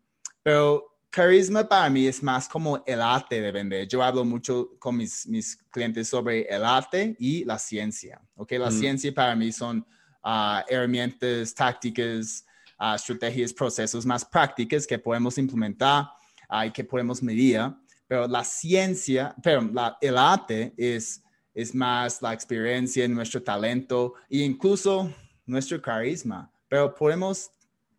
pero 0.44 0.86
carisma 1.10 1.68
para 1.68 1.90
mí 1.90 2.06
es 2.06 2.22
más 2.22 2.48
como 2.48 2.84
el 2.86 3.02
arte 3.02 3.42
de 3.42 3.52
vender. 3.52 3.88
Yo 3.88 4.04
hablo 4.04 4.24
mucho 4.24 4.70
con 4.78 4.98
mis, 4.98 5.26
mis 5.26 5.58
clientes 5.72 6.08
sobre 6.08 6.44
el 6.44 6.64
arte 6.64 7.16
y 7.18 7.44
la 7.44 7.58
ciencia. 7.58 8.22
Okay, 8.36 8.60
la 8.60 8.70
mm. 8.70 8.80
ciencia 8.80 9.12
para 9.12 9.36
mí 9.36 9.52
son 9.52 9.84
uh, 10.24 10.62
herramientas, 10.68 11.54
tácticas, 11.54 12.46
uh, 12.80 12.96
estrategias, 12.96 13.54
procesos 13.54 14.06
más 14.06 14.26
prácticas 14.26 14.88
que 14.88 14.98
podemos 14.98 15.38
implementar 15.38 16.10
uh, 16.50 16.66
y 16.66 16.72
que 16.72 16.84
podemos 16.84 17.22
medir. 17.22 17.62
Pero 18.08 18.28
la 18.28 18.44
ciencia, 18.44 19.36
pero 19.42 19.70
el 20.02 20.18
arte 20.18 20.74
es, 20.78 21.24
es 21.54 21.74
más 21.74 22.22
la 22.22 22.34
experiencia, 22.34 23.08
nuestro 23.08 23.42
talento 23.42 24.14
e 24.30 24.40
incluso 24.40 25.12
nuestro 25.46 25.82
carisma. 25.82 26.52
Pero 26.68 26.94
podemos 26.94 27.52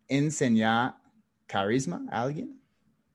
enseñar 0.07 0.95
carisma 1.47 2.05
a 2.09 2.23
alguien. 2.23 2.59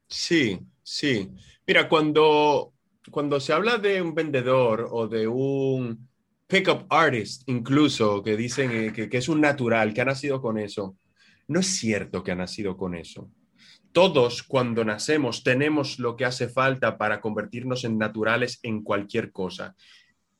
Sí, 0.08 0.60
sí. 0.82 1.30
Mira, 1.66 1.88
cuando, 1.88 2.72
cuando 3.10 3.38
se 3.38 3.52
habla 3.52 3.78
de 3.78 4.02
un 4.02 4.14
vendedor 4.14 4.88
o 4.90 5.06
de 5.06 5.28
un 5.28 6.09
pickup 6.50 6.84
artist, 6.90 7.48
incluso, 7.48 8.22
que 8.22 8.36
dicen 8.36 8.70
eh, 8.72 8.92
que, 8.92 9.08
que 9.08 9.18
es 9.18 9.28
un 9.28 9.40
natural, 9.40 9.94
que 9.94 10.00
ha 10.00 10.04
nacido 10.04 10.42
con 10.42 10.58
eso. 10.58 10.96
No 11.46 11.60
es 11.60 11.66
cierto 11.66 12.22
que 12.22 12.32
ha 12.32 12.36
nacido 12.36 12.76
con 12.76 12.94
eso. 12.94 13.30
Todos 13.92 14.42
cuando 14.42 14.84
nacemos 14.84 15.42
tenemos 15.42 15.98
lo 15.98 16.16
que 16.16 16.24
hace 16.24 16.48
falta 16.48 16.98
para 16.98 17.20
convertirnos 17.20 17.84
en 17.84 17.98
naturales 17.98 18.58
en 18.62 18.82
cualquier 18.82 19.32
cosa. 19.32 19.74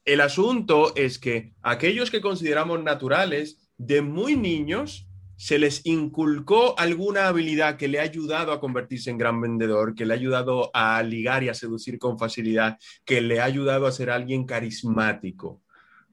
El 0.04 0.20
asunto 0.20 0.94
es 0.96 1.18
que 1.18 1.52
aquellos 1.62 2.10
que 2.10 2.20
consideramos 2.20 2.82
naturales, 2.82 3.70
de 3.78 4.02
muy 4.02 4.36
niños, 4.36 5.08
se 5.36 5.58
les 5.58 5.86
inculcó 5.86 6.78
alguna 6.78 7.28
habilidad 7.28 7.76
que 7.76 7.88
le 7.88 7.98
ha 7.98 8.02
ayudado 8.02 8.52
a 8.52 8.60
convertirse 8.60 9.10
en 9.10 9.18
gran 9.18 9.40
vendedor, 9.40 9.94
que 9.94 10.04
le 10.04 10.14
ha 10.14 10.16
ayudado 10.16 10.70
a 10.74 11.02
ligar 11.02 11.42
y 11.44 11.48
a 11.48 11.54
seducir 11.54 11.98
con 11.98 12.18
facilidad, 12.18 12.78
que 13.04 13.20
le 13.20 13.40
ha 13.40 13.44
ayudado 13.44 13.86
a 13.86 13.92
ser 13.92 14.10
alguien 14.10 14.44
carismático 14.44 15.62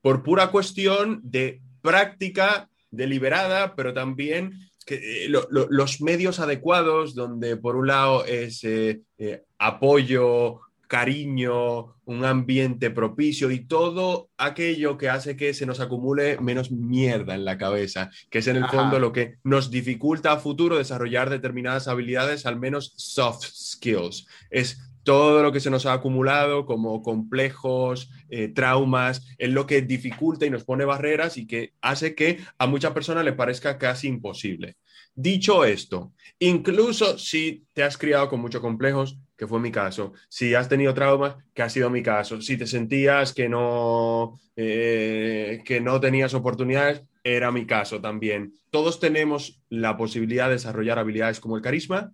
por 0.08 0.24
pura 0.24 0.52
cuestión 0.52 1.20
de 1.22 1.60
práctica 1.82 2.70
deliberada, 2.92 3.76
pero 3.76 3.94
también 3.94 4.54
que, 4.86 5.26
eh, 5.26 5.30
los 5.50 6.00
medios 6.00 6.40
adecuados, 6.40 7.14
donde 7.14 7.58
por 7.58 7.76
un 7.76 7.88
lado 7.88 8.24
es 8.24 8.64
eh, 8.64 9.02
eh, 9.18 9.44
apoyo, 9.60 10.62
cariño, 10.88 11.98
un 12.06 12.24
ambiente 12.24 12.90
propicio 12.90 13.52
y 13.52 13.66
todo 13.66 14.30
aquello 14.38 14.98
que 14.98 15.10
hace 15.10 15.36
que 15.36 15.54
se 15.54 15.66
nos 15.66 15.82
acumule 15.82 16.40
menos 16.40 16.72
mierda 16.72 17.36
en 17.36 17.44
la 17.44 17.58
cabeza, 17.58 18.10
que 18.30 18.40
es 18.40 18.48
en 18.48 18.56
el 18.56 18.68
fondo 18.70 19.00
lo 19.00 19.12
que 19.12 19.40
nos 19.44 19.70
dificulta 19.70 20.32
a 20.32 20.38
futuro 20.38 20.78
desarrollar 20.78 21.30
determinadas 21.30 21.90
habilidades, 21.90 22.46
al 22.46 22.58
menos 22.58 22.94
soft 22.96 23.44
skills. 23.44 24.26
Es 24.50 24.87
todo 25.08 25.42
lo 25.42 25.54
que 25.54 25.62
se 25.62 25.70
nos 25.70 25.86
ha 25.86 25.94
acumulado 25.94 26.66
como 26.66 27.02
complejos, 27.02 28.12
eh, 28.28 28.50
traumas, 28.50 29.26
es 29.38 29.50
lo 29.50 29.66
que 29.66 29.82
dificulta 29.82 30.46
y 30.46 30.50
nos 30.50 30.66
pone 30.66 30.84
barreras 30.84 31.38
y 31.38 31.48
que 31.48 31.72
hace 31.80 32.14
que 32.14 32.40
a 32.58 32.68
muchas 32.68 32.92
personas 32.92 33.24
le 33.24 33.32
parezca 33.32 33.78
casi 33.78 34.10
imposible. 34.10 34.76
Dicho 35.16 35.64
esto, 35.64 36.12
incluso 36.40 37.18
si 37.18 37.64
te 37.72 37.84
has 37.84 37.98
criado 37.98 38.28
con 38.28 38.42
muchos 38.42 38.60
complejos, 38.60 39.18
que 39.38 39.48
fue 39.48 39.62
mi 39.62 39.72
caso, 39.72 40.12
si 40.28 40.54
has 40.56 40.68
tenido 40.68 40.94
traumas, 40.94 41.38
que 41.54 41.62
ha 41.62 41.70
sido 41.70 41.90
mi 41.90 42.04
caso, 42.04 42.42
si 42.42 42.58
te 42.58 42.68
sentías 42.68 43.32
que 43.34 43.48
no, 43.48 44.38
eh, 44.58 45.62
que 45.64 45.80
no 45.80 46.02
tenías 46.02 46.34
oportunidades, 46.34 47.02
era 47.24 47.50
mi 47.54 47.66
caso 47.66 48.02
también. 48.02 48.56
Todos 48.72 49.00
tenemos 49.00 49.64
la 49.70 49.96
posibilidad 49.96 50.48
de 50.48 50.56
desarrollar 50.56 51.00
habilidades 51.00 51.40
como 51.40 51.56
el 51.56 51.64
carisma 51.64 52.12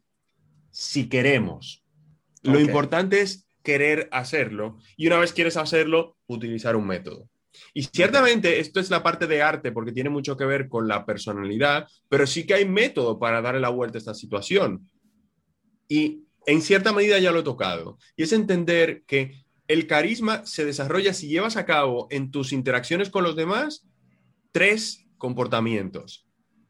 si 0.69 1.09
queremos 1.09 1.82
lo 2.43 2.59
importante 2.59 3.21
es 3.21 3.47
querer 3.63 4.09
hacerlo 4.11 4.77
y 4.97 5.07
una 5.07 5.17
vez 5.17 5.33
quieres 5.33 5.57
hacerlo, 5.57 6.17
utilizar 6.27 6.75
un 6.75 6.85
método. 6.85 7.29
Y 7.73 7.83
ciertamente 7.83 8.59
esto 8.59 8.79
es 8.79 8.89
la 8.89 9.03
parte 9.03 9.27
de 9.27 9.41
arte 9.41 9.71
porque 9.71 9.91
tiene 9.91 10.09
mucho 10.09 10.35
que 10.35 10.45
ver 10.45 10.67
con 10.67 10.87
la 10.87 11.05
personalidad, 11.05 11.87
pero 12.09 12.27
sí 12.27 12.45
que 12.45 12.55
hay 12.55 12.65
método 12.65 13.19
para 13.19 13.41
darle 13.41 13.61
la 13.61 13.69
vuelta 13.69 13.97
a 13.97 13.99
esta 13.99 14.13
situación. 14.13 14.89
Y 15.87 16.23
en 16.45 16.61
cierta 16.61 16.93
medida 16.93 17.19
ya 17.19 17.31
lo 17.31 17.39
he 17.39 17.43
tocado. 17.43 17.97
Y 18.15 18.23
es 18.23 18.33
entender 18.33 19.03
que 19.05 19.43
el 19.67 19.87
carisma 19.87 20.45
se 20.45 20.65
desarrolla 20.65 21.13
si 21.13 21.27
llevas 21.27 21.55
a 21.55 21.65
cabo 21.65 22.07
en 22.09 22.31
tus 22.31 22.51
interacciones 22.51 23.09
con 23.09 23.23
los 23.23 23.35
demás 23.35 23.87
tres 24.51 25.05
comportamientos. 25.17 26.27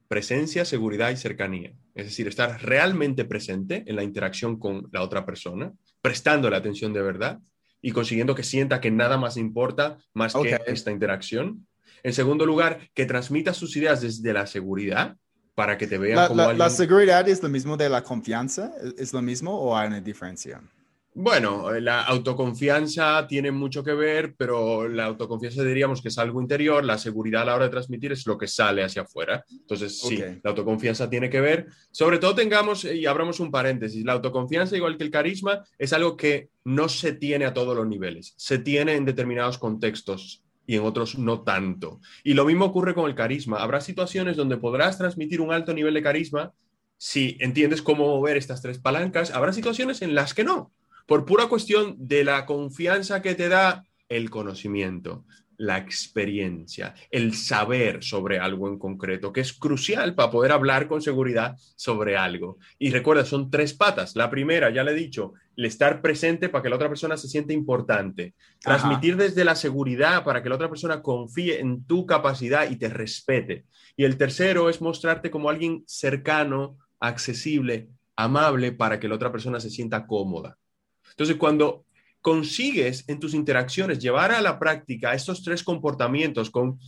Presencia, 0.08 0.64
seguridad 0.66 1.10
y 1.10 1.18
cercanía. 1.18 1.74
Es 1.96 2.06
decir, 2.06 2.28
estar 2.28 2.62
realmente 2.64 3.26
presente 3.26 3.84
en 3.86 3.96
la 3.96 4.04
interacción 4.04 4.58
con 4.58 4.90
la 4.92 5.04
otra 5.04 5.26
persona, 5.26 5.72
prestando 6.02 6.50
la 6.50 6.58
atención 6.58 6.94
de 6.94 7.02
verdad 7.02 7.40
y 7.82 7.92
consiguiendo 7.92 8.34
que 8.34 8.44
sienta 8.44 8.82
que 8.82 8.92
nada 8.92 9.18
más 9.18 9.38
importa 9.38 9.98
más 10.14 10.34
que 10.34 10.60
esta 10.66 10.92
interacción. 10.92 11.68
En 12.02 12.14
segundo 12.14 12.46
lugar, 12.46 12.90
que 12.94 13.06
transmita 13.06 13.54
sus 13.54 13.76
ideas 13.76 14.02
desde 14.02 14.34
la 14.34 14.48
seguridad 14.48 15.16
para 15.56 15.78
que 15.78 15.86
te 15.86 15.98
vean 15.98 16.28
como 16.28 16.42
alguien... 16.42 16.58
¿La 16.58 16.70
seguridad 16.70 17.28
es 17.30 17.44
lo 17.44 17.50
mismo 17.50 17.78
de 17.78 17.90
la 17.90 18.04
confianza? 18.04 18.72
¿Es 18.98 19.14
lo 19.14 19.22
mismo 19.22 19.58
o 19.60 19.78
hay 19.78 19.88
una 19.88 20.02
diferencia? 20.02 20.62
Bueno, 21.16 21.70
la 21.80 22.02
autoconfianza 22.02 23.28
tiene 23.28 23.52
mucho 23.52 23.84
que 23.84 23.94
ver, 23.94 24.34
pero 24.36 24.88
la 24.88 25.06
autoconfianza 25.06 25.64
diríamos 25.64 26.02
que 26.02 26.08
es 26.08 26.18
algo 26.18 26.42
interior, 26.42 26.84
la 26.84 26.98
seguridad 26.98 27.44
a 27.44 27.46
la 27.46 27.56
hora 27.56 27.66
de 27.66 27.72
transmitir 27.72 28.12
es 28.12 28.26
lo 28.26 28.36
que 28.36 28.48
sale 28.48 28.84
hacia 28.84 29.04
afuera. 29.04 29.46
Entonces, 29.52 30.00
sí, 30.00 30.18
la 30.18 30.50
autoconfianza 30.50 31.08
tiene 31.08 31.30
que 31.30 31.40
ver. 31.40 31.68
Sobre 31.92 32.18
todo 32.18 32.34
tengamos, 32.34 32.84
y 32.86 33.06
abramos 33.06 33.40
un 33.40 33.52
paréntesis, 33.52 34.04
la 34.04 34.14
autoconfianza, 34.14 34.76
igual 34.76 34.98
que 34.98 35.04
el 35.04 35.12
carisma, 35.12 35.64
es 35.78 35.94
algo 35.94 36.18
que 36.18 36.50
no 36.64 36.90
se 36.90 37.14
tiene 37.14 37.46
a 37.46 37.54
todos 37.54 37.76
los 37.78 37.88
niveles, 37.88 38.34
se 38.36 38.58
tiene 38.58 38.96
en 38.96 39.06
determinados 39.06 39.60
contextos 39.60 40.44
y 40.66 40.78
en 40.78 40.84
otros 40.84 41.20
no 41.20 41.42
tanto. 41.44 42.00
Y 42.24 42.34
lo 42.34 42.46
mismo 42.46 42.66
ocurre 42.66 42.96
con 42.96 43.08
el 43.08 43.14
carisma. 43.14 43.58
Habrá 43.58 43.82
situaciones 43.82 44.36
donde 44.36 44.58
podrás 44.58 44.98
transmitir 44.98 45.42
un 45.42 45.54
alto 45.54 45.76
nivel 45.76 45.94
de 45.94 46.02
carisma 46.02 46.54
si 46.98 47.38
entiendes 47.40 47.84
cómo 47.84 48.08
mover 48.08 48.38
estas 48.38 48.64
tres 48.64 48.80
palancas. 48.80 49.30
Habrá 49.30 49.54
situaciones 49.54 50.02
en 50.02 50.16
las 50.16 50.34
que 50.34 50.44
no 50.44 50.72
por 51.06 51.26
pura 51.26 51.48
cuestión 51.48 51.96
de 51.98 52.24
la 52.24 52.46
confianza 52.46 53.22
que 53.22 53.36
te 53.36 53.50
da 53.50 53.84
el 54.10 54.30
conocimiento, 54.30 55.26
la 55.58 55.78
experiencia, 55.78 56.94
el 57.12 57.34
saber 57.34 58.04
sobre 58.04 58.40
algo 58.40 58.68
en 58.68 58.78
concreto, 58.78 59.32
que 59.32 59.42
es 59.42 59.54
crucial 59.54 60.16
para 60.16 60.32
poder 60.32 60.52
hablar 60.52 60.88
con 60.88 61.02
seguridad 61.02 61.56
sobre 61.76 62.18
algo. 62.18 62.58
Y 62.80 62.92
recuerda, 62.92 63.26
son 63.26 63.50
tres 63.50 63.74
patas. 63.74 64.16
La 64.16 64.30
primera, 64.30 64.70
ya 64.72 64.84
le 64.84 64.92
he 64.92 64.96
dicho, 64.96 65.34
el 65.56 65.66
estar 65.66 66.02
presente 66.02 66.50
para 66.50 66.64
que 66.64 66.70
la 66.70 66.76
otra 66.76 66.90
persona 66.90 67.18
se 67.18 67.28
siente 67.28 67.54
importante. 67.54 68.34
Transmitir 68.60 69.16
desde 69.16 69.46
la 69.46 69.56
seguridad 69.56 70.24
para 70.24 70.42
que 70.42 70.50
la 70.50 70.56
otra 70.56 70.70
persona 70.70 71.02
confíe 71.02 71.60
en 71.60 71.86
tu 71.86 72.06
capacidad 72.06 72.70
y 72.70 72.78
te 72.78 72.90
respete. 72.90 73.66
Y 73.96 74.06
el 74.06 74.18
tercero 74.18 74.70
es 74.70 74.82
mostrarte 74.82 75.30
como 75.30 75.50
alguien 75.50 75.84
cercano, 75.86 76.78
accesible, 77.00 77.90
amable 78.16 78.72
para 78.72 79.00
que 79.00 79.08
la 79.08 79.16
otra 79.16 79.32
persona 79.32 79.60
se 79.60 79.70
sienta 79.70 80.08
cómoda. 80.08 80.58
Entonces, 81.12 81.36
cuando 81.38 81.86
consigues 82.22 83.04
en 83.08 83.20
tus 83.20 83.34
interacciones 83.34 84.00
llevar 84.00 84.32
a 84.32 84.42
la 84.42 84.58
práctica 84.58 85.14
estos 85.14 85.44
tres 85.44 85.62
comportamientos 85.64 86.50
con, 86.50 86.80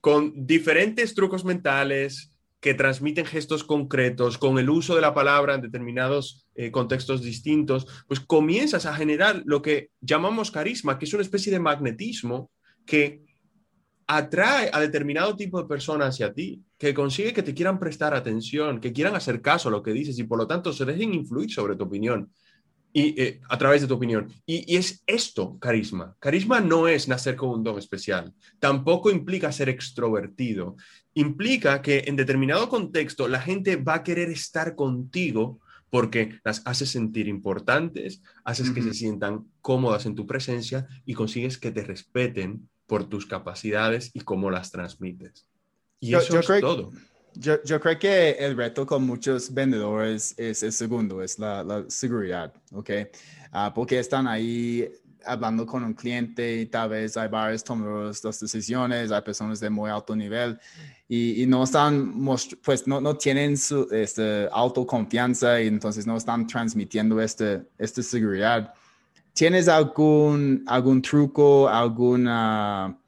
con 0.00 0.46
diferentes 0.46 1.14
trucos 1.14 1.44
mentales 1.44 2.32
que 2.60 2.74
transmiten 2.74 3.26
gestos 3.26 3.62
concretos, 3.62 4.38
con 4.38 4.58
el 4.58 4.68
uso 4.68 4.96
de 4.96 5.00
la 5.00 5.14
palabra 5.14 5.54
en 5.54 5.60
determinados 5.60 6.48
eh, 6.54 6.70
contextos 6.72 7.22
distintos, 7.22 7.86
pues 8.08 8.18
comienzas 8.18 8.86
a 8.86 8.94
generar 8.94 9.42
lo 9.44 9.62
que 9.62 9.90
llamamos 10.00 10.50
carisma, 10.50 10.98
que 10.98 11.04
es 11.04 11.12
una 11.12 11.22
especie 11.22 11.52
de 11.52 11.60
magnetismo 11.60 12.50
que 12.84 13.22
atrae 14.08 14.70
a 14.72 14.80
determinado 14.80 15.36
tipo 15.36 15.60
de 15.60 15.68
personas 15.68 16.14
hacia 16.14 16.32
ti, 16.32 16.62
que 16.78 16.94
consigue 16.94 17.34
que 17.34 17.42
te 17.42 17.54
quieran 17.54 17.78
prestar 17.78 18.14
atención, 18.14 18.80
que 18.80 18.92
quieran 18.92 19.14
hacer 19.14 19.42
caso 19.42 19.68
a 19.68 19.72
lo 19.72 19.82
que 19.82 19.92
dices 19.92 20.18
y 20.18 20.24
por 20.24 20.38
lo 20.38 20.46
tanto 20.46 20.72
se 20.72 20.86
dejen 20.86 21.14
influir 21.14 21.50
sobre 21.50 21.76
tu 21.76 21.84
opinión 21.84 22.32
y 22.98 23.14
eh, 23.22 23.40
a 23.48 23.56
través 23.56 23.80
de 23.80 23.86
tu 23.86 23.94
opinión. 23.94 24.32
Y, 24.44 24.76
es 24.76 25.04
esto, 25.06 25.56
carisma. 25.60 26.16
Carisma 26.18 26.60
no 26.60 26.88
es 26.88 27.06
nacer 27.06 27.36
con 27.36 27.50
un 27.50 27.62
don 27.62 27.78
especial, 27.78 28.34
tampoco 28.58 29.10
implica 29.10 29.52
ser 29.52 29.68
extrovertido, 29.68 30.74
implica 31.14 31.80
que 31.80 32.04
en 32.06 32.16
determinado 32.16 32.68
contexto 32.68 33.28
la 33.28 33.40
gente 33.40 33.76
va 33.76 33.94
a 33.94 34.02
querer 34.02 34.30
estar 34.30 34.74
contigo 34.74 35.60
porque 35.90 36.40
las 36.44 36.60
haces 36.66 36.90
sentir 36.90 37.28
importantes, 37.28 38.20
haces 38.44 38.70
que 38.70 38.82
se 38.82 38.92
sientan 38.92 39.46
cómodas 39.60 40.04
en 40.04 40.16
tu 40.16 40.26
presencia 40.26 40.86
y 41.06 41.14
consigues 41.14 41.56
que 41.56 41.70
te 41.70 41.84
respeten 41.84 42.68
por 42.86 43.08
tus 43.08 43.26
capacidades 43.26 44.10
y 44.12 44.20
cómo 44.20 44.50
las 44.50 44.70
transmites. 44.70 45.46
Y 46.00 46.14
eso 46.14 46.38
es 46.38 46.60
todo. 46.60 46.90
Yo, 47.40 47.62
yo, 47.62 47.80
creo 47.80 47.98
que 47.98 48.30
el 48.32 48.56
reto 48.56 48.84
con 48.84 49.06
muchos 49.06 49.54
vendedores 49.54 50.34
es 50.36 50.62
el 50.64 50.72
segundo, 50.72 51.22
es 51.22 51.38
la, 51.38 51.62
la 51.62 51.84
seguridad, 51.88 52.52
¿ok? 52.72 52.90
Uh, 53.52 53.72
porque 53.72 54.00
están 54.00 54.26
ahí 54.26 54.90
hablando 55.24 55.64
con 55.66 55.84
un 55.84 55.94
cliente 55.94 56.60
y 56.60 56.66
tal 56.66 56.90
vez 56.90 57.16
hay 57.16 57.28
varios 57.28 57.62
tomadores 57.62 58.22
de 58.22 58.30
decisiones, 58.40 59.12
hay 59.12 59.22
personas 59.22 59.60
de 59.60 59.70
muy 59.70 59.90
alto 59.90 60.16
nivel 60.16 60.58
y, 61.08 61.42
y 61.42 61.46
no 61.46 61.62
están, 61.62 62.12
pues 62.64 62.86
no, 62.86 63.00
no 63.00 63.16
tienen 63.16 63.56
su 63.56 63.88
este, 63.92 64.48
autoconfianza 64.50 65.60
y 65.60 65.68
entonces 65.68 66.06
no 66.06 66.16
están 66.16 66.46
transmitiendo 66.46 67.20
este, 67.20 67.62
esta 67.78 68.02
seguridad. 68.02 68.74
¿Tienes 69.32 69.68
algún, 69.68 70.64
algún 70.66 71.00
truco, 71.00 71.68
alguna, 71.68 72.98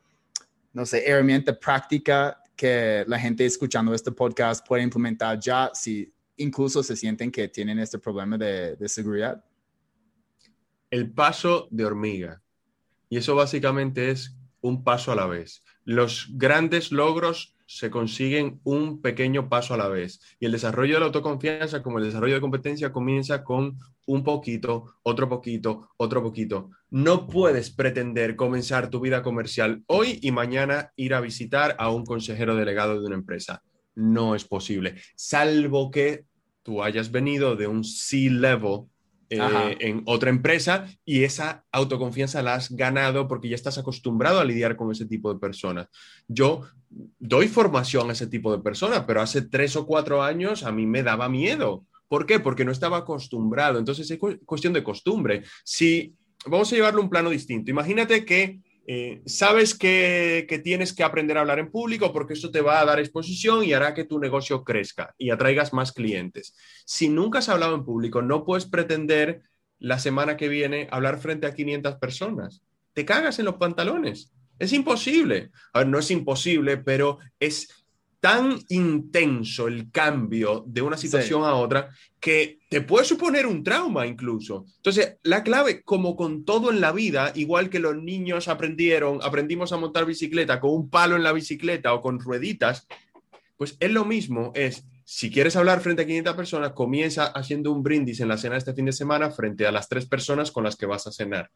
no 0.72 0.86
sé, 0.86 1.04
herramienta 1.04 1.58
práctica 1.58 2.39
que 2.60 3.06
la 3.06 3.18
gente 3.18 3.46
escuchando 3.46 3.94
este 3.94 4.12
podcast 4.12 4.66
puede 4.68 4.82
implementar 4.82 5.40
ya 5.40 5.70
si 5.72 6.12
incluso 6.36 6.82
se 6.82 6.94
sienten 6.94 7.30
que 7.30 7.48
tienen 7.48 7.78
este 7.78 7.98
problema 7.98 8.36
de, 8.36 8.76
de 8.76 8.86
seguridad? 8.86 9.42
El 10.90 11.10
paso 11.10 11.68
de 11.70 11.86
hormiga. 11.86 12.42
Y 13.08 13.16
eso 13.16 13.34
básicamente 13.34 14.10
es 14.10 14.36
un 14.60 14.84
paso 14.84 15.10
a 15.10 15.14
la 15.14 15.24
vez. 15.24 15.64
Los 15.84 16.28
grandes 16.32 16.92
logros 16.92 17.56
se 17.72 17.88
consiguen 17.88 18.60
un 18.64 19.00
pequeño 19.00 19.48
paso 19.48 19.74
a 19.74 19.76
la 19.76 19.86
vez. 19.86 20.20
Y 20.40 20.46
el 20.46 20.50
desarrollo 20.50 20.94
de 20.94 21.00
la 21.00 21.06
autoconfianza, 21.06 21.84
como 21.84 21.98
el 21.98 22.04
desarrollo 22.04 22.34
de 22.34 22.40
competencia, 22.40 22.90
comienza 22.90 23.44
con 23.44 23.78
un 24.06 24.24
poquito, 24.24 24.96
otro 25.04 25.28
poquito, 25.28 25.90
otro 25.96 26.20
poquito. 26.20 26.70
No 26.90 27.28
puedes 27.28 27.70
pretender 27.70 28.34
comenzar 28.34 28.90
tu 28.90 28.98
vida 28.98 29.22
comercial 29.22 29.84
hoy 29.86 30.18
y 30.20 30.32
mañana 30.32 30.90
ir 30.96 31.14
a 31.14 31.20
visitar 31.20 31.76
a 31.78 31.90
un 31.90 32.04
consejero 32.04 32.56
delegado 32.56 33.00
de 33.00 33.06
una 33.06 33.14
empresa. 33.14 33.62
No 33.94 34.34
es 34.34 34.44
posible, 34.44 34.96
salvo 35.14 35.92
que 35.92 36.24
tú 36.64 36.82
hayas 36.82 37.12
venido 37.12 37.54
de 37.54 37.68
un 37.68 37.84
C-level 37.84 38.86
eh, 39.30 39.76
en 39.78 40.02
otra 40.06 40.28
empresa 40.28 40.88
y 41.04 41.22
esa 41.22 41.64
autoconfianza 41.70 42.42
la 42.42 42.54
has 42.54 42.70
ganado 42.74 43.28
porque 43.28 43.48
ya 43.48 43.54
estás 43.54 43.78
acostumbrado 43.78 44.40
a 44.40 44.44
lidiar 44.44 44.74
con 44.74 44.90
ese 44.90 45.06
tipo 45.06 45.32
de 45.32 45.38
personas. 45.38 45.86
Yo 46.26 46.62
doy 47.18 47.46
formación 47.46 48.10
a 48.10 48.12
ese 48.12 48.26
tipo 48.26 48.50
de 48.50 48.60
personas, 48.60 49.04
pero 49.06 49.20
hace 49.22 49.42
tres 49.42 49.76
o 49.76 49.86
cuatro 49.86 50.24
años 50.24 50.64
a 50.64 50.72
mí 50.72 50.84
me 50.84 51.04
daba 51.04 51.28
miedo. 51.28 51.86
¿Por 52.08 52.26
qué? 52.26 52.40
Porque 52.40 52.64
no 52.64 52.72
estaba 52.72 52.98
acostumbrado. 52.98 53.78
Entonces 53.78 54.10
es 54.10 54.18
cuestión 54.44 54.72
de 54.72 54.82
costumbre. 54.82 55.44
Si 55.62 56.12
vamos 56.44 56.72
a 56.72 56.74
llevarlo 56.74 57.00
a 57.00 57.04
un 57.04 57.10
plano 57.10 57.30
distinto, 57.30 57.70
imagínate 57.70 58.24
que 58.24 58.58
eh, 58.86 59.22
sabes 59.26 59.74
que, 59.76 60.60
tienes 60.64 60.92
que 60.92 61.04
aprender 61.04 61.36
a 61.36 61.40
hablar 61.40 61.58
en 61.58 61.70
público 61.70 62.12
porque 62.12 62.34
esto 62.34 62.50
te 62.50 62.60
va 62.60 62.80
a 62.80 62.84
dar 62.84 62.98
exposición 62.98 63.64
y 63.64 63.72
hará 63.72 63.94
que 63.94 64.04
tu 64.04 64.18
negocio 64.18 64.64
crezca 64.64 65.14
y 65.18 65.30
atraigas 65.30 65.72
más 65.72 65.92
clientes. 65.92 66.56
Si 66.86 67.08
nunca 67.08 67.38
has 67.38 67.48
hablado 67.48 67.74
en 67.74 67.84
público, 67.84 68.22
no 68.22 68.44
puedes 68.44 68.66
pretender 68.66 69.42
la 69.78 69.98
semana 69.98 70.36
que 70.36 70.48
viene 70.48 70.88
hablar 70.90 71.18
frente 71.20 71.46
a 71.46 71.54
500 71.54 71.96
personas. 71.96 72.62
Te 72.92 73.04
cagas 73.04 73.38
en 73.38 73.46
los 73.46 73.56
pantalones. 73.56 74.32
Es 74.58 74.72
imposible. 74.72 75.50
A 75.72 75.84
no 75.84 75.98
es 75.98 76.10
imposible, 76.10 76.76
pero 76.76 77.18
es 77.38 77.79
tan 78.20 78.58
intenso 78.68 79.66
el 79.66 79.90
cambio 79.90 80.62
de 80.66 80.82
una 80.82 80.98
situación 80.98 81.42
a 81.42 81.54
otra 81.54 81.88
que 82.20 82.58
te 82.68 82.82
puede 82.82 83.06
suponer 83.06 83.46
un 83.46 83.64
trauma 83.64 84.06
incluso. 84.06 84.66
Entonces, 84.76 85.16
la 85.22 85.42
clave, 85.42 85.82
como 85.82 86.14
con 86.16 86.44
todo 86.44 86.70
en 86.70 86.82
la 86.82 86.92
vida, 86.92 87.32
igual 87.34 87.70
que 87.70 87.78
los 87.78 87.96
niños 87.96 88.48
aprendieron, 88.48 89.20
aprendimos 89.22 89.72
a 89.72 89.78
montar 89.78 90.04
bicicleta 90.04 90.60
con 90.60 90.70
un 90.72 90.90
palo 90.90 91.16
en 91.16 91.22
la 91.22 91.32
bicicleta 91.32 91.94
o 91.94 92.02
con 92.02 92.20
rueditas, 92.20 92.86
pues 93.56 93.76
es 93.80 93.90
lo 93.90 94.04
mismo, 94.04 94.52
es, 94.54 94.84
si 95.04 95.30
quieres 95.30 95.56
hablar 95.56 95.80
frente 95.80 96.02
a 96.02 96.06
500 96.06 96.36
personas, 96.36 96.72
comienza 96.72 97.26
haciendo 97.26 97.72
un 97.72 97.82
brindis 97.82 98.20
en 98.20 98.28
la 98.28 98.38
cena 98.38 98.54
de 98.54 98.58
este 98.58 98.74
fin 98.74 98.84
de 98.84 98.92
semana 98.92 99.30
frente 99.30 99.66
a 99.66 99.72
las 99.72 99.88
tres 99.88 100.06
personas 100.06 100.50
con 100.50 100.64
las 100.64 100.76
que 100.76 100.86
vas 100.86 101.06
a 101.06 101.12
cenar. 101.12 101.50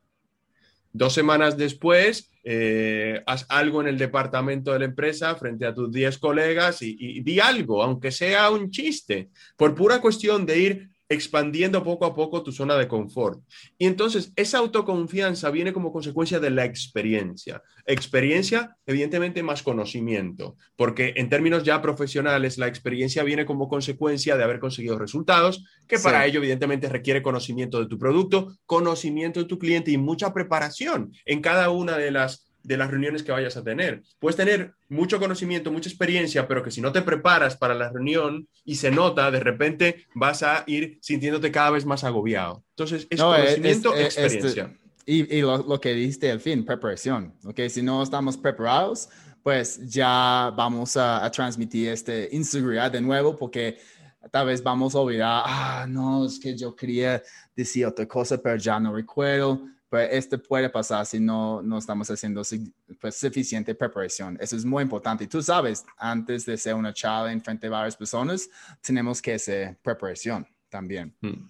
Dos 0.97 1.13
semanas 1.13 1.57
después, 1.57 2.31
eh, 2.45 3.21
haz 3.27 3.47
algo 3.49 3.81
en 3.81 3.89
el 3.89 3.99
departamento 3.99 4.73
de 4.73 4.79
la 4.79 4.85
empresa 4.85 5.35
frente 5.35 5.67
a 5.67 5.75
tus 5.75 5.91
10 5.91 6.19
colegas 6.19 6.83
y, 6.83 6.97
y, 6.97 7.21
di 7.21 7.41
algo, 7.41 7.83
aunque 7.83 8.13
sea 8.13 8.49
un 8.53 8.71
chiste, 8.71 9.29
por 9.57 9.75
pura 9.75 10.01
cuestión 10.01 10.47
de 10.47 10.59
ir 10.61 10.91
expandiendo 11.09 11.83
poco 11.83 12.07
a 12.07 12.15
poco 12.15 12.43
tu 12.43 12.53
zona 12.53 12.77
de 12.77 12.89
confort. 12.89 13.41
Y 13.79 13.87
entonces 13.87 14.33
esa 14.37 14.59
autoconfianza 14.59 15.51
viene 15.51 15.73
como 15.73 15.93
consecuencia 15.93 16.41
de 16.41 16.51
la 16.51 16.65
experiencia. 16.65 17.63
Experiencia, 17.87 18.77
evidentemente, 18.87 19.43
más 19.43 19.63
conocimiento, 19.63 20.57
porque 20.77 21.15
en 21.17 21.29
términos 21.29 21.65
ya 21.65 21.83
profesionales, 21.83 22.59
la 22.59 22.67
experiencia 22.67 23.23
viene 23.23 23.45
como 23.45 23.69
consecuencia 23.69 24.37
de 24.37 24.45
haber 24.45 24.61
conseguido 24.61 24.99
resultados, 24.99 25.65
que 25.87 25.99
para 25.99 26.23
sí. 26.23 26.31
ello, 26.31 26.39
evidentemente, 26.39 26.89
requiere 26.89 27.23
conocimiento 27.23 27.81
de 27.81 27.87
tu 27.87 27.99
producto, 27.99 28.57
conocimiento 28.67 29.41
de 29.41 29.47
tu 29.47 29.59
cliente 29.59 29.91
y 29.91 29.99
mucha 29.99 30.33
preparación 30.33 31.13
en 31.27 31.41
cada 31.41 31.71
una 31.71 31.99
de 31.99 32.11
las 32.11 32.44
de 32.65 32.77
las 32.77 32.91
reuniones 32.91 33.23
que 33.23 33.31
vayas 33.31 33.57
a 33.57 33.63
tener. 33.63 34.03
Puedes 34.19 34.37
tener 34.37 34.75
mucho 34.89 35.21
conocimiento, 35.21 35.71
mucha 35.71 35.89
experiencia, 35.89 36.49
pero 36.49 36.63
que 36.63 36.71
si 36.71 36.81
no 36.81 36.91
te 36.91 37.03
preparas 37.03 37.57
para 37.57 37.75
la 37.75 37.91
reunión 37.91 38.49
y 38.65 38.77
se 38.77 38.91
nota, 38.91 39.31
de 39.31 39.41
repente 39.41 40.07
vas 40.15 40.43
a 40.43 40.65
ir 40.67 40.99
sintiéndote 41.01 41.53
cada 41.53 41.71
vez 41.71 41.85
más 41.85 42.03
agobiado. 42.03 42.65
Entonces, 42.71 43.07
es 43.11 43.19
no, 43.19 43.33
conocimiento, 43.33 43.95
es, 43.95 44.17
es, 44.17 44.19
experiencia. 44.19 44.63
Este, 44.65 45.13
y, 45.13 45.37
y 45.37 45.41
lo, 45.43 45.59
lo, 45.59 45.81
que 45.81 45.93
dijiste 45.93 46.31
al 46.31 46.41
fin, 46.41 46.65
preparación. 46.65 47.35
¿ok? 47.45 47.61
Si 47.69 47.83
no 47.83 48.03
estamos 48.03 48.37
preparados, 48.37 49.11
pues 49.43 49.87
ya 49.89 50.51
vamos 50.57 50.97
a, 50.97 51.23
a 51.23 51.31
transmitir 51.31 51.91
este 51.91 52.31
inseguridad 52.33 52.91
de 52.91 53.03
nuevo 53.03 53.37
porque 53.37 53.79
tal 54.31 54.47
vez 54.47 54.63
vamos 54.63 54.95
a 54.95 55.01
olvidar, 55.01 55.43
ah, 55.45 55.87
no, 55.87 56.25
es 56.25 56.39
que 56.41 56.57
yo 56.57 56.75
quería 56.75 57.23
decir 57.55 57.85
otra 57.85 58.07
cosa, 58.07 58.39
pero 58.39 58.57
ya 58.57 58.81
no 58.81 58.95
recuerdo 58.95 59.61
pues 59.95 60.09
esto 60.11 60.43
puede 60.43 60.69
pasar 60.71 61.07
si 61.07 61.21
no, 61.21 61.63
no 61.63 61.79
estamos 61.79 62.11
haciendo 62.11 62.43
pues, 63.01 63.15
suficiente 63.15 63.77
preparación. 63.77 64.37
Eso 64.41 64.57
es 64.57 64.65
muy 64.65 64.83
importante. 64.83 65.23
Y 65.23 65.29
tú 65.29 65.41
sabes, 65.41 65.85
antes 65.97 66.45
de 66.45 66.55
hacer 66.55 66.75
una 66.75 66.93
charla 66.93 67.31
en 67.31 67.41
frente 67.41 67.69
a 67.69 67.71
varias 67.71 67.95
personas, 67.95 68.51
tenemos 68.81 69.23
que 69.23 69.35
hacer 69.35 69.79
preparación 69.85 70.49
también. 70.69 71.15
Hmm. 71.21 71.49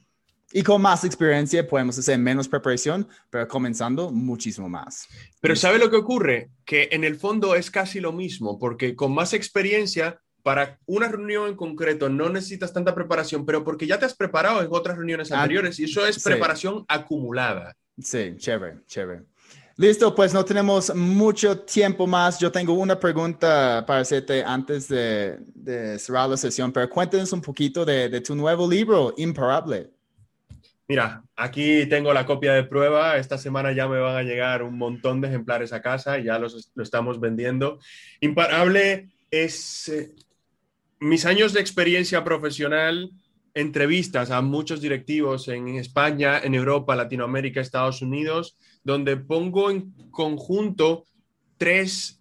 Y 0.53 0.63
con 0.63 0.83
más 0.83 1.05
experiencia 1.05 1.67
podemos 1.67 1.99
hacer 1.99 2.19
menos 2.19 2.47
preparación, 2.47 3.09
pero 3.31 3.49
comenzando 3.49 4.11
muchísimo 4.11 4.69
más. 4.69 5.09
Pero 5.41 5.57
¿sabe 5.57 5.79
lo 5.79 5.89
que 5.89 5.97
ocurre? 5.97 6.51
Que 6.67 6.91
en 6.93 7.03
el 7.03 7.17
fondo 7.17 7.55
es 7.55 7.71
casi 7.71 7.99
lo 7.99 8.13
mismo, 8.13 8.59
porque 8.59 8.95
con 8.95 9.15
más 9.15 9.33
experiencia 9.33 10.21
para 10.43 10.79
una 10.85 11.09
reunión 11.09 11.49
en 11.49 11.57
concreto 11.57 12.11
no 12.11 12.29
necesitas 12.29 12.75
tanta 12.75 12.95
preparación, 12.95 13.47
pero 13.47 13.65
porque 13.65 13.87
ya 13.87 13.99
te 13.99 14.05
has 14.05 14.15
preparado 14.15 14.61
en 14.61 14.69
otras 14.71 14.99
reuniones 14.99 15.33
anteriores 15.33 15.81
y 15.81 15.85
eso 15.85 16.07
es 16.07 16.23
preparación 16.23 16.81
sí. 16.81 16.85
acumulada. 16.89 17.75
Sí, 17.99 18.37
chévere, 18.37 18.81
chévere. 18.87 19.23
Listo, 19.77 20.15
pues 20.15 20.33
no 20.33 20.45
tenemos 20.45 20.95
mucho 20.95 21.59
tiempo 21.59 22.07
más. 22.07 22.39
Yo 22.39 22.53
tengo 22.53 22.75
una 22.75 22.99
pregunta 22.99 23.85
para 23.85 24.01
hacerte 24.01 24.45
antes 24.45 24.87
de, 24.87 25.39
de 25.53 25.99
cerrar 25.99 26.29
la 26.29 26.37
sesión, 26.37 26.73
pero 26.73 26.89
cuéntanos 26.89 27.33
un 27.33 27.41
poquito 27.41 27.85
de, 27.85 28.21
tu 28.21 28.37
nuevo 28.37 28.71
libro, 28.71 29.15
Imparable. 29.17 29.91
Mira, 30.87 31.25
aquí 31.35 31.87
tengo 31.87 32.13
la 32.13 32.25
copia 32.25 32.53
de 32.53 32.63
prueba. 32.63 33.17
Esta 33.17 33.37
semana 33.37 33.73
ya 33.73 33.89
me 33.89 33.99
van 33.99 34.17
a 34.17 34.23
llegar 34.23 34.63
un 34.63 34.79
montón 34.79 35.21
de 35.21 35.29
ejemplares 35.29 35.73
a 35.73 35.83
casa 35.83 36.19
y 36.19 36.25
ya 36.25 36.39
los 36.39 36.71
lo 36.75 36.83
estamos 36.83 37.19
vendiendo. 37.19 37.81
Imparable 38.21 39.09
es 39.31 39.89
eh, 39.89 40.15
mis 41.01 41.27
años 41.27 41.53
de 41.53 41.61
experiencia 41.61 42.23
profesional 42.23 43.11
entrevistas 43.55 44.31
a 44.31 44.43
muchos 44.43 44.81
directivos 44.81 45.49
en 45.49 45.69
España, 45.69 46.39
en 46.39 46.55
Europa, 46.55 46.97
Latinoamérica, 46.97 47.61
Estados 47.61 48.03
Unidos, 48.03 48.59
donde 48.83 49.17
pongo 49.17 49.71
en 49.71 49.93
conjunto 50.11 51.05
tres 51.57 52.21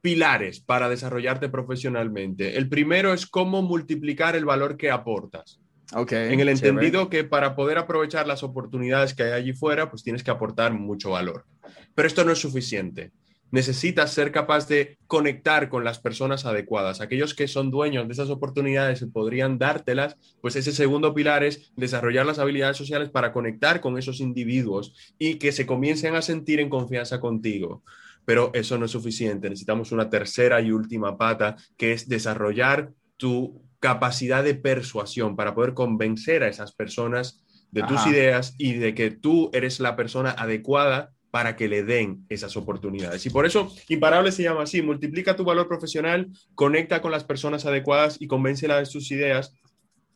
pilares 0.00 0.60
para 0.60 0.88
desarrollarte 0.88 1.48
profesionalmente. 1.48 2.56
El 2.56 2.68
primero 2.68 3.12
es 3.12 3.26
cómo 3.26 3.62
multiplicar 3.62 4.36
el 4.36 4.44
valor 4.44 4.76
que 4.76 4.90
aportas. 4.90 5.60
Okay, 5.94 6.34
en 6.34 6.40
el 6.40 6.50
entendido 6.50 7.04
chévere. 7.04 7.08
que 7.08 7.24
para 7.24 7.56
poder 7.56 7.78
aprovechar 7.78 8.26
las 8.26 8.42
oportunidades 8.42 9.14
que 9.14 9.22
hay 9.22 9.32
allí 9.32 9.52
fuera, 9.54 9.88
pues 9.90 10.02
tienes 10.02 10.22
que 10.22 10.30
aportar 10.30 10.74
mucho 10.74 11.10
valor. 11.10 11.46
Pero 11.94 12.06
esto 12.06 12.24
no 12.24 12.32
es 12.32 12.38
suficiente 12.38 13.12
necesitas 13.50 14.12
ser 14.12 14.32
capaz 14.32 14.68
de 14.68 14.98
conectar 15.06 15.68
con 15.68 15.84
las 15.84 15.98
personas 15.98 16.44
adecuadas. 16.44 17.00
Aquellos 17.00 17.34
que 17.34 17.48
son 17.48 17.70
dueños 17.70 18.06
de 18.06 18.12
esas 18.12 18.30
oportunidades 18.30 19.02
y 19.02 19.06
podrían 19.06 19.58
dártelas, 19.58 20.16
pues 20.40 20.56
ese 20.56 20.72
segundo 20.72 21.14
pilar 21.14 21.44
es 21.44 21.72
desarrollar 21.76 22.26
las 22.26 22.38
habilidades 22.38 22.76
sociales 22.76 23.10
para 23.10 23.32
conectar 23.32 23.80
con 23.80 23.98
esos 23.98 24.20
individuos 24.20 24.94
y 25.18 25.36
que 25.36 25.52
se 25.52 25.66
comiencen 25.66 26.14
a 26.14 26.22
sentir 26.22 26.60
en 26.60 26.68
confianza 26.68 27.20
contigo. 27.20 27.82
Pero 28.24 28.50
eso 28.52 28.76
no 28.76 28.84
es 28.84 28.90
suficiente. 28.90 29.48
Necesitamos 29.48 29.92
una 29.92 30.10
tercera 30.10 30.60
y 30.60 30.70
última 30.70 31.16
pata, 31.16 31.56
que 31.76 31.92
es 31.92 32.08
desarrollar 32.08 32.92
tu 33.16 33.62
capacidad 33.80 34.44
de 34.44 34.54
persuasión 34.54 35.36
para 35.36 35.54
poder 35.54 35.72
convencer 35.72 36.42
a 36.42 36.48
esas 36.48 36.72
personas 36.72 37.44
de 37.70 37.82
tus 37.82 38.06
ideas 38.06 38.54
y 38.58 38.74
de 38.74 38.94
que 38.94 39.10
tú 39.10 39.50
eres 39.52 39.78
la 39.80 39.94
persona 39.94 40.30
adecuada 40.30 41.12
para 41.30 41.56
que 41.56 41.68
le 41.68 41.82
den 41.82 42.24
esas 42.28 42.56
oportunidades. 42.56 43.24
Y 43.26 43.30
por 43.30 43.46
eso 43.46 43.72
Imparable 43.88 44.32
se 44.32 44.42
llama 44.42 44.62
así, 44.62 44.82
multiplica 44.82 45.36
tu 45.36 45.44
valor 45.44 45.68
profesional, 45.68 46.28
conecta 46.54 47.02
con 47.02 47.12
las 47.12 47.24
personas 47.24 47.66
adecuadas 47.66 48.16
y 48.20 48.26
convéncela 48.26 48.78
de 48.78 48.86
sus 48.86 49.10
ideas, 49.10 49.54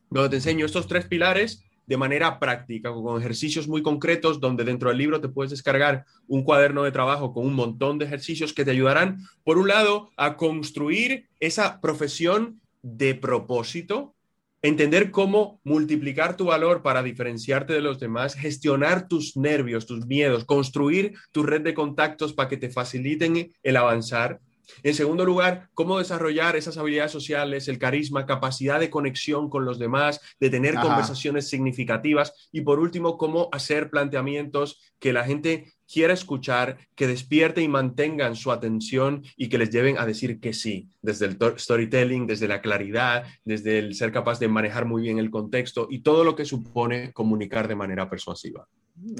donde 0.09 0.29
te 0.29 0.35
enseño 0.37 0.65
estos 0.65 0.87
tres 0.87 1.05
pilares 1.05 1.63
de 1.85 1.97
manera 1.97 2.39
práctica, 2.39 2.91
con 2.91 3.19
ejercicios 3.19 3.67
muy 3.67 3.81
concretos, 3.81 4.39
donde 4.39 4.63
dentro 4.63 4.89
del 4.89 4.97
libro 4.97 5.19
te 5.19 5.27
puedes 5.27 5.51
descargar 5.51 6.05
un 6.27 6.43
cuaderno 6.43 6.83
de 6.83 6.91
trabajo 6.91 7.33
con 7.33 7.45
un 7.45 7.53
montón 7.53 7.99
de 7.99 8.05
ejercicios 8.05 8.53
que 8.53 8.63
te 8.63 8.71
ayudarán, 8.71 9.19
por 9.43 9.57
un 9.57 9.67
lado, 9.67 10.11
a 10.15 10.37
construir 10.37 11.27
esa 11.39 11.81
profesión 11.81 12.61
de 12.81 13.15
propósito, 13.15 14.15
entender 14.63 15.11
cómo 15.11 15.59
multiplicar 15.63 16.37
tu 16.37 16.45
valor 16.45 16.81
para 16.81 17.03
diferenciarte 17.03 17.73
de 17.73 17.81
los 17.81 17.99
demás, 17.99 18.33
gestionar 18.33 19.07
tus 19.09 19.35
nervios, 19.35 19.85
tus 19.85 20.05
miedos, 20.07 20.45
construir 20.45 21.13
tu 21.31 21.43
red 21.43 21.61
de 21.61 21.73
contactos 21.73 22.33
para 22.33 22.49
que 22.49 22.57
te 22.57 22.69
faciliten 22.69 23.51
el 23.61 23.77
avanzar. 23.77 24.39
En 24.81 24.93
segundo 24.93 25.25
lugar, 25.25 25.69
cómo 25.73 25.99
desarrollar 25.99 26.55
esas 26.55 26.77
habilidades 26.77 27.11
sociales, 27.11 27.67
el 27.67 27.77
carisma, 27.77 28.25
capacidad 28.25 28.79
de 28.79 28.89
conexión 28.89 29.49
con 29.49 29.65
los 29.65 29.77
demás, 29.77 30.21
de 30.39 30.49
tener 30.49 30.77
Ajá. 30.77 30.87
conversaciones 30.87 31.49
significativas. 31.49 32.49
Y 32.53 32.61
por 32.61 32.79
último, 32.79 33.17
cómo 33.17 33.49
hacer 33.51 33.89
planteamientos 33.89 34.79
que 34.99 35.11
la 35.11 35.25
gente 35.25 35.73
quiera 35.93 36.13
escuchar, 36.13 36.77
que 36.95 37.05
despierte 37.05 37.61
y 37.61 37.67
mantengan 37.67 38.35
su 38.35 38.51
atención 38.51 39.23
y 39.37 39.47
que 39.47 39.59
les 39.59 39.69
lleven 39.69 39.99
a 39.99 40.05
decir 40.05 40.39
que 40.39 40.53
sí, 40.53 40.89
desde 41.01 41.27
el 41.27 41.37
storytelling, 41.57 42.25
desde 42.25 42.47
la 42.47 42.61
claridad, 42.61 43.25
desde 43.45 43.77
el 43.77 43.93
ser 43.93 44.11
capaz 44.11 44.39
de 44.39 44.47
manejar 44.47 44.85
muy 44.85 45.03
bien 45.03 45.19
el 45.19 45.29
contexto 45.29 45.87
y 45.89 45.99
todo 45.99 46.23
lo 46.23 46.35
que 46.35 46.45
supone 46.45 47.13
comunicar 47.13 47.67
de 47.67 47.75
manera 47.75 48.09
persuasiva. 48.09 48.67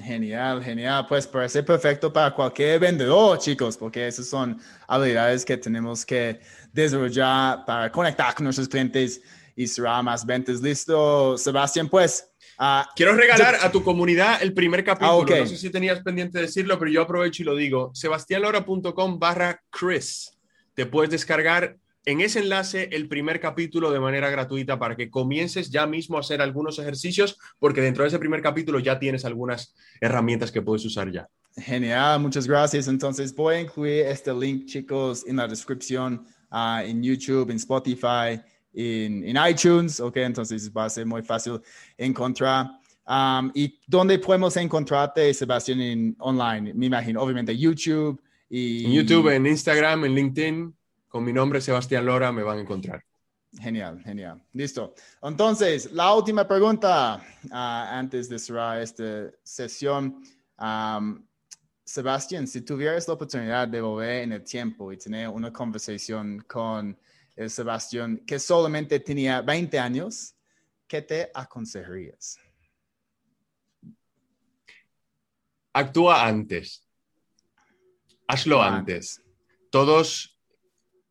Genial, 0.04 0.64
genial. 0.64 1.06
Pues 1.08 1.28
parece 1.28 1.62
perfecto 1.64 2.12
para 2.12 2.34
cualquier 2.34 2.80
vendedor, 2.80 3.38
chicos, 3.38 3.78
porque 3.78 4.08
esas 4.08 4.28
son 4.28 4.60
habilidades 4.88 5.46
que 5.46 5.58
tenemos 5.58 6.06
que 6.06 6.40
desarrollar 6.72 7.66
para 7.66 7.92
conectar 7.92 8.34
con 8.34 8.46
nuestros 8.46 8.68
clientes 8.68 9.22
y 9.56 9.68
cerrar 9.68 10.04
más 10.04 10.26
ventas. 10.26 10.62
Listo, 10.62 11.38
Sebastián, 11.38 11.90
pues 11.90 12.33
Uh, 12.60 12.84
Quiero 12.96 13.14
regalar 13.16 13.58
yo... 13.60 13.66
a 13.66 13.72
tu 13.72 13.84
comunidad 13.84 14.42
el 14.42 14.54
primer 14.54 14.84
capítulo. 14.84 15.12
Ah, 15.12 15.16
okay. 15.16 15.42
No 15.42 15.48
sé 15.48 15.58
si 15.58 15.70
tenías 15.70 16.02
pendiente 16.02 16.38
de 16.38 16.46
decirlo, 16.46 16.78
pero 16.78 16.92
yo 16.92 17.02
aprovecho 17.02 17.44
y 17.44 17.46
lo 17.46 17.56
digo. 17.56 17.92
sebastianlora.com 17.94 19.20
barra 19.20 19.62
Chris. 19.70 20.38
Te 20.74 20.86
puedes 20.86 21.12
descargar 21.12 21.78
en 22.06 22.22
ese 22.22 22.40
enlace 22.40 22.90
el 22.92 23.08
primer 23.08 23.40
capítulo 23.40 23.92
de 23.92 24.00
manera 24.00 24.30
gratuita 24.30 24.78
para 24.78 24.96
que 24.96 25.10
comiences 25.10 25.70
ya 25.70 25.88
mismo 25.88 26.18
a 26.18 26.20
hacer 26.20 26.42
algunos 26.42 26.78
ejercicios, 26.80 27.38
porque 27.60 27.82
dentro 27.82 28.04
de 28.04 28.10
ese 28.10 28.20
primer 28.20 28.42
capítulo 28.42 28.80
ya 28.80 29.00
tienes 29.00 29.24
algunas 29.26 29.74
herramientas 30.02 30.52
que 30.52 30.62
puedes 30.62 30.84
usar 30.86 31.12
ya. 31.12 31.28
Genial, 31.56 32.20
muchas 32.20 32.48
gracias. 32.48 32.88
Entonces 32.88 33.34
voy 33.34 33.56
a 33.56 33.62
incluir 33.62 34.06
este 34.08 34.34
link, 34.34 34.66
chicos, 34.66 35.24
en 35.28 35.38
la 35.38 35.48
descripción, 35.48 36.26
uh, 36.52 36.80
en 36.84 37.02
YouTube, 37.02 37.50
en 37.52 37.58
Spotify, 37.58 38.42
en, 38.74 39.24
en, 39.24 39.38
iTunes, 39.50 40.00
¿ok? 40.00 40.18
Entonces 40.18 40.72
va 40.72 40.86
a 40.86 40.90
ser 40.90 41.06
muy 41.06 41.22
fácil 41.22 41.60
encontrar. 41.98 42.68
Um, 43.06 43.52
¿Y 43.54 43.80
dónde 43.86 44.18
podemos 44.20 44.56
encontrarte, 44.58 45.34
Sebastián, 45.34 45.82
en 45.82 46.16
online? 46.20 46.74
Me 46.74 46.86
imagino, 46.86 47.22
obviamente, 47.22 47.58
YouTube. 47.58 48.22
Y... 48.50 48.86
En 48.86 48.92
YouTube, 48.92 49.30
en 49.30 49.46
Instagram, 49.46 50.06
en 50.06 50.16
LinkedIn, 50.16 50.76
con 51.08 51.24
mi 51.24 51.34
nombre, 51.34 51.60
Sebastián 51.62 52.06
Lora, 52.06 52.32
me 52.32 52.44
van 52.44 52.60
a 52.60 52.62
encontrar. 52.62 53.04
Genial, 53.60 54.02
genial. 54.04 54.42
Listo. 54.54 54.96
Entonces, 55.22 55.92
la 55.92 56.14
última 56.14 56.48
pregunta 56.48 57.22
uh, 57.46 57.50
antes 57.52 58.30
de 58.30 58.40
cerrar 58.40 58.82
esta 58.82 59.30
sesión. 59.44 60.24
Um, 60.58 61.24
Sebastián, 61.84 62.48
si 62.48 62.62
tuvieras 62.62 63.08
la 63.08 63.14
oportunidad 63.14 63.68
de 63.68 63.82
volver 63.82 64.24
en 64.24 64.32
el 64.32 64.44
tiempo 64.44 64.92
y 64.92 64.98
tener 64.98 65.28
una 65.28 65.52
conversación 65.52 66.44
con 66.48 66.98
el 67.36 67.50
Sebastián 67.50 68.22
que 68.26 68.40
solamente 68.40 69.00
tenía 69.00 69.42
20 69.42 69.80
años, 69.80 70.36
¿qué 70.88 71.02
te 71.02 71.32
aconsejarías? 71.34 72.40
Actúa 75.74 76.28
antes. 76.28 76.88
Hazlo 78.28 78.62
antes. 78.62 79.22
Todos 79.72 80.40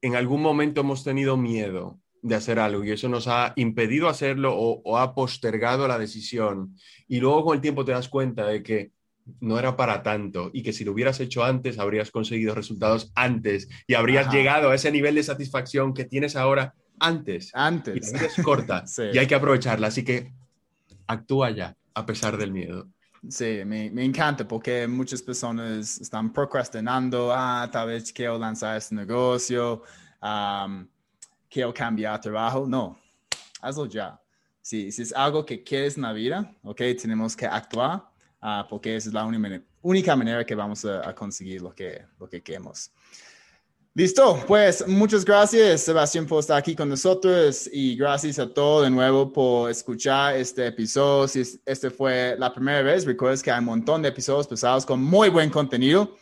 en 0.00 0.16
algún 0.16 0.40
momento 0.40 0.80
hemos 0.80 1.02
tenido 1.04 1.36
miedo 1.36 2.00
de 2.22 2.36
hacer 2.36 2.60
algo 2.60 2.84
y 2.84 2.92
eso 2.92 3.08
nos 3.08 3.26
ha 3.26 3.52
impedido 3.56 4.08
hacerlo 4.08 4.54
o, 4.56 4.80
o, 4.84 4.98
ha 4.98 5.14
postergado 5.14 5.88
la 5.88 5.98
decisión. 5.98 6.76
Y 7.08 7.18
luego 7.18 7.44
con 7.44 7.56
el 7.56 7.60
tiempo 7.60 7.84
te 7.84 7.92
das 7.92 8.08
cuenta 8.08 8.46
de 8.46 8.62
que 8.62 8.92
no 9.40 9.58
era 9.58 9.76
para 9.76 10.02
tanto 10.02 10.50
y 10.52 10.62
que 10.62 10.72
si 10.72 10.84
lo 10.84 10.92
hubieras 10.92 11.20
hecho 11.20 11.44
antes 11.44 11.78
habrías 11.78 12.10
conseguido 12.10 12.54
resultados 12.54 13.12
antes 13.14 13.68
y 13.86 13.94
habrías 13.94 14.26
Ajá. 14.26 14.36
llegado 14.36 14.70
a 14.70 14.74
ese 14.74 14.90
nivel 14.90 15.14
de 15.14 15.22
satisfacción 15.22 15.94
que 15.94 16.04
tienes 16.04 16.36
ahora 16.36 16.74
antes. 16.98 17.50
Antes. 17.54 17.96
Y 17.96 18.12
la 18.12 18.18
vida 18.18 18.26
es 18.26 18.44
corta 18.44 18.86
sí. 18.86 19.02
y 19.12 19.18
hay 19.18 19.26
que 19.26 19.34
aprovecharla. 19.34 19.88
Así 19.88 20.04
que 20.04 20.32
actúa 21.06 21.50
ya 21.50 21.76
a 21.94 22.06
pesar 22.06 22.36
del 22.36 22.52
miedo. 22.52 22.88
Sí, 23.28 23.62
me, 23.64 23.88
me, 23.90 24.04
encanta 24.04 24.46
porque 24.46 24.88
muchas 24.88 25.22
personas 25.22 26.00
están 26.00 26.32
procrastinando, 26.32 27.32
ah, 27.32 27.68
tal 27.70 27.86
vez 27.86 28.12
quiero 28.12 28.36
lanzar 28.36 28.76
este 28.76 28.96
negocio, 28.96 29.84
um, 30.20 30.84
quiero 31.48 31.72
cambiar 31.72 32.20
trabajo. 32.20 32.66
No, 32.66 32.98
hazlo 33.60 33.86
ya. 33.86 34.20
Si, 34.60 34.90
si 34.90 35.02
es 35.02 35.12
algo 35.12 35.46
que 35.46 35.62
quieres 35.62 35.96
en 35.96 36.02
la 36.02 36.12
vida, 36.12 36.52
ok, 36.64 36.80
tenemos 37.00 37.36
que 37.36 37.46
actuar 37.46 38.11
uh, 38.43 38.68
porque 38.68 38.97
esa 38.97 39.09
es 39.09 39.14
la 39.14 39.24
única 39.82 40.16
manera 40.16 40.45
que 40.45 40.55
vamos 40.55 40.84
a, 40.84 41.09
a, 41.09 41.14
conseguir 41.14 41.62
lo 41.62 41.74
que, 41.74 42.03
lo 42.18 42.28
que 42.28 42.43
queremos. 42.43 42.90
Listo, 43.95 44.43
pues 44.47 44.88
muchas 44.88 45.22
gracias 45.22 45.82
Sebastián 45.82 46.26
por 46.26 46.40
estar 46.40 46.57
aquí 46.57 46.74
con 46.74 46.88
nosotros 46.88 47.68
y 47.70 47.95
gracias 47.95 48.38
a 48.38 48.49
todos 48.49 48.84
de 48.84 48.90
nuevo 48.90 49.30
por 49.30 49.70
escuchar 49.70 50.34
este 50.36 50.66
episodio. 50.66 51.28
Si 51.28 51.61
este 51.66 51.90
fue 51.90 52.34
la 52.38 52.51
primera 52.51 52.80
vez, 52.80 53.05
recuerda 53.05 53.43
que 53.43 53.51
hay 53.51 53.59
un 53.59 53.66
montón 53.66 54.01
de 54.01 54.09
episodios 54.09 54.47
pesados 54.47 54.86
con 54.86 55.03
muy 55.03 55.28
buen 55.28 55.51
contenido. 55.51 56.16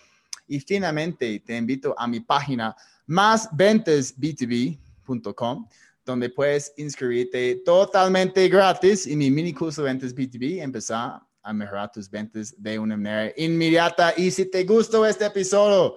Y 0.49 0.59
finalmente 0.59 1.39
te 1.47 1.57
invito 1.57 1.95
a 1.97 2.09
mi 2.09 2.19
página 2.19 2.75
másventasb2b.com 3.07 5.69
donde 6.05 6.29
puedes 6.29 6.73
inscribirte 6.77 7.63
totalmente 7.65 8.49
gratis 8.49 9.07
en 9.07 9.19
mi 9.19 9.31
mini 9.31 9.53
curso 9.53 9.83
de 9.83 9.91
ventas 9.91 10.13
B2B, 10.13 10.61
empezar 10.61 11.21
a 11.43 11.53
mejorar 11.53 11.91
tus 11.91 12.11
ventas 12.11 12.55
de 12.57 12.79
una 12.79 12.97
manera 12.97 13.33
inmediata. 13.37 14.15
Y 14.17 14.31
si 14.31 14.47
te 14.47 14.65
gustó 14.65 15.05
este 15.07 15.27
episodio, 15.27 15.97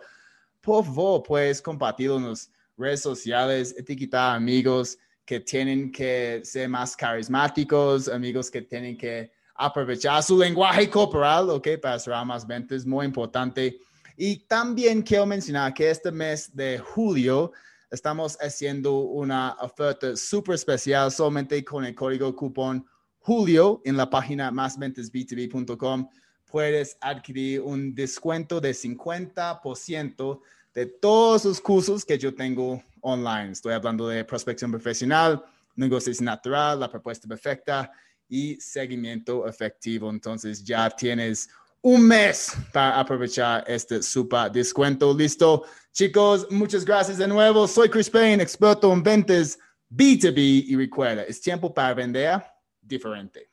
por 0.61 0.85
favor, 0.85 1.23
puedes 1.23 1.61
compartirlo 1.61 2.17
en 2.17 2.29
las 2.29 2.49
redes 2.77 3.01
sociales, 3.01 3.75
etiquetar 3.77 4.35
amigos 4.35 4.97
que 5.25 5.39
tienen 5.39 5.91
que 5.91 6.41
ser 6.43 6.69
más 6.69 6.95
carismáticos, 6.95 8.07
amigos 8.07 8.49
que 8.49 8.61
tienen 8.61 8.97
que 8.97 9.31
aprovechar 9.55 10.21
su 10.23 10.37
lenguaje 10.37 10.89
corporal, 10.89 11.49
¿ok? 11.49 11.67
Para 11.81 11.99
cerrar 11.99 12.25
más 12.25 12.45
ventas, 12.45 12.85
muy 12.85 13.05
importante. 13.05 13.79
Y 14.17 14.37
también 14.45 15.01
quiero 15.01 15.25
mencionar 15.25 15.73
que 15.73 15.89
este 15.89 16.11
mes 16.11 16.55
de 16.55 16.77
julio 16.79 17.51
estamos 17.89 18.37
haciendo 18.41 18.99
una 18.99 19.55
oferta 19.61 20.15
súper 20.15 20.55
especial 20.55 21.11
solamente 21.11 21.63
con 21.63 21.85
el 21.85 21.95
código 21.95 22.35
cupón 22.35 22.85
Julio 23.23 23.81
en 23.85 23.95
la 23.95 24.09
página 24.09 24.51
másventasb2b.com 24.51 26.09
puedes 26.51 26.97
adquirir 26.99 27.61
un 27.61 27.95
descuento 27.95 28.59
de 28.59 28.71
50% 28.71 30.41
de 30.73 30.85
todos 30.87 31.45
los 31.45 31.61
cursos 31.61 32.03
que 32.03 32.17
yo 32.17 32.35
tengo 32.35 32.83
online. 32.99 33.53
Estoy 33.53 33.75
hablando 33.75 34.09
de 34.09 34.25
prospección 34.25 34.71
profesional, 34.71 35.41
negocios 35.77 36.19
natural, 36.19 36.81
la 36.81 36.91
propuesta 36.91 37.25
perfecta 37.25 37.89
y 38.27 38.57
seguimiento 38.59 39.47
efectivo. 39.47 40.09
Entonces 40.09 40.61
ya 40.61 40.89
tienes 40.89 41.49
un 41.81 42.05
mes 42.05 42.51
para 42.73 42.99
aprovechar 42.99 43.63
este 43.67 44.03
super 44.03 44.51
descuento. 44.51 45.15
Listo. 45.17 45.63
Chicos, 45.93 46.45
muchas 46.51 46.83
gracias 46.83 47.17
de 47.17 47.27
nuevo. 47.29 47.69
Soy 47.69 47.87
Chris 47.87 48.09
Payne, 48.09 48.43
experto 48.43 48.91
en 48.91 49.01
ventas 49.01 49.57
B2B 49.89 50.65
y 50.67 50.75
recuerda, 50.75 51.23
es 51.23 51.39
tiempo 51.39 51.73
para 51.73 51.93
vender 51.93 52.52
diferente. 52.83 53.49